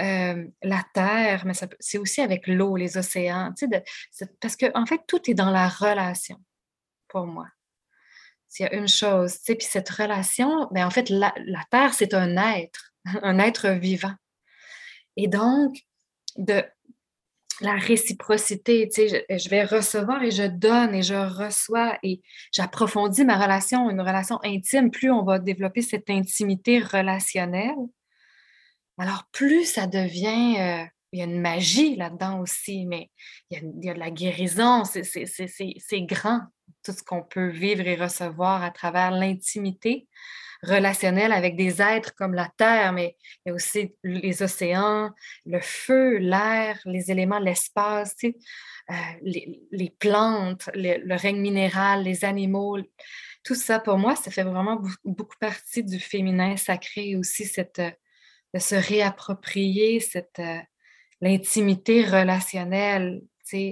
euh, 0.00 0.46
la 0.62 0.84
terre, 0.94 1.44
mais 1.44 1.54
c'est 1.80 1.98
aussi 1.98 2.20
avec 2.20 2.46
l'eau, 2.46 2.76
les 2.76 2.96
océans, 2.96 3.52
tu 3.58 3.68
sais, 4.12 4.26
parce 4.40 4.56
qu'en 4.56 4.70
en 4.82 4.86
fait, 4.86 5.00
tout 5.08 5.28
est 5.28 5.34
dans 5.34 5.50
la 5.50 5.68
relation, 5.68 6.36
pour 7.08 7.26
moi. 7.26 7.48
S'il 8.48 8.66
y 8.66 8.68
a 8.68 8.74
une 8.74 8.88
chose, 8.88 9.38
tu 9.38 9.46
sais, 9.46 9.54
puis 9.56 9.66
cette 9.66 9.90
relation, 9.90 10.68
ben 10.70 10.86
en 10.86 10.90
fait, 10.90 11.10
la 11.10 11.32
terre, 11.70 11.92
c'est 11.92 12.14
un 12.14 12.36
être 12.36 12.93
un 13.22 13.38
être 13.38 13.68
vivant. 13.70 14.14
Et 15.16 15.28
donc, 15.28 15.76
de, 16.36 16.64
la 17.60 17.74
réciprocité, 17.74 18.88
je, 18.96 19.48
vais 19.48 19.64
recevoir 19.64 20.22
et 20.22 20.30
je 20.30 20.44
donne 20.44 20.94
et 20.94 21.02
je 21.02 21.14
reçois 21.14 21.98
et 22.02 22.20
j'approfondis 22.52 23.24
ma 23.24 23.36
relation, 23.40 23.90
une 23.90 24.00
relation 24.00 24.38
intime, 24.42 24.90
plus 24.90 25.10
on 25.10 25.22
va 25.22 25.38
développer 25.38 25.82
cette 25.82 26.10
intimité 26.10 26.80
relationnelle, 26.80 27.76
alors 28.98 29.24
plus 29.32 29.64
ça 29.64 29.86
devient, 29.86 30.56
euh, 30.58 30.84
il 31.12 31.20
y 31.20 31.22
a 31.22 31.26
une 31.26 31.40
magie 31.40 31.96
là-dedans 31.96 32.40
aussi, 32.40 32.86
mais 32.86 33.10
il 33.50 33.58
y, 33.82 33.88
a, 33.90 33.94
de 33.94 33.98
la 33.98 34.10
guérison, 34.10 34.82
c'est 34.84 36.02
grand, 36.02 36.40
tout 36.82 36.92
ce 36.92 37.02
qu'on 37.02 37.22
peut 37.22 37.48
vivre 37.48 37.86
et 37.86 37.94
recevoir 37.94 38.62
à 38.62 38.70
travers 38.70 39.12
l'intimité 39.12 40.08
relationnelle 40.64 41.32
avec 41.32 41.56
des 41.56 41.80
êtres 41.80 42.14
comme 42.14 42.34
la 42.34 42.50
Terre, 42.56 42.92
mais 42.92 43.16
aussi 43.48 43.94
les 44.02 44.42
océans, 44.42 45.10
le 45.46 45.60
feu, 45.60 46.16
l'air, 46.18 46.78
les 46.84 47.10
éléments, 47.10 47.38
l'espace, 47.38 48.16
euh, 48.24 48.94
les, 49.22 49.94
plantes, 49.98 50.68
le 50.74 51.16
règne 51.16 51.40
minéral, 51.40 52.04
les 52.04 52.24
animaux. 52.24 52.78
Tout 53.44 53.54
ça, 53.54 53.78
pour 53.78 53.98
moi, 53.98 54.16
ça 54.16 54.30
fait 54.30 54.42
vraiment 54.42 54.82
beaucoup 55.04 55.36
partie 55.38 55.84
du 55.84 56.00
féminin 56.00 56.56
sacré 56.56 57.16
aussi, 57.16 57.44
cette, 57.44 57.80
de 58.54 58.58
se 58.58 58.74
réapproprier 58.74 60.00
cette, 60.00 60.38
euh, 60.38 60.58
l'intimité 61.20 62.04
relationnelle, 62.04 63.22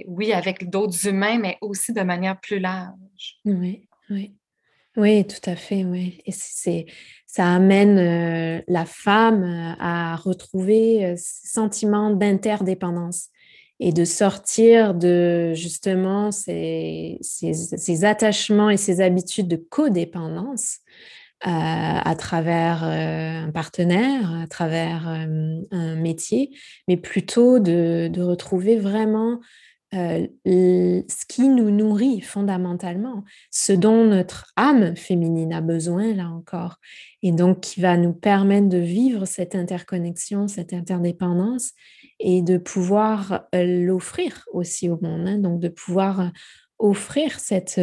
oui, 0.07 0.32
avec 0.32 0.70
d'autres 0.70 1.09
humains, 1.09 1.38
mais 1.38 1.59
aussi 1.61 1.93
de 1.93 2.03
manière 2.03 2.38
plus 2.40 2.59
large. 2.59 3.38
Oui, 3.45 3.88
oui. 4.11 4.36
Oui, 4.97 5.26
tout 5.26 5.51
à 5.51 5.57
fait, 5.57 5.84
oui. 5.84 6.20
Et 6.26 6.32
c'est, 6.32 6.86
ça 7.26 7.55
amène 7.55 7.99
euh, 7.99 8.62
la 8.68 8.84
femme 8.84 9.43
euh, 9.43 9.72
à 9.78 10.16
retrouver 10.16 11.07
euh, 11.07 11.14
ce 11.16 11.51
sentiment 11.51 12.11
d'interdépendance 12.11 13.28
et 13.80 13.90
de 13.93 14.05
sortir 14.05 14.95
de 14.95 15.55
justement 15.55 16.30
ces, 16.30 17.18
attachements 18.03 18.68
et 18.68 18.76
ces 18.76 19.01
habitudes 19.01 19.49
de 19.49 19.57
codépendance 19.57 20.78
à 21.45 22.14
travers 22.16 22.84
un 22.84 23.51
partenaire, 23.51 24.32
à 24.45 24.47
travers 24.47 25.09
un 25.09 25.97
métier, 25.97 26.51
mais 26.86 26.97
plutôt 26.97 27.59
de 27.59 28.20
retrouver 28.20 28.76
vraiment 28.76 29.40
euh, 29.95 30.26
ce 30.47 31.26
qui 31.28 31.49
nous 31.49 31.70
nourrit 31.70 32.22
fondamentalement, 32.22 33.24
ce 33.51 33.72
dont 33.72 34.05
notre 34.05 34.51
âme 34.57 34.97
féminine 34.97 35.53
a 35.53 35.61
besoin, 35.61 36.14
là 36.14 36.28
encore, 36.30 36.76
et 37.22 37.32
donc 37.32 37.61
qui 37.61 37.80
va 37.80 37.97
nous 37.97 38.14
permettre 38.14 38.68
de 38.68 38.78
vivre 38.78 39.26
cette 39.26 39.55
interconnexion, 39.55 40.49
cette 40.49 40.72
interdépendance, 40.72 41.72
et 42.20 42.40
de 42.40 42.57
pouvoir 42.57 43.45
euh, 43.55 43.84
l'offrir 43.84 44.45
aussi 44.53 44.88
au 44.88 44.99
monde, 45.03 45.28
hein. 45.28 45.38
donc 45.38 45.61
de 45.61 45.68
pouvoir 45.68 46.20
euh, 46.20 46.28
offrir 46.78 47.38
cette, 47.38 47.80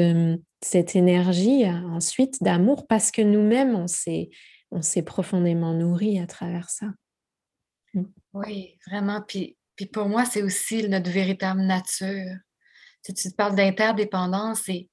cette 0.61 0.95
énergie 0.95 1.65
ensuite 1.65 2.41
d'amour, 2.43 2.87
parce 2.87 3.11
que 3.11 3.21
nous-mêmes, 3.21 3.75
on 3.75 3.87
s'est, 3.87 4.29
on 4.71 4.81
s'est 4.81 5.03
profondément 5.03 5.73
nourris 5.73 6.19
à 6.19 6.27
travers 6.27 6.69
ça. 6.69 6.87
Mmh. 7.93 8.03
Oui, 8.33 8.77
vraiment. 8.87 9.21
Puis 9.25 9.57
puis 9.79 9.85
pour 9.85 10.09
moi, 10.09 10.25
c'est 10.25 10.43
aussi 10.43 10.85
notre 10.89 11.09
véritable 11.09 11.61
nature. 11.61 12.35
Tu, 13.01 13.13
tu 13.13 13.31
parles 13.31 13.55
d'interdépendance 13.55 14.67
et, 14.67 14.89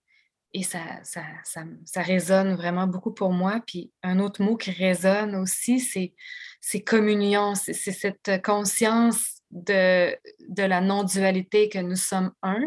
et 0.53 0.63
ça, 0.63 0.79
ça, 1.03 1.25
ça, 1.43 2.03
résonne 2.03 2.55
vraiment 2.55 2.87
beaucoup 2.87 3.13
pour 3.13 3.33
moi. 3.33 3.61
Puis 3.67 3.93
un 4.05 4.21
autre 4.21 4.45
mot 4.45 4.57
qui 4.57 4.71
résonne 4.71 5.35
aussi, 5.35 5.81
c'est 5.81 6.81
communion, 6.83 7.57
c'est 7.57 7.73
cette 7.75 8.41
conscience 8.45 9.43
de, 9.51 10.17
de 10.51 10.63
la 10.63 10.81
non-dualité 10.81 11.69
que 11.69 11.81
nous 11.81 11.97
sommes 11.97 12.31
un. 12.43 12.61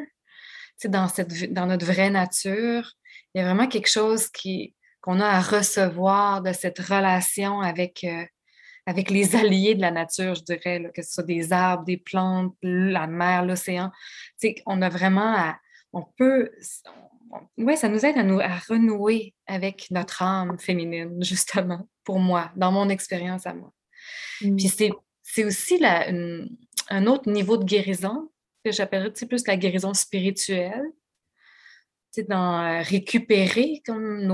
Dans, 0.83 1.07
cette, 1.07 1.53
dans 1.53 1.67
notre 1.67 1.85
vraie 1.85 2.09
nature, 2.09 2.95
il 3.33 3.39
y 3.39 3.41
a 3.41 3.45
vraiment 3.45 3.69
quelque 3.69 3.89
chose 3.89 4.27
qu'on 5.01 5.21
a 5.21 5.25
à 5.25 5.39
recevoir 5.39 6.41
de 6.41 6.51
cette 6.51 6.79
relation 6.79 7.61
avec, 7.61 8.03
euh, 8.03 8.25
avec 8.89 9.11
les 9.11 9.35
alliés 9.35 9.75
de 9.75 9.81
la 9.81 9.91
nature, 9.91 10.33
je 10.33 10.43
dirais, 10.43 10.91
que 10.95 11.03
ce 11.03 11.13
soit 11.13 11.23
des 11.23 11.53
arbres, 11.53 11.85
des 11.85 11.97
plantes, 11.97 12.55
la 12.63 13.05
mer, 13.05 13.45
l'océan. 13.45 13.91
On 14.65 14.81
a 14.81 14.89
vraiment 14.89 15.35
à, 15.35 15.59
on 15.93 16.03
peut, 16.17 16.49
oui, 17.57 17.77
ça 17.77 17.87
nous 17.87 18.03
aide 18.03 18.17
à, 18.17 18.23
nous, 18.23 18.39
à 18.39 18.57
renouer 18.67 19.35
avec 19.45 19.91
notre 19.91 20.23
âme 20.23 20.57
féminine, 20.57 21.17
justement, 21.23 21.87
pour 22.03 22.19
moi, 22.19 22.51
dans 22.55 22.71
mon 22.71 22.89
expérience 22.89 23.45
à 23.45 23.53
moi. 23.53 23.71
Puis 24.39 24.51
mmh. 24.51 24.91
c'est 25.21 25.43
aussi 25.43 25.77
la, 25.77 26.07
un 26.89 27.05
autre 27.05 27.29
niveau 27.29 27.57
de 27.57 27.65
guérison 27.65 28.31
que 28.65 28.71
j'appellerais 28.71 29.11
plus 29.11 29.45
la 29.45 29.55
guérison 29.55 29.93
spirituelle, 29.93 30.83
dans 32.17 32.59
euh, 32.59 32.81
récupérer 32.81 33.81
comme 33.85 34.25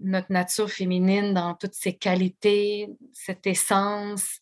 notre 0.00 0.32
nature 0.32 0.70
féminine 0.70 1.32
dans 1.32 1.54
toutes 1.54 1.74
ses 1.74 1.94
qualités, 1.94 2.88
cette 3.12 3.46
essence. 3.46 4.40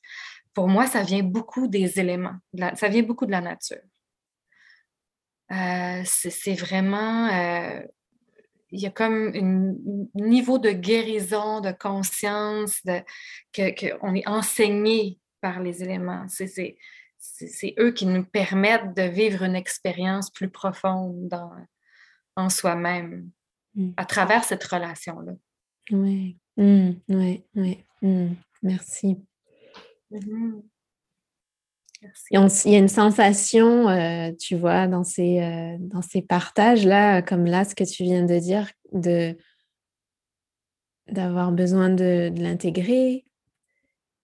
Pour 0.55 0.69
moi, 0.69 0.87
ça 0.87 1.03
vient 1.03 1.23
beaucoup 1.23 1.69
des 1.69 2.01
éléments, 2.01 2.37
ça 2.75 2.89
vient 2.89 3.03
beaucoup 3.03 3.27
de 3.27 3.31
la 3.31 3.41
nature. 3.41 3.83
Euh, 5.53 6.03
c'est 6.05 6.55
vraiment, 6.55 7.29
euh, 7.29 7.81
il 8.71 8.81
y 8.81 8.87
a 8.87 8.91
comme 8.91 9.33
un 9.35 9.75
niveau 10.15 10.59
de 10.59 10.71
guérison, 10.71 11.61
de 11.61 11.73
conscience, 11.73 12.85
de, 12.85 13.01
qu'on 13.55 14.15
est 14.15 14.29
enseigné 14.29 15.19
par 15.41 15.61
les 15.61 15.83
éléments. 15.83 16.27
C'est 16.29 17.75
eux 17.79 17.93
qui 17.93 18.07
nous 18.07 18.25
permettent 18.25 18.95
de 18.95 19.03
vivre 19.03 19.43
une 19.45 19.57
expérience 19.57 20.31
plus 20.31 20.51
profonde 20.51 21.35
en 22.39 22.49
soi-même 22.49 23.29
mmh. 23.75 23.91
à 23.97 24.05
travers 24.05 24.45
cette 24.45 24.65
relation-là. 24.65 25.33
Oui, 25.91 26.39
mmh, 26.57 26.91
oui, 27.09 27.45
oui. 27.57 27.85
Mmh. 28.01 28.29
Merci. 28.63 29.19
Merci. 30.11 30.63
il 32.67 32.73
y 32.73 32.77
a 32.77 32.79
une 32.79 32.89
sensation, 32.89 33.89
euh, 33.89 34.31
tu 34.39 34.57
vois, 34.57 34.87
dans 34.87 35.03
ces, 35.03 35.41
euh, 35.41 35.77
dans 35.81 36.03
ces 36.03 36.23
partages-là, 36.23 37.23
comme 37.23 37.45
là, 37.45 37.65
ce 37.65 37.75
que 37.75 37.85
tu 37.85 38.05
viens 38.05 38.25
de 38.25 38.39
dire, 38.39 38.71
de 38.93 39.37
d'avoir 41.09 41.53
besoin 41.53 41.89
de, 41.89 42.29
de 42.29 42.43
l'intégrer 42.43 43.25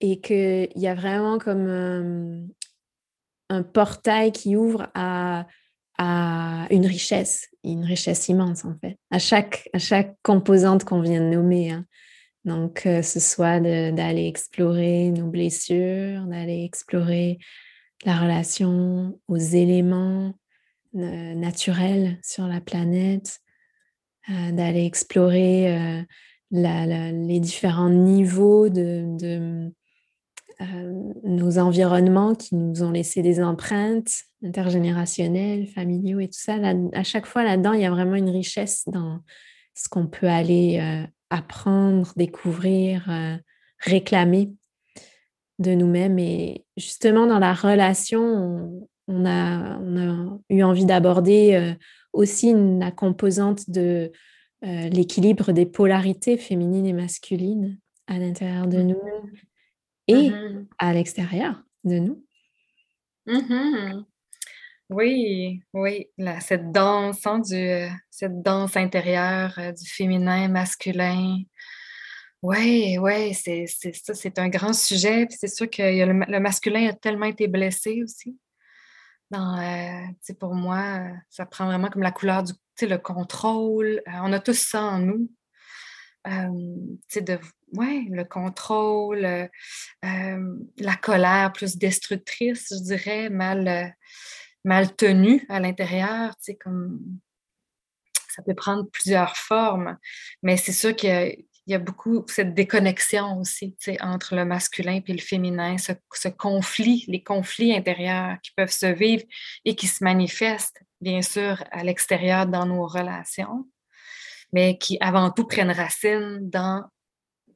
et 0.01 0.21
qu'il 0.21 0.69
y 0.75 0.87
a 0.87 0.93
vraiment 0.93 1.39
comme 1.39 1.67
un, 1.67 2.45
un 3.49 3.63
portail 3.63 4.31
qui 4.31 4.55
ouvre 4.55 4.87
à 4.93 5.47
à 5.97 6.67
une 6.71 6.85
richesse, 6.85 7.47
une 7.63 7.85
richesse 7.85 8.27
immense 8.27 8.65
en 8.65 8.75
fait, 8.79 8.97
à 9.11 9.19
chaque, 9.19 9.69
à 9.73 9.79
chaque 9.79 10.15
composante 10.23 10.83
qu'on 10.83 11.01
vient 11.01 11.21
de 11.21 11.33
nommer. 11.35 11.71
Hein. 11.71 11.85
Donc, 12.43 12.83
que 12.83 13.01
ce 13.01 13.19
soit 13.19 13.59
d'aller 13.59 14.27
explorer 14.27 15.09
nos 15.09 15.27
blessures, 15.27 16.25
d'aller 16.27 16.63
explorer 16.63 17.39
la 18.05 18.19
relation 18.19 19.19
aux 19.27 19.37
éléments 19.37 20.33
euh, 20.95 21.33
naturels 21.33 22.19
sur 22.23 22.47
la 22.47 22.61
planète, 22.61 23.39
euh, 24.29 24.51
d'aller 24.51 24.85
explorer 24.85 25.75
euh, 25.75 26.01
les 26.51 27.39
différents 27.39 27.89
niveaux 27.89 28.69
de, 28.69 29.71
euh, 30.61 31.11
nos 31.23 31.57
environnements 31.57 32.33
qui 32.33 32.55
nous 32.55 32.81
ont 32.81 32.91
laissé 32.91 33.21
des 33.21 33.41
empreintes 33.41 34.23
intergénérationnelles, 34.45 35.67
familiaux 35.67 36.19
et 36.19 36.27
tout 36.27 36.39
ça. 36.39 36.55
à 36.93 37.03
chaque 37.03 37.25
fois 37.25 37.43
là-dedans, 37.43 37.73
il 37.73 37.81
y 37.81 37.85
a 37.85 37.91
vraiment 37.91 38.15
une 38.15 38.29
richesse 38.29 38.83
dans 38.87 39.19
ce 39.73 39.89
qu'on 39.89 40.07
peut 40.07 40.27
aller 40.27 40.79
euh, 40.79 41.05
apprendre, 41.29 42.13
découvrir, 42.15 43.09
euh, 43.09 43.35
réclamer 43.79 44.51
de 45.59 45.73
nous-mêmes. 45.73 46.19
Et 46.19 46.65
justement, 46.77 47.27
dans 47.27 47.39
la 47.39 47.53
relation, 47.53 48.87
on, 49.07 49.25
a, 49.25 49.79
eu 50.49 50.63
envie 50.63 50.85
d'aborder 50.85 51.75
aussi 52.13 52.53
la 52.79 52.91
composante 52.91 53.69
de 53.69 54.11
l'équilibre 54.61 55.51
des 55.51 55.65
polarités 55.65 56.37
féminines 56.37 56.85
et 56.85 56.93
masculines 56.93 57.77
à 58.07 58.17
l'intérieur 58.17 58.67
de 58.67 58.81
nous 58.81 59.01
et 60.07 60.29
mmh 60.29 60.67
à 60.77 60.93
l'extérieur 60.93 61.63
de 61.83 61.99
nous. 61.99 62.23
Mmh 63.25 64.05
oui, 64.89 65.63
oui, 65.73 66.11
cette 66.41 66.71
danse, 66.71 67.25
hein, 67.25 67.41
euh, 67.51 67.89
cette 68.11 68.43
danse 68.43 68.77
intérieure 68.77 69.57
euh, 69.57 69.71
du 69.71 69.89
féminin, 69.89 70.47
masculin. 70.47 71.39
Oui, 72.43 72.97
oui, 72.99 73.33
c'est 73.33 73.65
ça, 73.65 74.13
c'est 74.13 74.37
un 74.37 74.47
grand 74.47 74.73
sujet. 74.73 75.27
c'est 75.31 75.47
sûr 75.47 75.67
que 75.69 75.81
le, 75.81 76.39
masculin 76.39 76.89
a 76.89 76.93
tellement 76.93 77.25
été 77.25 77.47
blessé 77.47 78.03
aussi. 78.03 78.37
Dans, 79.31 79.57
euh, 79.57 80.33
pour 80.39 80.53
moi, 80.53 81.01
ça 81.31 81.47
prend 81.47 81.65
vraiment 81.65 81.89
comme 81.89 82.03
la 82.03 82.11
couleur 82.11 82.43
du 82.43 82.53
le 82.81 82.97
contrôle. 82.97 84.03
on 84.05 84.33
a 84.33 84.39
tous 84.39 84.59
ça 84.59 84.83
en 84.83 84.99
nous. 84.99 85.31
de 86.25 87.39
oui, 87.73 88.07
le 88.11 88.23
contrôle, 88.23 89.49
la 90.03 90.95
colère 91.01 91.53
plus 91.53 91.77
destructrice, 91.77 92.67
je 92.71 92.83
dirais, 92.83 93.29
mal, 93.29 93.95
mal 94.65 94.93
tenu 94.95 95.45
à 95.47 95.59
l'intérieur, 95.59 96.35
tu 96.43 96.57
comme 96.57 96.99
ça 98.35 98.41
peut 98.43 98.55
prendre 98.55 98.89
plusieurs 98.91 99.37
formes, 99.37 99.97
mais 100.43 100.57
c'est 100.57 100.73
sûr 100.73 100.93
qu'il 100.93 101.45
y, 101.67 101.73
a 101.73 101.79
beaucoup 101.79 102.25
cette 102.27 102.53
déconnexion 102.53 103.39
aussi 103.39 103.77
entre 104.01 104.35
le 104.35 104.43
masculin 104.43 104.99
et 105.07 105.13
le 105.13 105.19
féminin, 105.19 105.77
ce, 105.77 106.27
conflit, 106.27 107.05
les 107.07 107.23
conflits 107.23 107.73
intérieurs 107.73 108.35
qui 108.43 108.51
peuvent 108.57 108.71
se 108.71 108.87
vivre 108.87 109.23
et 109.63 109.75
qui 109.75 109.87
se 109.87 110.03
manifestent, 110.03 110.81
bien 110.99 111.21
sûr, 111.21 111.63
à 111.71 111.83
l'extérieur 111.83 112.45
dans 112.45 112.65
nos 112.65 112.85
relations, 112.87 113.69
mais 114.51 114.77
qui 114.77 114.97
avant 114.99 115.31
tout 115.31 115.45
prennent 115.45 115.71
racine 115.71 116.49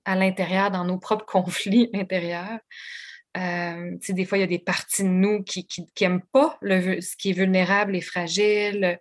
à 0.06 0.16
l'intérieur, 0.16 0.72
dans 0.72 0.86
nos 0.86 0.98
propres 0.98 1.26
conflits 1.28 1.90
intérieurs. 1.94 2.60
Euh, 3.38 3.98
des 4.10 4.26
fois, 4.26 4.38
il 4.38 4.42
y 4.42 4.44
a 4.44 4.48
des 4.48 4.60
parties 4.60 5.04
de 5.04 5.10
nous 5.10 5.44
qui 5.44 5.68
n'aiment 6.02 6.24
pas 6.32 6.58
le, 6.62 7.00
ce 7.02 7.16
qui 7.16 7.30
est 7.30 7.34
vulnérable 7.34 7.96
et 7.96 8.02
fragile 8.02 9.00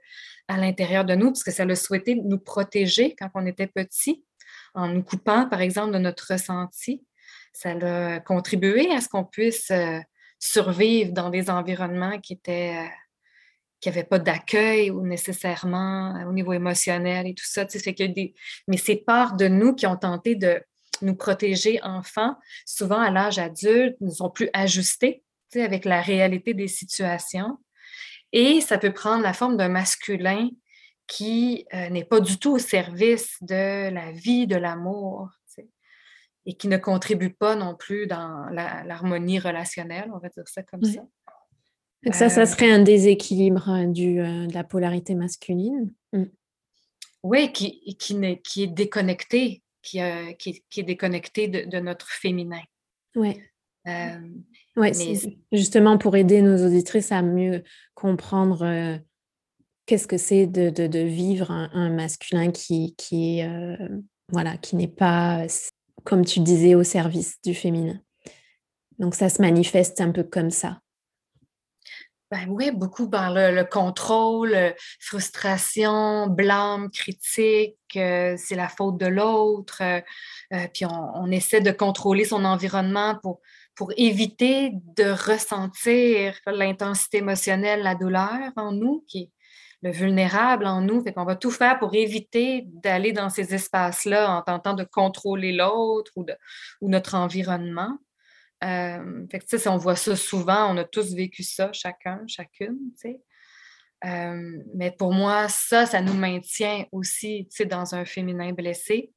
à 0.49 0.57
l'intérieur 0.57 1.05
de 1.05 1.15
nous, 1.15 1.27
parce 1.27 1.45
que 1.45 1.51
ça 1.51 1.65
a 1.65 1.75
souhaité 1.75 2.15
nous 2.15 2.39
protéger 2.39 3.15
quand 3.19 3.31
on 3.35 3.47
était 3.47 3.67
petit, 3.67 4.25
en 4.75 4.89
nous 4.89 5.03
coupant, 5.03 5.49
par 5.49 5.61
exemple, 5.61 5.93
de 5.93 5.99
notre 5.99 6.33
ressenti. 6.33 7.05
Ça 7.53 7.71
a 7.71 8.21
contribué 8.21 8.91
à 8.93 9.01
ce 9.01 9.09
qu'on 9.09 9.25
puisse 9.25 9.71
euh, 9.71 9.99
survivre 10.39 11.13
dans 11.13 11.31
des 11.31 11.51
environnements 11.51 12.19
qui 12.21 12.35
étaient 12.35 12.77
euh, 12.77 12.89
qui 13.81 13.89
n'avaient 13.89 14.05
pas 14.05 14.19
d'accueil 14.19 14.91
ou 14.91 15.07
nécessairement 15.07 16.25
au 16.29 16.33
niveau 16.33 16.53
émotionnel 16.53 17.27
et 17.29 17.35
tout 17.35 17.45
ça. 17.47 17.65
que 17.65 18.07
des... 18.07 18.35
Mais 18.67 18.77
ces 18.77 18.97
parts 18.97 19.37
de 19.37 19.47
nous 19.47 19.75
qui 19.75 19.87
ont 19.87 19.97
tenté 19.97 20.35
de 20.35 20.61
nous 21.03 21.15
protéger 21.15 21.81
enfants, 21.83 22.37
souvent 22.67 23.01
à 23.01 23.11
l'âge 23.11 23.39
adulte, 23.39 23.97
ne 24.01 24.11
sont 24.11 24.31
plus 24.31 24.51
ajustés 24.53 25.23
avec 25.55 25.85
la 25.85 26.01
réalité 26.01 26.55
des 26.55 26.69
situations. 26.69 27.59
Et 28.33 28.61
ça 28.61 28.79
peut 28.79 28.93
prendre 28.93 29.23
la 29.23 29.33
forme 29.33 29.57
d'un 29.57 29.69
masculin 29.69 30.51
qui 31.07 31.67
euh, 31.73 31.89
n'est 31.89 32.05
pas 32.05 32.21
du 32.21 32.39
tout 32.39 32.53
au 32.53 32.59
service 32.59 33.37
de 33.41 33.89
la 33.91 34.13
vie, 34.13 34.47
de 34.47 34.57
l'amour, 34.57 35.31
et 36.45 36.55
qui 36.55 36.69
ne 36.69 36.79
contribue 36.79 37.31
pas 37.31 37.57
non 37.57 37.75
plus 37.75 38.07
dans 38.07 38.47
l'harmonie 38.51 39.39
relationnelle, 39.39 40.11
on 40.15 40.19
va 40.19 40.31
dire 40.31 40.49
ça 40.49 40.63
comme 40.63 40.83
ça. 40.83 41.03
ça, 42.11 42.31
ça 42.31 42.41
euh, 42.43 42.47
serait 42.47 42.71
un 42.71 42.79
déséquilibre 42.79 43.69
euh, 43.69 43.87
du, 43.87 44.17
de 44.17 44.55
la 44.55 44.65
polarité 44.65 45.15
masculine. 45.15 45.93
Mm. 46.13 46.25
Oui, 47.23 47.53
qui, 47.53 47.97
qui, 47.99 48.41
qui 48.43 48.63
est 48.63 48.69
déconnecté 48.69 49.63
qui, 49.83 50.01
qui, 50.39 50.81
est 50.81 50.83
déconnecté 50.83 51.49
de, 51.49 51.79
notre 51.79 52.09
féminin. 52.09 52.63
Oui. 53.17 53.41
Euh, 53.87 54.21
ouais, 54.77 54.93
justement 55.53 55.97
pour 55.97 56.15
aider 56.17 56.43
nos 56.43 56.67
auditrices 56.67 57.11
à 57.11 57.23
mieux 57.23 57.63
comprendre 57.95 58.63
euh, 58.63 58.99
qu'est-ce 59.87 60.07
que 60.07 60.19
c'est 60.19 60.47
de, 60.47 60.69
de, 60.69 60.99
vivre 60.99 61.51
un, 61.51 61.91
masculin 61.91 62.51
qui, 62.51 62.95
qui, 62.97 63.43
euh, 63.43 63.77
voilà, 64.31 64.59
qui 64.59 64.77
n'est 64.77 64.89
pas, 64.89 65.47
comme 66.05 66.25
tu 66.25 66.41
disais, 66.41 66.75
au 66.75 66.83
service 66.83 67.41
du 67.43 67.55
féminin. 67.55 67.99
Donc 68.99 69.15
ça 69.15 69.29
se 69.29 69.41
manifeste 69.41 70.01
un 70.01 70.11
peu 70.11 70.25
comme 70.25 70.51
ça. 70.51 70.81
Ben 72.31 72.47
oui, 72.51 72.71
beaucoup 72.71 73.09
par 73.09 73.33
le, 73.33 73.63
contrôle, 73.65 74.55
euh, 74.55 74.73
frustration, 75.01 76.27
blâme, 76.27 76.91
critique, 76.91 77.79
euh, 77.97 78.35
c'est 78.37 78.55
la 78.55 78.69
faute 78.69 78.99
de 78.99 79.07
l'autre. 79.07 79.83
Euh, 79.83 80.67
puis 80.75 80.85
on, 80.85 81.31
essaie 81.31 81.63
de 81.63 81.71
contrôler 81.71 82.27
son 82.27 82.45
environnement 82.45 83.19
pour, 83.23 83.41
pour 83.75 83.93
éviter 83.97 84.73
de 84.75 85.05
ressentir 85.05 86.35
l'intensité 86.47 87.19
émotionnelle, 87.19 87.83
la 87.83 87.95
douleur 87.95 88.53
en 88.57 88.73
nous, 88.73 89.07
qui 89.09 89.19
est 89.21 89.31
le 89.81 89.91
vulnérable 89.91 90.67
en 90.67 90.83
nous. 90.83 91.03
Fait 91.03 91.15
qu'on 91.15 91.25
va 91.25 91.37
tout 91.37 91.51
faire 91.51 91.79
pour 91.79 91.95
éviter 91.95 92.65
d'aller 92.67 93.13
dans 93.13 93.31
ces 93.31 93.55
espaces-là 93.55 94.37
en 94.37 94.43
tentant 94.43 94.75
de 94.75 94.85
contrôler 94.85 95.53
l'autre 95.53 96.13
ou, 96.17 96.27
ou 96.83 96.91
notre 96.91 97.15
environnement. 97.15 97.97
Euh, 98.65 99.27
on 99.67 99.77
voit 99.77 99.97
ça 99.97 100.17
souvent, 100.17 100.75
on 100.75 100.77
a 100.79 100.85
tous 100.85 101.15
vécu 101.15 101.43
ça, 101.43 101.73
chacun, 101.73 102.23
chacune, 102.27 102.79
euh, 104.05 104.63
mais 104.75 104.91
pour 104.91 105.13
moi, 105.13 105.49
ça, 105.49 105.87
ça 105.87 106.01
nous 106.01 106.15
maintient 106.15 106.85
aussi, 106.93 107.49
dans 107.67 107.95
un 107.95 108.05
féminin 108.05 108.53
blessé 108.53 109.13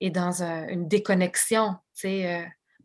et 0.00 0.10
dans 0.10 0.42
une 0.42 0.88
déconnexion, 0.88 1.74
euh, 2.04 2.42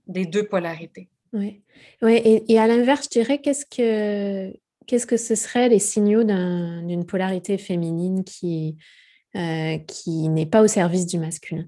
des 0.08 0.26
deux 0.26 0.48
polarités. 0.48 1.10
Oui, 1.32 1.64
ouais, 2.02 2.44
et, 2.48 2.60
à 2.60 2.68
l'inverse, 2.68 3.06
je 3.06 3.20
dirais, 3.20 3.40
qu'est-ce 3.40 3.66
que, 3.66 4.56
qu'est-ce 4.86 5.08
que 5.08 5.18
ce 5.18 5.36
serait 5.36 5.70
les 5.70 5.80
signaux 5.80 6.24
d'une 6.24 7.06
polarité 7.06 7.58
féminine 7.58 8.24
qui, 8.24 8.78
qui 9.34 10.30
n'est 10.30 10.46
pas 10.46 10.62
au 10.62 10.68
service 10.68 11.08
du 11.08 11.18
masculin? 11.18 11.66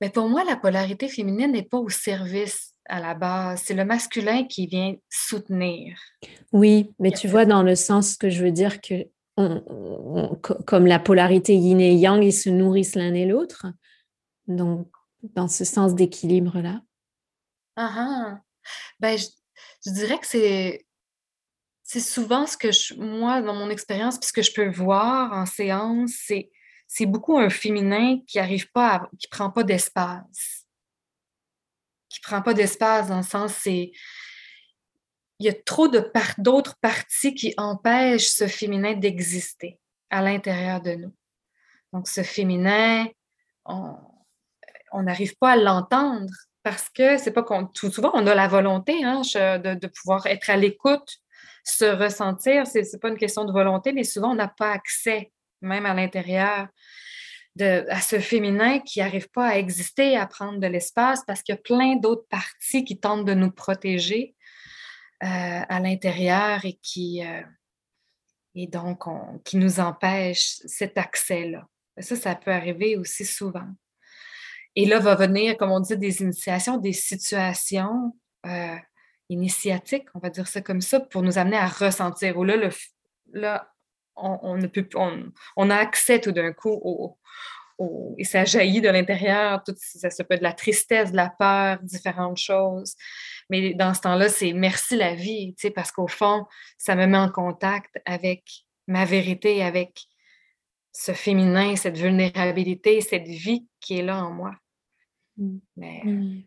Mais 0.00 0.10
pour 0.10 0.28
moi, 0.28 0.44
la 0.44 0.56
polarité 0.56 1.08
féminine 1.08 1.52
n'est 1.52 1.62
pas 1.62 1.78
au 1.78 1.88
service 1.88 2.74
à 2.88 3.00
la 3.00 3.14
base. 3.14 3.62
C'est 3.64 3.74
le 3.74 3.84
masculin 3.84 4.44
qui 4.44 4.66
vient 4.66 4.94
soutenir. 5.10 5.98
Oui, 6.52 6.90
mais 6.98 7.10
tu 7.10 7.28
vois, 7.28 7.44
dans 7.44 7.62
le 7.62 7.74
sens 7.74 8.16
que 8.16 8.30
je 8.30 8.44
veux 8.44 8.52
dire 8.52 8.80
que 8.80 9.06
comme 10.64 10.86
la 10.86 10.98
polarité 10.98 11.54
yin 11.54 11.80
et 11.80 11.94
yang, 11.94 12.22
ils 12.22 12.32
se 12.32 12.48
nourrissent 12.48 12.94
l'un 12.94 13.12
et 13.12 13.26
l'autre. 13.26 13.66
Donc, 14.46 14.88
dans 15.22 15.48
ce 15.48 15.64
sens 15.64 15.94
d'équilibre-là. 15.94 16.80
Ah. 17.76 18.40
Ben, 19.00 19.18
je, 19.18 19.90
dirais 19.90 20.18
que 20.18 20.26
c'est, 20.26 20.86
c'est 21.82 22.00
souvent 22.00 22.46
ce 22.46 22.56
que 22.56 22.72
je, 22.72 22.94
moi, 22.94 23.42
dans 23.42 23.54
mon 23.54 23.68
expérience, 23.68 24.18
puis 24.18 24.28
ce 24.28 24.32
que 24.32 24.42
je 24.42 24.52
peux 24.52 24.70
voir 24.70 25.32
en 25.32 25.46
séance, 25.46 26.12
c'est 26.24 26.50
c'est 26.86 27.06
beaucoup 27.06 27.38
un 27.38 27.50
féminin 27.50 28.20
qui 28.26 28.38
arrive 28.38 28.70
pas, 28.70 29.08
qui 29.18 29.28
prend 29.28 29.50
pas 29.50 29.64
d'espace. 29.64 30.66
Qui 32.08 32.20
prend 32.20 32.42
pas 32.42 32.54
d'espace 32.54 33.08
dans 33.08 33.18
le 33.18 33.22
sens, 33.22 33.52
c'est. 33.54 33.92
Il 35.38 35.44
y 35.44 35.50
a 35.50 35.52
trop 35.52 35.88
de 35.88 36.10
d'autres 36.38 36.76
parties 36.80 37.34
qui 37.34 37.52
empêchent 37.58 38.28
ce 38.28 38.46
féminin 38.46 38.94
d'exister 38.94 39.78
à 40.08 40.22
l'intérieur 40.22 40.80
de 40.80 40.92
nous. 40.92 41.14
Donc, 41.92 42.08
ce 42.08 42.22
féminin, 42.22 43.06
on 43.66 45.02
n'arrive 45.02 45.36
pas 45.36 45.52
à 45.52 45.56
l'entendre 45.56 46.32
parce 46.62 46.88
que 46.88 47.18
c'est 47.18 47.32
pas 47.32 47.42
qu'on. 47.42 47.66
Tout 47.66 47.90
souvent, 47.90 48.12
on 48.14 48.26
a 48.26 48.34
la 48.34 48.48
volonté 48.48 49.04
hein, 49.04 49.20
de, 49.22 49.74
de 49.74 49.86
pouvoir 49.88 50.26
être 50.26 50.48
à 50.48 50.56
l'écoute, 50.56 51.18
se 51.64 51.84
ressentir. 51.84 52.66
C'est 52.66 52.90
n'est 52.90 52.98
pas 52.98 53.08
une 53.08 53.18
question 53.18 53.44
de 53.44 53.52
volonté, 53.52 53.92
mais 53.92 54.04
souvent, 54.04 54.30
on 54.30 54.36
n'a 54.36 54.48
pas 54.48 54.70
accès 54.70 55.32
même 55.60 55.86
à 55.86 55.94
l'intérieur, 55.94 56.68
à 57.60 58.00
ce 58.00 58.18
féminin 58.18 58.80
qui 58.80 58.98
n'arrive 58.98 59.28
pas 59.30 59.48
à 59.48 59.56
exister, 59.56 60.16
à 60.16 60.26
prendre 60.26 60.58
de 60.58 60.66
l'espace 60.66 61.22
parce 61.26 61.42
qu'il 61.42 61.54
y 61.54 61.58
a 61.58 61.60
plein 61.60 61.96
d'autres 61.96 62.26
parties 62.28 62.84
qui 62.84 62.98
tentent 62.98 63.24
de 63.24 63.34
nous 63.34 63.50
protéger 63.50 64.34
euh, 65.22 65.26
à 65.68 65.80
l'intérieur 65.80 66.64
et 66.64 66.78
qui, 66.82 67.24
euh, 67.24 67.42
et 68.54 68.66
donc 68.66 69.04
qui 69.44 69.56
nous 69.56 69.80
empêchent 69.80 70.56
cet 70.66 70.98
accès-là. 70.98 71.66
Ça, 71.98 72.16
ça 72.16 72.34
peut 72.34 72.52
arriver 72.52 72.96
aussi 72.96 73.24
souvent. 73.24 73.68
Et 74.74 74.84
là 74.84 74.98
va 74.98 75.14
venir, 75.14 75.56
comme 75.56 75.70
on 75.70 75.80
dit, 75.80 75.96
des 75.96 76.20
initiations, 76.20 76.76
des 76.76 76.92
situations 76.92 78.14
euh, 78.44 78.76
initiatiques, 79.30 80.06
on 80.14 80.18
va 80.18 80.28
dire 80.28 80.46
ça 80.46 80.60
comme 80.60 80.82
ça, 80.82 81.00
pour 81.00 81.22
nous 81.22 81.38
amener 81.38 81.56
à 81.56 81.66
ressentir. 81.66 82.36
Ou 82.36 82.44
là, 82.44 82.56
le, 82.56 82.68
là 83.32 83.72
on, 84.16 84.56
ne 84.56 84.66
peut, 84.66 84.88
on, 84.94 85.70
a 85.70 85.76
accès 85.76 86.20
tout 86.20 86.32
d'un 86.32 86.52
coup 86.52 86.70
au, 86.82 87.18
et 88.16 88.24
ça 88.24 88.44
jaillit 88.44 88.80
de 88.80 88.88
l'intérieur, 88.88 89.62
ça, 89.76 90.10
se 90.10 90.22
peut 90.22 90.34
être 90.34 90.40
de 90.40 90.44
la 90.44 90.52
tristesse, 90.52 91.12
de 91.12 91.16
la 91.16 91.28
peur, 91.28 91.78
différentes 91.82 92.38
choses. 92.38 92.94
Mais 93.50 93.74
dans 93.74 93.92
ce 93.92 94.00
temps-là, 94.00 94.28
c'est 94.28 94.52
merci 94.52 94.96
la 94.96 95.14
vie, 95.14 95.54
tu 95.56 95.68
sais, 95.68 95.70
parce 95.70 95.92
qu'au 95.92 96.08
fond, 96.08 96.46
ça 96.78 96.94
me 96.94 97.06
met 97.06 97.18
en 97.18 97.30
contact 97.30 98.00
avec 98.06 98.64
ma 98.86 99.04
vérité, 99.04 99.62
avec 99.62 100.06
ce 100.92 101.12
féminin, 101.12 101.76
cette 101.76 101.98
vulnérabilité, 101.98 103.00
cette 103.02 103.28
vie 103.28 103.66
qui 103.80 103.98
est 103.98 104.02
là 104.02 104.24
en 104.24 104.30
moi. 104.30 104.52
Mm. 105.36 105.58
Mm. 105.76 106.42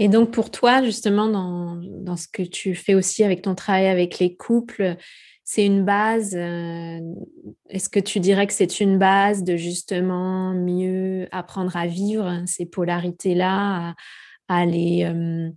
Et 0.00 0.08
donc 0.08 0.32
pour 0.32 0.50
toi, 0.50 0.82
justement, 0.82 1.28
dans, 1.28 1.76
dans, 1.76 2.16
ce 2.16 2.26
que 2.26 2.42
tu 2.42 2.74
fais 2.74 2.94
aussi 2.94 3.22
avec 3.22 3.42
ton 3.42 3.54
travail 3.54 3.86
avec 3.86 4.18
les 4.18 4.34
couples, 4.34 4.96
c'est 5.52 5.66
une 5.66 5.84
base. 5.84 6.36
Euh, 6.36 7.00
est-ce 7.70 7.88
que 7.88 7.98
tu 7.98 8.20
dirais 8.20 8.46
que 8.46 8.52
c'est 8.52 8.78
une 8.78 8.98
base 8.98 9.42
de 9.42 9.56
justement 9.56 10.54
mieux 10.54 11.26
apprendre 11.32 11.76
à 11.76 11.88
vivre 11.88 12.44
ces 12.46 12.66
polarités-là, 12.66 13.96
à, 14.46 14.64
les, 14.64 15.02
euh, 15.02 15.50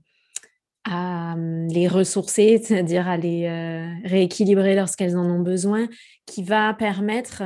à 0.84 1.34
hum, 1.34 1.68
les 1.68 1.88
ressourcer, 1.88 2.58
c'est-à-dire 2.64 3.08
à 3.08 3.18
les 3.18 3.46
euh, 3.46 3.88
rééquilibrer 4.04 4.74
lorsqu'elles 4.74 5.16
en 5.16 5.30
ont 5.30 5.42
besoin, 5.42 5.88
qui 6.26 6.44
va 6.44 6.74
permettre 6.74 7.44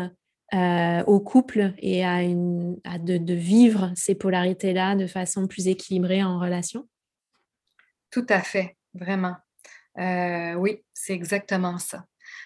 au 1.06 1.20
couple 1.20 1.74
et 1.80 2.06
à, 2.06 2.22
de 2.24 3.34
vivre 3.34 3.92
ces 3.98 4.16
polarités-là 4.16 4.96
de 4.96 5.06
façon 5.06 5.48
plus 5.48 5.68
équilibrée 5.68 6.24
en 6.24 6.40
relation? 6.40 6.88
Tout 8.10 8.26
à 8.30 8.40
fait, 8.40 8.78
vraiment. 8.94 9.36
oui, 9.98 10.86
c'est 10.94 11.12
exactement 11.12 11.78
ça. 11.80 12.06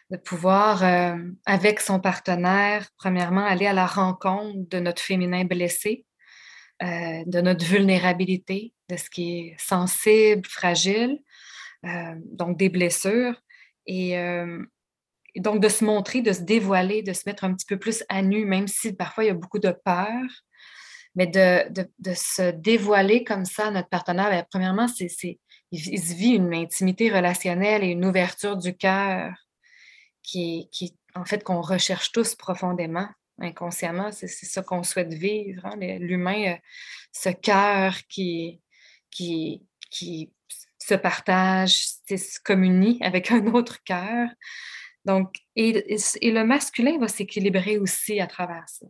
De 0.10 0.18
pouvoir, 0.18 0.84
avec 1.46 1.80
son 1.80 2.00
partenaire, 2.00 2.88
premièrement, 2.98 3.46
aller 3.46 3.66
à 3.66 3.74
la 3.74 3.86
rencontre 3.86 4.70
de 4.70 4.80
notre 4.80 5.02
féminin 5.02 5.46
blessé, 5.46 6.06
de 6.82 7.42
notre 7.42 7.64
vulnérabilité, 7.64 8.74
de 8.90 8.98
ce 8.98 9.10
qui 9.10 9.40
est 9.40 9.56
sensible, 9.58 10.46
fragile, 10.46 11.20
donc 12.26 12.58
des 12.58 12.70
blessures. 12.70 13.42
Et, 13.88 14.18
donc, 15.38 15.62
de 15.62 15.70
se 15.70 15.86
montrer, 15.86 16.22
de 16.22 16.34
se 16.34 16.42
dévoiler, 16.42 17.04
de 17.04 17.14
se 17.14 17.24
mettre 17.26 17.46
un 17.46 17.54
petit 17.54 17.66
peu 17.66 17.80
plus 17.80 18.04
à 18.10 18.22
nu, 18.22 18.46
même 18.46 18.68
si 18.68 18.94
parfois 18.94 19.24
il 19.24 19.28
y 19.28 19.32
a 19.32 19.36
beaucoup 19.36 19.60
de 19.60 19.72
peur. 19.72 20.22
Mais 21.16 21.28
de, 21.28 22.14
se 22.14 22.52
dévoiler 22.52 23.24
comme 23.24 23.46
ça 23.46 23.68
à 23.68 23.72
notre 23.72 23.90
partenaire, 23.90 24.30
bien, 24.30 24.46
premièrement, 24.50 24.88
c'est, 24.88 25.40
il, 25.72 26.02
se 26.02 26.14
vit 26.14 26.36
une 26.36 26.54
intimité 26.54 27.10
relationnelle 27.10 27.84
et 27.84 27.88
une 27.88 28.06
ouverture 28.06 28.58
du 28.58 28.76
cœur 28.76 29.34
qui, 30.24 30.70
qui, 30.72 30.98
en 31.16 31.26
fait, 31.26 31.44
qu'on 31.44 31.62
recherche 31.62 32.12
tous 32.12 32.36
profondément, 32.36 33.08
inconsciemment. 33.40 34.12
C'est, 34.12 34.28
ça 34.28 34.62
qu'on 34.62 34.84
souhaite 34.84 35.14
vivre. 35.14 35.66
Hein, 35.66 35.76
l'humain, 36.00 36.58
ce 37.12 37.30
cœur 37.30 37.96
qui, 38.08 38.62
qui, 39.10 39.64
qui 39.90 40.34
se 40.80 40.96
partage, 40.96 41.88
se 42.08 42.40
communie 42.44 42.98
avec 43.02 43.32
un 43.32 43.46
autre 43.48 43.84
cœur. 43.84 44.30
Donc, 45.06 45.36
et, 45.56 45.74
le 46.22 46.44
masculin 46.44 46.98
va 47.00 47.08
s'équilibrer 47.08 47.78
aussi 47.78 48.20
à 48.20 48.28
travers 48.28 48.68
ça. 48.68 48.86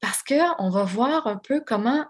Parce 0.00 0.22
qu'on 0.22 0.70
va 0.70 0.84
voir 0.84 1.26
un 1.26 1.36
peu 1.36 1.62
comment, 1.64 2.06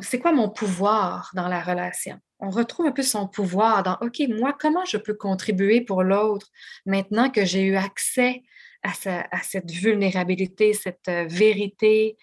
c'est 0.00 0.18
quoi 0.18 0.32
mon 0.32 0.48
pouvoir 0.48 1.30
dans 1.34 1.48
la 1.48 1.62
relation? 1.62 2.18
On 2.38 2.50
retrouve 2.50 2.86
un 2.86 2.92
peu 2.92 3.02
son 3.02 3.28
pouvoir 3.28 3.82
dans, 3.82 3.98
OK, 4.00 4.20
moi, 4.28 4.56
comment 4.58 4.84
je 4.84 4.96
peux 4.96 5.14
contribuer 5.14 5.80
pour 5.80 6.02
l'autre 6.02 6.48
maintenant 6.86 7.30
que 7.30 7.44
j'ai 7.44 7.62
eu 7.62 7.76
accès 7.76 8.42
à, 8.82 9.42
cette 9.42 9.70
vulnérabilité, 9.70 10.72
cette 10.72 11.08
euh, 11.08 11.24
vérité, 11.28 12.16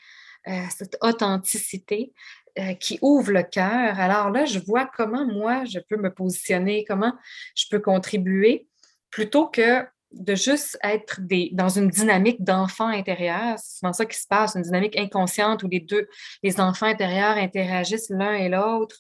euh, 0.48 0.62
cette 0.76 0.98
authenticité 1.02 2.12
euh, 2.58 2.74
qui 2.74 3.00
ouvre 3.02 3.32
le 3.32 3.44
cœur? 3.44 3.98
Alors 4.00 4.30
là, 4.30 4.46
je 4.46 4.60
vois 4.60 4.90
comment 4.94 5.26
moi, 5.26 5.64
je 5.66 5.80
peux 5.80 5.96
me 5.96 6.14
positionner, 6.14 6.84
comment 6.86 7.14
je 7.56 7.66
peux 7.70 7.80
contribuer, 7.80 8.68
plutôt 9.10 9.48
que 9.48 9.86
de 10.12 10.36
juste 10.36 10.78
être 10.84 11.20
dans 11.54 11.70
une 11.70 11.90
dynamique 11.90 12.44
d'enfant 12.44 12.88
intérieur. 12.88 13.58
C'est 13.58 13.80
souvent 13.80 13.94
ça 13.94 14.06
qui 14.06 14.18
se 14.18 14.28
passe, 14.28 14.56
une 14.56 14.64
dynamique 14.64 14.98
inconsciente 14.98 15.64
où 15.64 15.68
les 15.68 15.80
deux, 15.80 16.08
les 16.42 16.60
enfants 16.60 16.88
intérieurs 16.88 17.38
interagissent 17.38 18.10
l'un 18.10 18.34
et 18.34 18.50
l'autre. 18.50 18.98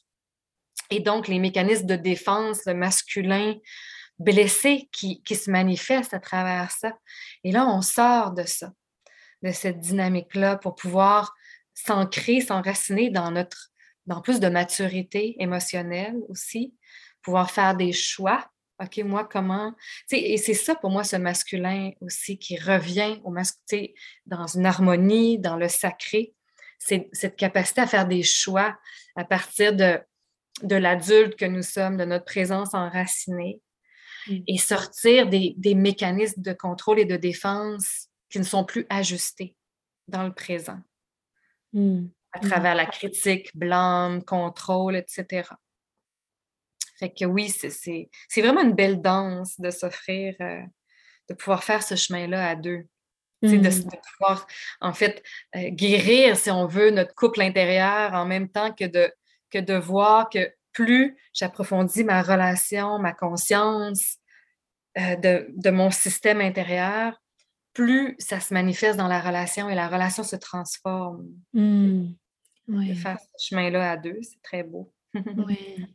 Et 0.91 0.99
donc, 0.99 1.27
les 1.27 1.39
mécanismes 1.39 1.85
de 1.85 1.95
défense 1.95 2.65
masculin 2.65 3.55
blessés 4.19 4.89
qui, 4.91 5.23
qui 5.23 5.35
se 5.35 5.49
manifestent 5.49 6.13
à 6.13 6.19
travers 6.19 6.71
ça. 6.71 6.93
Et 7.43 7.51
là, 7.51 7.65
on 7.67 7.81
sort 7.81 8.31
de 8.31 8.43
ça, 8.43 8.71
de 9.41 9.51
cette 9.51 9.79
dynamique-là 9.79 10.57
pour 10.57 10.75
pouvoir 10.75 11.33
s'ancrer, 11.73 12.41
s'enraciner 12.41 13.09
dans 13.09 13.31
notre, 13.31 13.71
dans 14.05 14.21
plus 14.21 14.39
de 14.39 14.49
maturité 14.49 15.35
émotionnelle 15.41 16.17
aussi, 16.27 16.75
pouvoir 17.21 17.49
faire 17.51 17.75
des 17.75 17.93
choix 17.93 18.49
OK, 18.81 18.97
moi, 18.99 19.27
comment? 19.29 19.73
et 20.11 20.37
c'est 20.37 20.53
ça 20.53 20.73
pour 20.73 20.89
moi, 20.89 21.03
ce 21.03 21.17
masculin 21.17 21.91
aussi 21.99 22.37
qui 22.37 22.57
revient 22.57 23.19
au 23.23 23.29
masculin, 23.29 23.87
dans 24.25 24.47
une 24.47 24.65
harmonie, 24.65 25.37
dans 25.37 25.57
le 25.57 25.67
sacré. 25.67 26.33
C'est 26.77 27.09
cette 27.11 27.35
capacité 27.35 27.81
à 27.81 27.87
faire 27.87 28.07
des 28.07 28.23
choix 28.23 28.77
à 29.17 29.25
partir 29.25 29.75
de, 29.75 29.99
de 30.63 30.75
l'adulte 30.75 31.35
que 31.35 31.45
nous 31.45 31.61
sommes, 31.61 31.97
de 31.97 32.05
notre 32.05 32.25
présence 32.25 32.73
enracinée, 32.73 33.61
mmh. 34.27 34.37
et 34.47 34.57
sortir 34.57 35.27
des, 35.27 35.55
mécanismes 35.75 36.41
de 36.41 36.53
contrôle 36.53 36.99
et 36.99 37.05
de 37.05 37.17
défense 37.17 38.07
qui 38.29 38.39
ne 38.39 38.43
sont 38.43 38.63
plus 38.63 38.85
ajustés 38.89 39.55
dans 40.07 40.23
le 40.23 40.33
présent, 40.33 40.79
mmh. 41.73 42.05
à 42.31 42.39
travers 42.39 42.75
la 42.75 42.85
critique, 42.85 43.55
blâme, 43.55 44.23
contrôle, 44.23 44.95
etc. 44.95 45.49
Fait 46.99 47.09
que 47.09 47.25
oui, 47.25 47.49
c'est 47.49 48.41
vraiment 48.41 48.61
une 48.61 48.73
belle 48.73 49.01
danse 49.01 49.59
de 49.59 49.69
s'offrir, 49.69 50.35
euh, 50.41 50.61
de 51.29 51.33
pouvoir 51.33 51.63
faire 51.63 51.81
ce 51.81 51.95
chemin-là 51.95 52.49
à 52.49 52.55
deux. 52.55 52.87
De, 53.41 53.55
mmh. 53.55 53.89
pouvoir, 54.17 54.45
en 54.81 54.91
fait, 54.91 55.23
euh, 55.55 55.69
guérir, 55.69 56.35
si 56.35 56.51
on 56.51 56.67
veut, 56.67 56.91
notre 56.91 57.15
couple 57.15 57.39
intérieur 57.41 58.13
en 58.13 58.25
même 58.25 58.49
temps 58.49 58.73
que 58.73 58.83
de, 58.83 59.09
que 59.49 59.59
de 59.59 59.75
voir 59.75 60.29
que 60.29 60.51
plus 60.73 61.17
j'approfondis 61.33 62.03
ma 62.03 62.21
relation, 62.21 62.99
ma 62.99 63.13
conscience 63.13 64.17
euh, 64.97 65.15
de, 65.15 65.69
mon 65.69 65.89
système 65.89 66.41
intérieur, 66.41 67.21
plus 67.73 68.15
ça 68.19 68.41
se 68.41 68.53
manifeste 68.53 68.97
dans 68.97 69.07
la 69.07 69.21
relation 69.21 69.69
et 69.69 69.75
la 69.75 69.87
relation 69.87 70.23
se 70.23 70.35
transforme. 70.35 71.25
Mmh. 71.53 72.09
De 72.67 72.93
faire 72.93 73.17
ce 73.19 73.47
chemin-là 73.47 73.91
à 73.91 73.97
deux, 73.97 74.19
c'est 74.21 74.41
très 74.43 74.63
beau. 74.63 74.91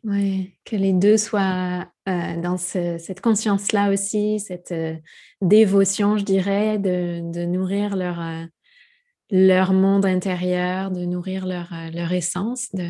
Oui, 0.03 0.55
que 0.65 0.77
les 0.77 0.93
deux 0.93 1.17
soient 1.17 1.87
euh, 2.09 2.41
dans 2.41 2.57
cette 2.57 3.21
conscience-là 3.21 3.91
aussi, 3.91 4.41
cette 4.41 4.73
euh, 4.73 4.97
dévotion, 5.41 6.19
je 6.19 6.25
dirais, 6.25 6.79
de, 6.79 7.45
nourrir 7.45 7.97
leur, 7.97 8.21
euh, 8.21 8.45
leur 9.31 9.73
monde 9.73 10.07
intérieur, 10.07 10.91
de 10.91 11.05
nourrir 11.05 11.47
leur, 11.47 11.69
leur 11.93 12.13
essence, 12.13 12.75
de, 12.75 12.89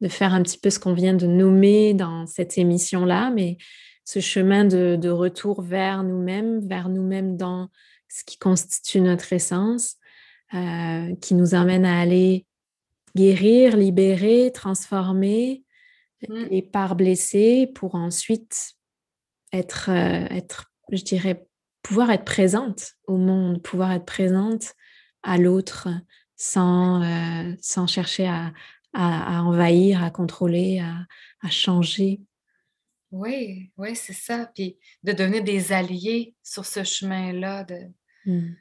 de, 0.00 0.08
faire 0.08 0.34
un 0.34 0.42
petit 0.42 0.58
peu 0.58 0.70
ce 0.70 0.78
qu'on 0.78 0.94
vient 0.94 1.14
de 1.14 1.26
nommer 1.26 1.94
dans 1.94 2.26
cette 2.26 2.56
émission-là, 2.56 3.30
mais 3.30 3.58
ce 4.04 4.20
chemin 4.20 4.64
de, 4.64 4.96
de 4.96 5.10
retour 5.10 5.62
vers 5.62 6.02
nous-mêmes, 6.02 6.66
vers 6.66 6.88
nous-mêmes 6.88 7.36
dans 7.36 7.68
ce 8.08 8.24
qui 8.24 8.38
constitue 8.38 9.00
notre 9.00 9.32
essence, 9.32 9.96
qui 11.22 11.34
nous 11.34 11.54
amène 11.54 11.86
à 11.86 11.98
aller 11.98 12.44
guérir, 13.14 13.76
libérer, 13.76 14.50
transformer 14.52 15.64
mmh. 16.28 16.44
les 16.50 16.62
parts 16.62 16.96
blessées 16.96 17.70
pour 17.74 17.94
ensuite 17.94 18.74
être, 19.52 19.90
euh, 19.90 20.26
être, 20.30 20.72
je 20.90 21.02
dirais, 21.02 21.46
pouvoir 21.82 22.10
être 22.10 22.24
présente 22.24 22.92
au 23.06 23.16
monde, 23.16 23.62
pouvoir 23.62 23.92
être 23.92 24.06
présente 24.06 24.74
à 25.22 25.38
l'autre 25.38 25.88
sans, 26.36 27.02
euh, 27.02 27.54
sans 27.60 27.86
chercher 27.86 28.26
à, 28.26 28.52
à, 28.92 29.42
envahir, 29.42 30.02
à 30.02 30.10
contrôler, 30.10 30.80
à, 30.80 31.06
à 31.42 31.50
changer. 31.50 32.20
Oui, 33.10 33.70
oui, 33.76 33.94
c'est 33.94 34.14
ça. 34.14 34.50
Puis 34.54 34.78
de 35.02 35.12
devenir 35.12 35.44
des 35.44 35.72
alliés 35.72 36.34
sur 36.42 36.64
ce 36.64 36.82
chemin-là 36.82 37.64
de, 37.64 37.80
mmh. 38.26 38.54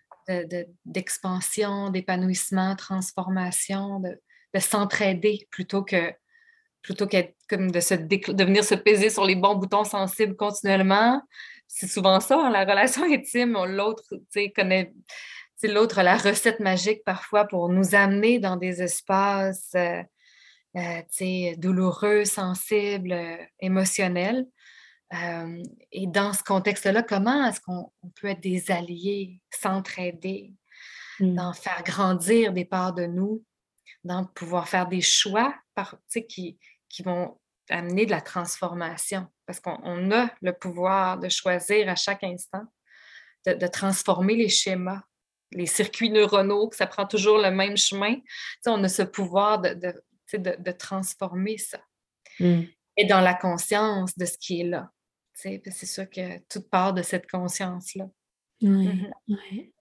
d'expansion, 0.85 1.89
d'épanouissement, 1.89 2.75
transformation, 2.75 4.01
de, 4.01 4.19
de 4.53 4.59
s'entraider 4.59 5.47
plutôt 5.51 5.83
que 5.83 6.13
plutôt 6.81 7.07
comme 7.47 7.71
de, 7.71 7.79
se 7.79 7.93
de 7.93 8.43
venir 8.43 8.63
se 8.63 8.75
peser 8.75 9.09
sur 9.09 9.25
les 9.25 9.35
bons 9.35 9.55
boutons 9.55 9.83
sensibles 9.83 10.35
continuellement. 10.35 11.21
C'est 11.67 11.87
souvent 11.87 12.19
ça, 12.19 12.39
hein, 12.39 12.49
la 12.49 12.65
relation 12.65 13.03
intime, 13.11 13.53
l'autre 13.65 14.03
connaît 14.55 14.91
l'autre 15.67 16.01
la 16.01 16.17
recette 16.17 16.59
magique 16.59 17.03
parfois 17.03 17.45
pour 17.45 17.69
nous 17.69 17.95
amener 17.95 18.39
dans 18.39 18.55
des 18.55 18.81
espaces 18.81 19.71
euh, 19.75 20.01
euh, 20.77 21.55
douloureux, 21.57 22.25
sensibles, 22.25 23.13
euh, 23.13 23.37
émotionnels. 23.59 24.47
et 25.91 26.07
dans 26.07 26.33
ce 26.33 26.41
contexte-là, 26.43 27.03
comment 27.03 27.45
est-ce 27.45 27.59
qu'on 27.59 27.91
peut 28.19 28.27
être 28.27 28.39
des 28.39 28.71
alliés, 28.71 29.41
s'entraider, 29.51 30.53
mmh. 31.19 31.35
d'en 31.35 31.53
faire 31.53 31.83
grandir 31.83 32.53
des 32.53 32.65
parts 32.65 32.93
de 32.93 33.05
nous 33.05 33.43
donc 34.03 34.33
pouvoir 34.33 34.67
faire 34.67 34.87
des 34.87 35.01
choix 35.01 35.53
par, 35.75 35.97
qui, 36.27 36.57
qui 36.89 37.03
vont 37.03 37.37
amener 37.69 38.05
de 38.05 38.11
la 38.11 38.21
transformation. 38.21 39.27
Parce 39.45 39.59
qu'on 39.59 40.11
a 40.11 40.29
le 40.41 40.53
pouvoir 40.53 41.19
de 41.19 41.29
choisir 41.29 41.89
à 41.89 41.95
chaque 41.95 42.23
instant, 42.23 42.63
de, 43.45 43.67
transformer 43.67 44.35
les 44.35 44.49
schémas, 44.49 45.01
les 45.51 45.65
circuits 45.65 46.09
neuronaux, 46.09 46.69
que 46.69 46.75
ça 46.75 46.87
prend 46.87 47.05
toujours 47.05 47.37
le 47.37 47.51
même 47.51 47.77
chemin. 47.77 48.15
on 48.65 48.83
a 48.83 48.89
ce 48.89 49.03
pouvoir 49.03 49.59
de, 49.59 49.73
de, 50.33 50.71
transformer 50.71 51.57
ça. 51.57 51.81
Mmh. 52.39 52.61
Et 52.97 53.05
dans 53.05 53.21
la 53.21 53.33
conscience 53.33 54.17
de 54.17 54.25
ce 54.25 54.37
qui 54.37 54.61
est 54.61 54.65
là. 54.65 54.91
C'est 55.33 55.85
sûr 55.85 56.09
que 56.09 56.39
tout 56.49 56.61
part 56.61 56.93
de 56.93 57.01
cette 57.01 57.29
conscience-là. 57.29 58.07
Oui, 58.61 58.87
mmh 58.87 59.71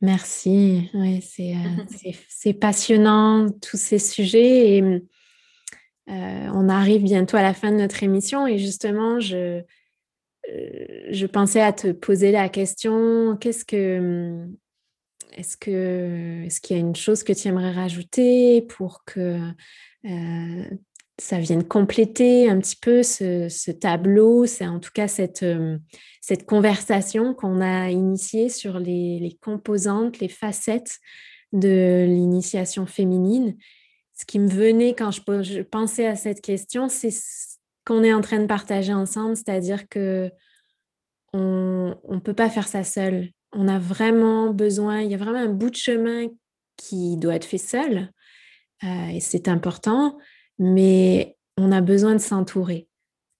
Merci. 0.00 0.90
Oui, 0.94 1.20
euh, 1.40 2.12
c'est 2.28 2.54
passionnant, 2.54 3.48
tous 3.50 3.76
ces 3.76 3.98
sujets. 3.98 4.76
Et 4.76 4.82
euh, 4.82 5.00
on 6.08 6.68
arrive 6.68 7.02
bientôt 7.02 7.36
à 7.36 7.42
la 7.42 7.52
fin 7.52 7.70
de 7.70 7.76
notre 7.76 8.02
émission. 8.02 8.46
Et 8.46 8.58
justement, 8.58 9.20
je, 9.20 9.62
euh, 10.50 11.06
je 11.10 11.26
pensais 11.26 11.60
à 11.60 11.72
te 11.72 11.92
poser 11.92 12.32
la 12.32 12.48
question, 12.48 13.36
qu'est-ce 13.36 13.64
que... 13.64 14.46
Est-ce 15.36 15.56
que 15.56 16.44
est-ce 16.44 16.60
qu'il 16.60 16.76
y 16.76 16.80
a 16.80 16.82
une 16.82 16.96
chose 16.96 17.22
que 17.22 17.32
tu 17.32 17.46
aimerais 17.46 17.70
rajouter 17.70 18.62
pour 18.62 19.04
que 19.04 19.38
ça 21.18 21.38
vienne 21.38 21.62
compléter 21.62 22.50
un 22.50 22.58
petit 22.58 22.74
peu 22.74 23.04
ce, 23.04 23.70
tableau, 23.70 24.46
c'est 24.46 24.66
en 24.66 24.80
tout 24.80 24.90
cas 24.92 25.06
cette, 25.06 25.44
cette 26.30 26.46
conversation 26.46 27.34
qu'on 27.34 27.60
a 27.60 27.90
initiée 27.90 28.50
sur 28.50 28.78
les, 28.78 29.36
composantes, 29.42 30.20
les 30.20 30.28
facettes 30.28 31.00
de 31.52 32.04
l'initiation 32.06 32.86
féminine. 32.86 33.56
Ce 34.14 34.24
qui 34.24 34.38
me 34.38 34.48
venait 34.48 34.94
quand 34.94 35.10
je, 35.10 35.62
pensais 35.62 36.06
à 36.06 36.14
cette 36.14 36.40
question, 36.40 36.88
c'est 36.88 37.10
ce 37.10 37.56
qu'on 37.84 38.04
est 38.04 38.14
en 38.14 38.20
train 38.20 38.38
de 38.38 38.46
partager 38.46 38.92
ensemble, 38.94 39.34
c'est-à-dire 39.34 39.88
que 39.88 40.30
on 41.32 41.96
ne 42.08 42.20
peut 42.20 42.34
pas 42.34 42.48
faire 42.48 42.68
ça 42.68 42.84
seul. 42.84 43.30
On 43.52 43.66
a 43.66 43.80
vraiment 43.80 44.52
besoin, 44.52 45.00
il 45.00 45.10
y 45.10 45.14
a 45.14 45.18
vraiment 45.18 45.40
un 45.40 45.48
bout 45.52 45.70
de 45.70 45.76
chemin 45.76 46.28
qui 46.76 47.16
doit 47.16 47.34
être 47.34 47.44
fait 47.44 47.58
seul, 47.58 48.12
euh, 48.84 49.08
et 49.08 49.18
c'est 49.18 49.48
important 49.48 50.16
mais 50.60 51.36
on 51.56 51.72
a 51.72 51.80
besoin 51.80 52.12
de 52.12 52.20
s'entourer, 52.20 52.86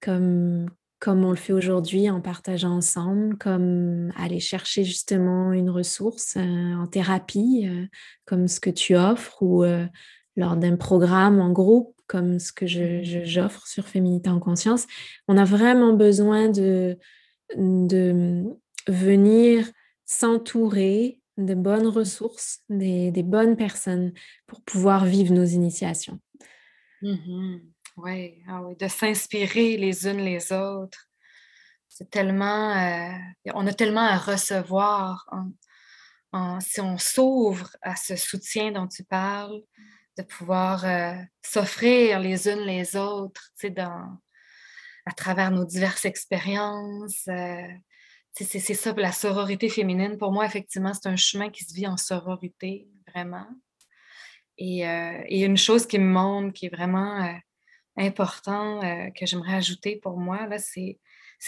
comme, 0.01 0.67
comme 1.01 1.25
on 1.25 1.31
le 1.31 1.37
fait 1.37 1.55
aujourd'hui 1.55 2.11
en 2.11 2.21
partageant 2.21 2.77
ensemble, 2.77 3.37
comme 3.39 4.13
aller 4.17 4.39
chercher 4.39 4.85
justement 4.85 5.53
une 5.53 5.71
ressource 5.71 6.35
euh, 6.37 6.75
en 6.75 6.87
thérapie, 6.87 7.67
euh, 7.67 7.87
comme 8.27 8.47
ce 8.47 8.61
que 8.61 8.69
tu 8.69 8.95
offres, 8.95 9.43
ou 9.43 9.65
euh, 9.65 9.87
lors 10.37 10.57
d'un 10.57 10.77
programme 10.77 11.41
en 11.41 11.51
groupe, 11.51 11.97
comme 12.07 12.39
ce 12.39 12.53
que 12.53 12.67
j'offre 12.67 13.67
sur 13.67 13.87
Féminité 13.87 14.29
en 14.29 14.41
conscience. 14.41 14.87
On 15.27 15.39
a 15.39 15.45
vraiment 15.45 15.95
besoin 15.95 16.51
de, 16.51 16.99
de 17.57 18.45
venir 18.87 19.67
s'entourer 20.05 21.21
de 21.39 21.55
bonnes 21.55 21.87
ressources, 21.87 22.59
des, 22.69 23.11
des 23.11 23.23
bonnes 23.23 23.57
personnes 23.57 24.13
pour 24.47 24.61
pouvoir 24.61 25.07
vivre 25.07 25.33
nos 25.33 25.45
initiations. 25.45 26.21
Mmh 27.01 27.61
ouais, 28.03 28.43
ah 28.49 28.63
oui, 28.63 28.77
de 28.77 28.89
s'inspirer 28.89 29.77
les 29.77 30.07
unes 30.07 30.21
les 30.21 30.53
autres. 30.53 31.09
C'est 31.89 32.11
tellement, 32.11 32.77
euh, 32.77 33.13
on 33.55 33.67
a 33.67 33.73
tellement 33.73 34.07
à 34.07 34.17
recevoir 34.17 35.27
si 36.61 36.81
on 36.81 36.97
s'ouvre 36.99 37.77
à 37.83 37.97
ce 37.97 38.17
soutien 38.17 38.73
dont 38.73 38.87
tu 38.87 39.05
parles, 39.05 39.63
de 40.17 40.23
pouvoir 40.23 40.85
euh, 40.85 41.15
s'offrir 41.43 42.21
les 42.21 42.49
unes 42.49 42.61
les 42.61 42.97
autres, 42.97 43.51
tu 43.59 43.67
sais, 43.67 43.71
dans, 43.71 44.19
à 45.07 45.13
travers 45.13 45.51
nos 45.51 45.65
diverses 45.65 46.05
expériences. 46.05 47.27
Euh, 47.29 47.69
c'est 48.33 48.75
ça, 48.75 48.93
la 48.97 49.13
sororité 49.13 49.69
féminine. 49.69 50.17
Pour 50.17 50.33
moi, 50.33 50.47
effectivement, 50.47 50.95
c'est 50.95 51.09
un 51.09 51.17
chemin 51.17 51.51
qui 51.51 51.65
se 51.65 51.75
vit 51.75 51.87
en 51.87 51.97
sororité, 51.97 52.89
vraiment. 53.09 53.47
Euh, 54.61 55.23
et, 55.27 55.45
une 55.45 55.57
chose 55.57 55.87
qui 55.87 55.99
me 55.99 56.13
montre, 56.13 56.53
qui 56.53 56.67
est 56.67 56.75
vraiment 56.75 57.35
important, 57.97 58.83
euh, 58.83 59.11
que 59.11 59.27
j'aimerais 59.27 59.55
ajouter 59.55 59.97
pour 59.97 60.19
moi, 60.19 60.49
c'est, 60.59 60.99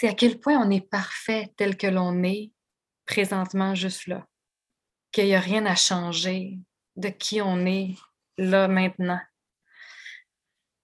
à 0.03 0.13
quel 0.13 0.39
point 0.39 0.57
on 0.57 0.69
est 0.69 0.87
parfait 0.87 1.53
tel 1.57 1.77
que 1.77 1.87
l'on 1.87 2.23
est 2.23 2.51
présentement 3.05 3.75
juste 3.75 4.07
là. 4.07 4.27
Qu'il 5.11 5.25
n'y 5.25 5.35
a 5.35 5.39
rien 5.39 5.65
à 5.65 5.75
changer 5.75 6.59
de 6.95 7.09
qui 7.09 7.41
on 7.41 7.65
est 7.65 7.95
là 8.37 8.67
maintenant. 8.67 9.21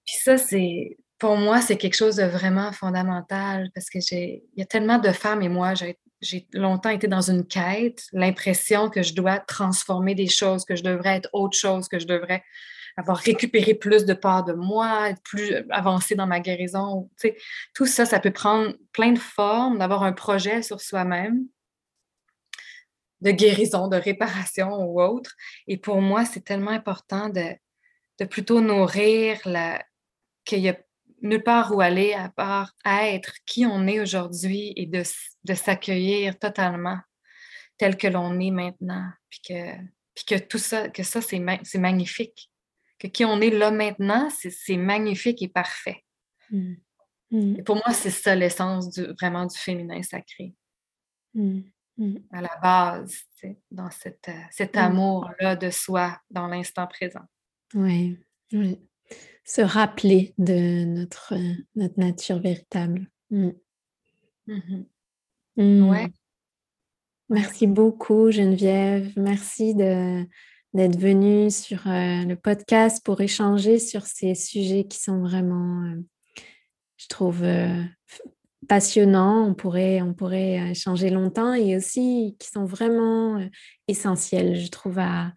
Puis 0.05 0.17
ça, 0.17 0.37
c'est, 0.37 0.97
pour 1.17 1.37
moi, 1.37 1.61
c'est 1.61 1.77
quelque 1.77 1.95
chose 1.95 2.15
de 2.15 2.23
vraiment 2.23 2.71
fondamental 2.71 3.69
parce 3.73 3.89
que 3.89 3.99
j'ai, 3.99 4.43
il 4.53 4.59
y 4.59 4.63
a 4.63 4.65
tellement 4.65 4.97
de 4.97 5.11
femmes 5.11 5.41
et 5.41 5.49
moi, 5.49 5.73
j'ai 6.21 6.47
longtemps 6.53 6.89
été 6.89 7.07
dans 7.07 7.29
une 7.29 7.45
quête, 7.45 8.05
l'impression 8.11 8.89
que 8.89 9.03
je 9.03 9.13
dois 9.13 9.39
transformer 9.39 10.15
des 10.15 10.27
choses, 10.27 10.65
que 10.65 10.75
je 10.75 10.83
devrais 10.83 11.17
être 11.17 11.29
autre 11.33 11.57
chose, 11.57 11.87
que 11.87 11.99
je 11.99 12.07
devrais 12.07 12.43
avoir 12.97 13.17
récupéré 13.17 13.73
plus 13.73 14.05
de 14.05 14.13
parts 14.13 14.43
de 14.43 14.53
moi, 14.53 15.09
être 15.09 15.21
plus 15.23 15.55
avancé 15.69 16.15
dans 16.15 16.27
ma 16.27 16.39
guérison. 16.39 17.09
tout 17.73 17.85
ça, 17.85 18.05
ça 18.05 18.19
peut 18.19 18.31
prendre 18.31 18.73
plein 18.93 19.11
de 19.11 19.19
formes, 19.19 19.79
d'avoir 19.79 20.03
un 20.03 20.13
projet 20.13 20.61
sur 20.61 20.81
soi-même, 20.81 21.45
de 23.21 23.31
guérison, 23.31 23.87
de 23.87 23.97
réparation 23.97 24.83
ou 24.83 25.01
autre. 25.01 25.35
Et 25.67 25.77
pour 25.77 26.01
moi, 26.01 26.25
c'est 26.25 26.43
tellement 26.43 26.71
important 26.71 27.29
de, 27.29 27.55
de 28.19 28.25
plutôt 28.25 28.61
nourrir 28.61 29.39
la, 29.45 29.83
qu'il 30.45 30.59
y 30.59 30.69
a 30.69 30.77
nulle 31.21 31.43
part 31.43 31.75
où 31.75 31.81
aller 31.81 32.13
à 32.13 32.29
part 32.29 32.73
être 32.85 33.33
qui 33.45 33.65
on 33.65 33.87
est 33.87 33.99
aujourd'hui 33.99 34.73
et 34.75 34.85
de, 34.85 35.03
s'accueillir 35.53 36.37
totalement 36.39 36.99
tel 37.77 37.97
que 37.97 38.07
l'on 38.07 38.39
est 38.39 38.51
maintenant. 38.51 39.09
Puis 39.29 39.41
que, 39.47 39.75
puis 40.15 40.25
que 40.25 40.35
tout 40.35 40.57
ça, 40.57 40.89
que 40.89 41.03
ça, 41.03 41.21
c'est, 41.21 41.39
magnifique. 41.39 42.51
Que 42.99 43.07
qui 43.07 43.25
on 43.25 43.41
est 43.41 43.49
là 43.49 43.71
maintenant, 43.71 44.29
c'est, 44.29 44.77
magnifique 44.77 45.41
et 45.41 45.47
parfait. 45.47 46.03
Mmh. 46.51 46.73
Et 47.31 47.63
pour 47.63 47.75
moi, 47.75 47.93
c'est 47.93 48.09
ça 48.09 48.35
l'essence 48.35 48.89
du, 48.89 49.05
vraiment 49.19 49.45
du 49.45 49.57
féminin 49.57 50.03
sacré. 50.03 50.53
Mmh. 51.33 51.61
À 52.31 52.41
la 52.41 52.57
base, 52.61 53.23
dans 53.71 53.89
cette, 53.91 54.29
cet 54.51 54.77
amour-là 54.77 55.55
de 55.55 55.69
soi 55.69 56.19
dans 56.29 56.47
l'instant 56.47 56.87
présent. 56.87 57.25
Oui, 57.73 58.17
oui 58.53 58.79
se 59.49 59.61
rappeler 59.61 60.35
de 60.37 60.85
notre, 60.85 61.33
notre 61.75 61.99
nature 61.99 62.39
véritable. 62.39 63.09
Mm. 63.31 63.49
Mm. 65.57 65.89
Ouais. 65.89 66.07
Merci 67.29 67.65
beaucoup 67.65 68.29
Geneviève. 68.29 69.11
Merci 69.17 69.73
d'être 70.73 70.99
venue 70.99 71.49
sur 71.49 71.87
euh, 71.87 72.23
le 72.25 72.35
podcast 72.35 73.03
pour 73.03 73.21
échanger 73.21 73.79
sur 73.79 74.05
ces 74.05 74.35
sujets 74.35 74.85
qui 74.85 74.99
sont 74.99 75.21
vraiment, 75.21 75.83
euh, 75.83 75.95
je 76.97 77.07
trouve, 77.07 77.43
euh, 77.43 77.83
passionnants. 78.67 79.47
On 79.47 79.53
pourrait, 79.53 80.01
on 80.01 80.13
pourrait 80.13 80.71
échanger 80.71 81.09
longtemps 81.09 81.53
et 81.53 81.75
aussi 81.75 82.35
qui 82.39 82.49
sont 82.49 82.65
vraiment 82.65 83.43
essentiels, 83.87 84.55
je 84.59 84.69
trouve, 84.69 84.99
à, 84.99 85.33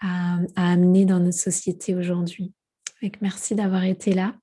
à 0.00 0.72
amener 0.72 1.04
dans 1.04 1.20
notre 1.20 1.38
société 1.38 1.94
aujourd'hui 1.94 2.52
merci 3.20 3.54
d'avoir 3.54 3.84
été 3.84 4.12
là. 4.12 4.34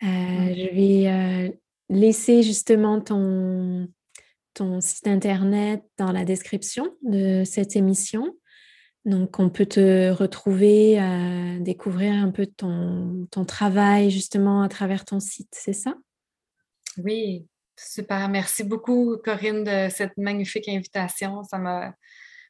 Je 0.00 0.74
vais 0.74 1.58
laisser 1.88 2.42
justement 2.42 3.00
ton, 3.00 3.88
ton 4.54 4.80
site 4.80 5.06
internet 5.06 5.82
dans 5.98 6.12
la 6.12 6.24
description 6.24 6.94
de 7.02 7.42
cette 7.44 7.76
émission. 7.76 8.34
Donc, 9.04 9.38
on 9.38 9.48
peut 9.48 9.66
te 9.66 10.10
retrouver, 10.10 11.00
euh, 11.00 11.58
découvrir 11.60 12.12
un 12.12 12.30
peu 12.30 12.46
ton, 12.46 13.26
ton 13.30 13.44
travail 13.44 14.10
justement 14.10 14.62
à 14.62 14.68
travers 14.68 15.04
ton 15.04 15.20
site, 15.20 15.48
c'est 15.52 15.72
ça? 15.72 15.94
Oui, 16.98 17.46
super. 17.78 18.28
Merci 18.28 18.64
beaucoup, 18.64 19.16
Corinne, 19.24 19.64
de 19.64 19.88
cette 19.90 20.16
magnifique 20.18 20.68
invitation. 20.68 21.42
Ça 21.44 21.58
m'a 21.58 21.94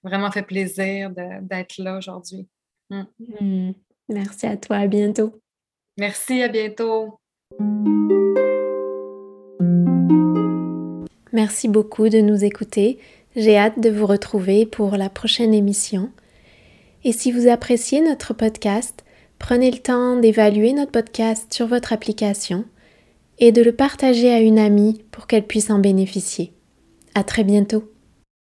vraiment 0.03 0.31
fait 0.31 0.43
plaisir 0.43 1.11
d'être 1.11 1.79
là 1.79 1.99
aujourd'hui. 1.99 2.49
Mm. 2.91 3.03
Mm. 3.41 3.73
Merci 4.09 4.47
à 4.47 4.57
toi, 4.57 4.77
à 4.79 4.87
bientôt. 4.89 5.41
Merci, 5.97 6.43
à 6.43 6.49
bientôt. 6.49 7.21
Merci 11.33 11.69
beaucoup 11.69 12.09
de 12.09 12.19
nous 12.19 12.45
écouter. 12.45 12.99
J'ai 13.37 13.57
hâte 13.57 13.79
de 13.79 13.91
vous 13.91 14.07
retrouver 14.07 14.67
pour 14.67 14.97
la 14.97 15.09
prochaine 15.09 15.55
émission. 15.55 16.11
Et 17.05 17.13
si 17.13 17.33
vous 17.33 17.49
appréciez 17.49 18.01
notre 18.01 18.35
podcast, 18.35 19.05
prenez 19.39 19.71
le 19.71 19.79
temps 19.79 20.17
d'évaluer 20.17 20.73
notre 20.73 20.93
podcast 20.93 21.53
sur 21.53 21.67
votre 21.67 21.93
application 21.93 22.65
et 23.39 23.53
de 23.53 23.63
le 23.63 23.73
partager 23.73 24.33
à 24.33 24.41
une 24.41 24.59
amie 24.59 25.03
pour 25.11 25.27
qu'elle 25.27 25.47
puisse 25.47 25.71
en 25.71 25.79
bénéficier. 25.79 26.53
À 27.15 27.25
très 27.25 27.43
bientôt. 27.43 27.91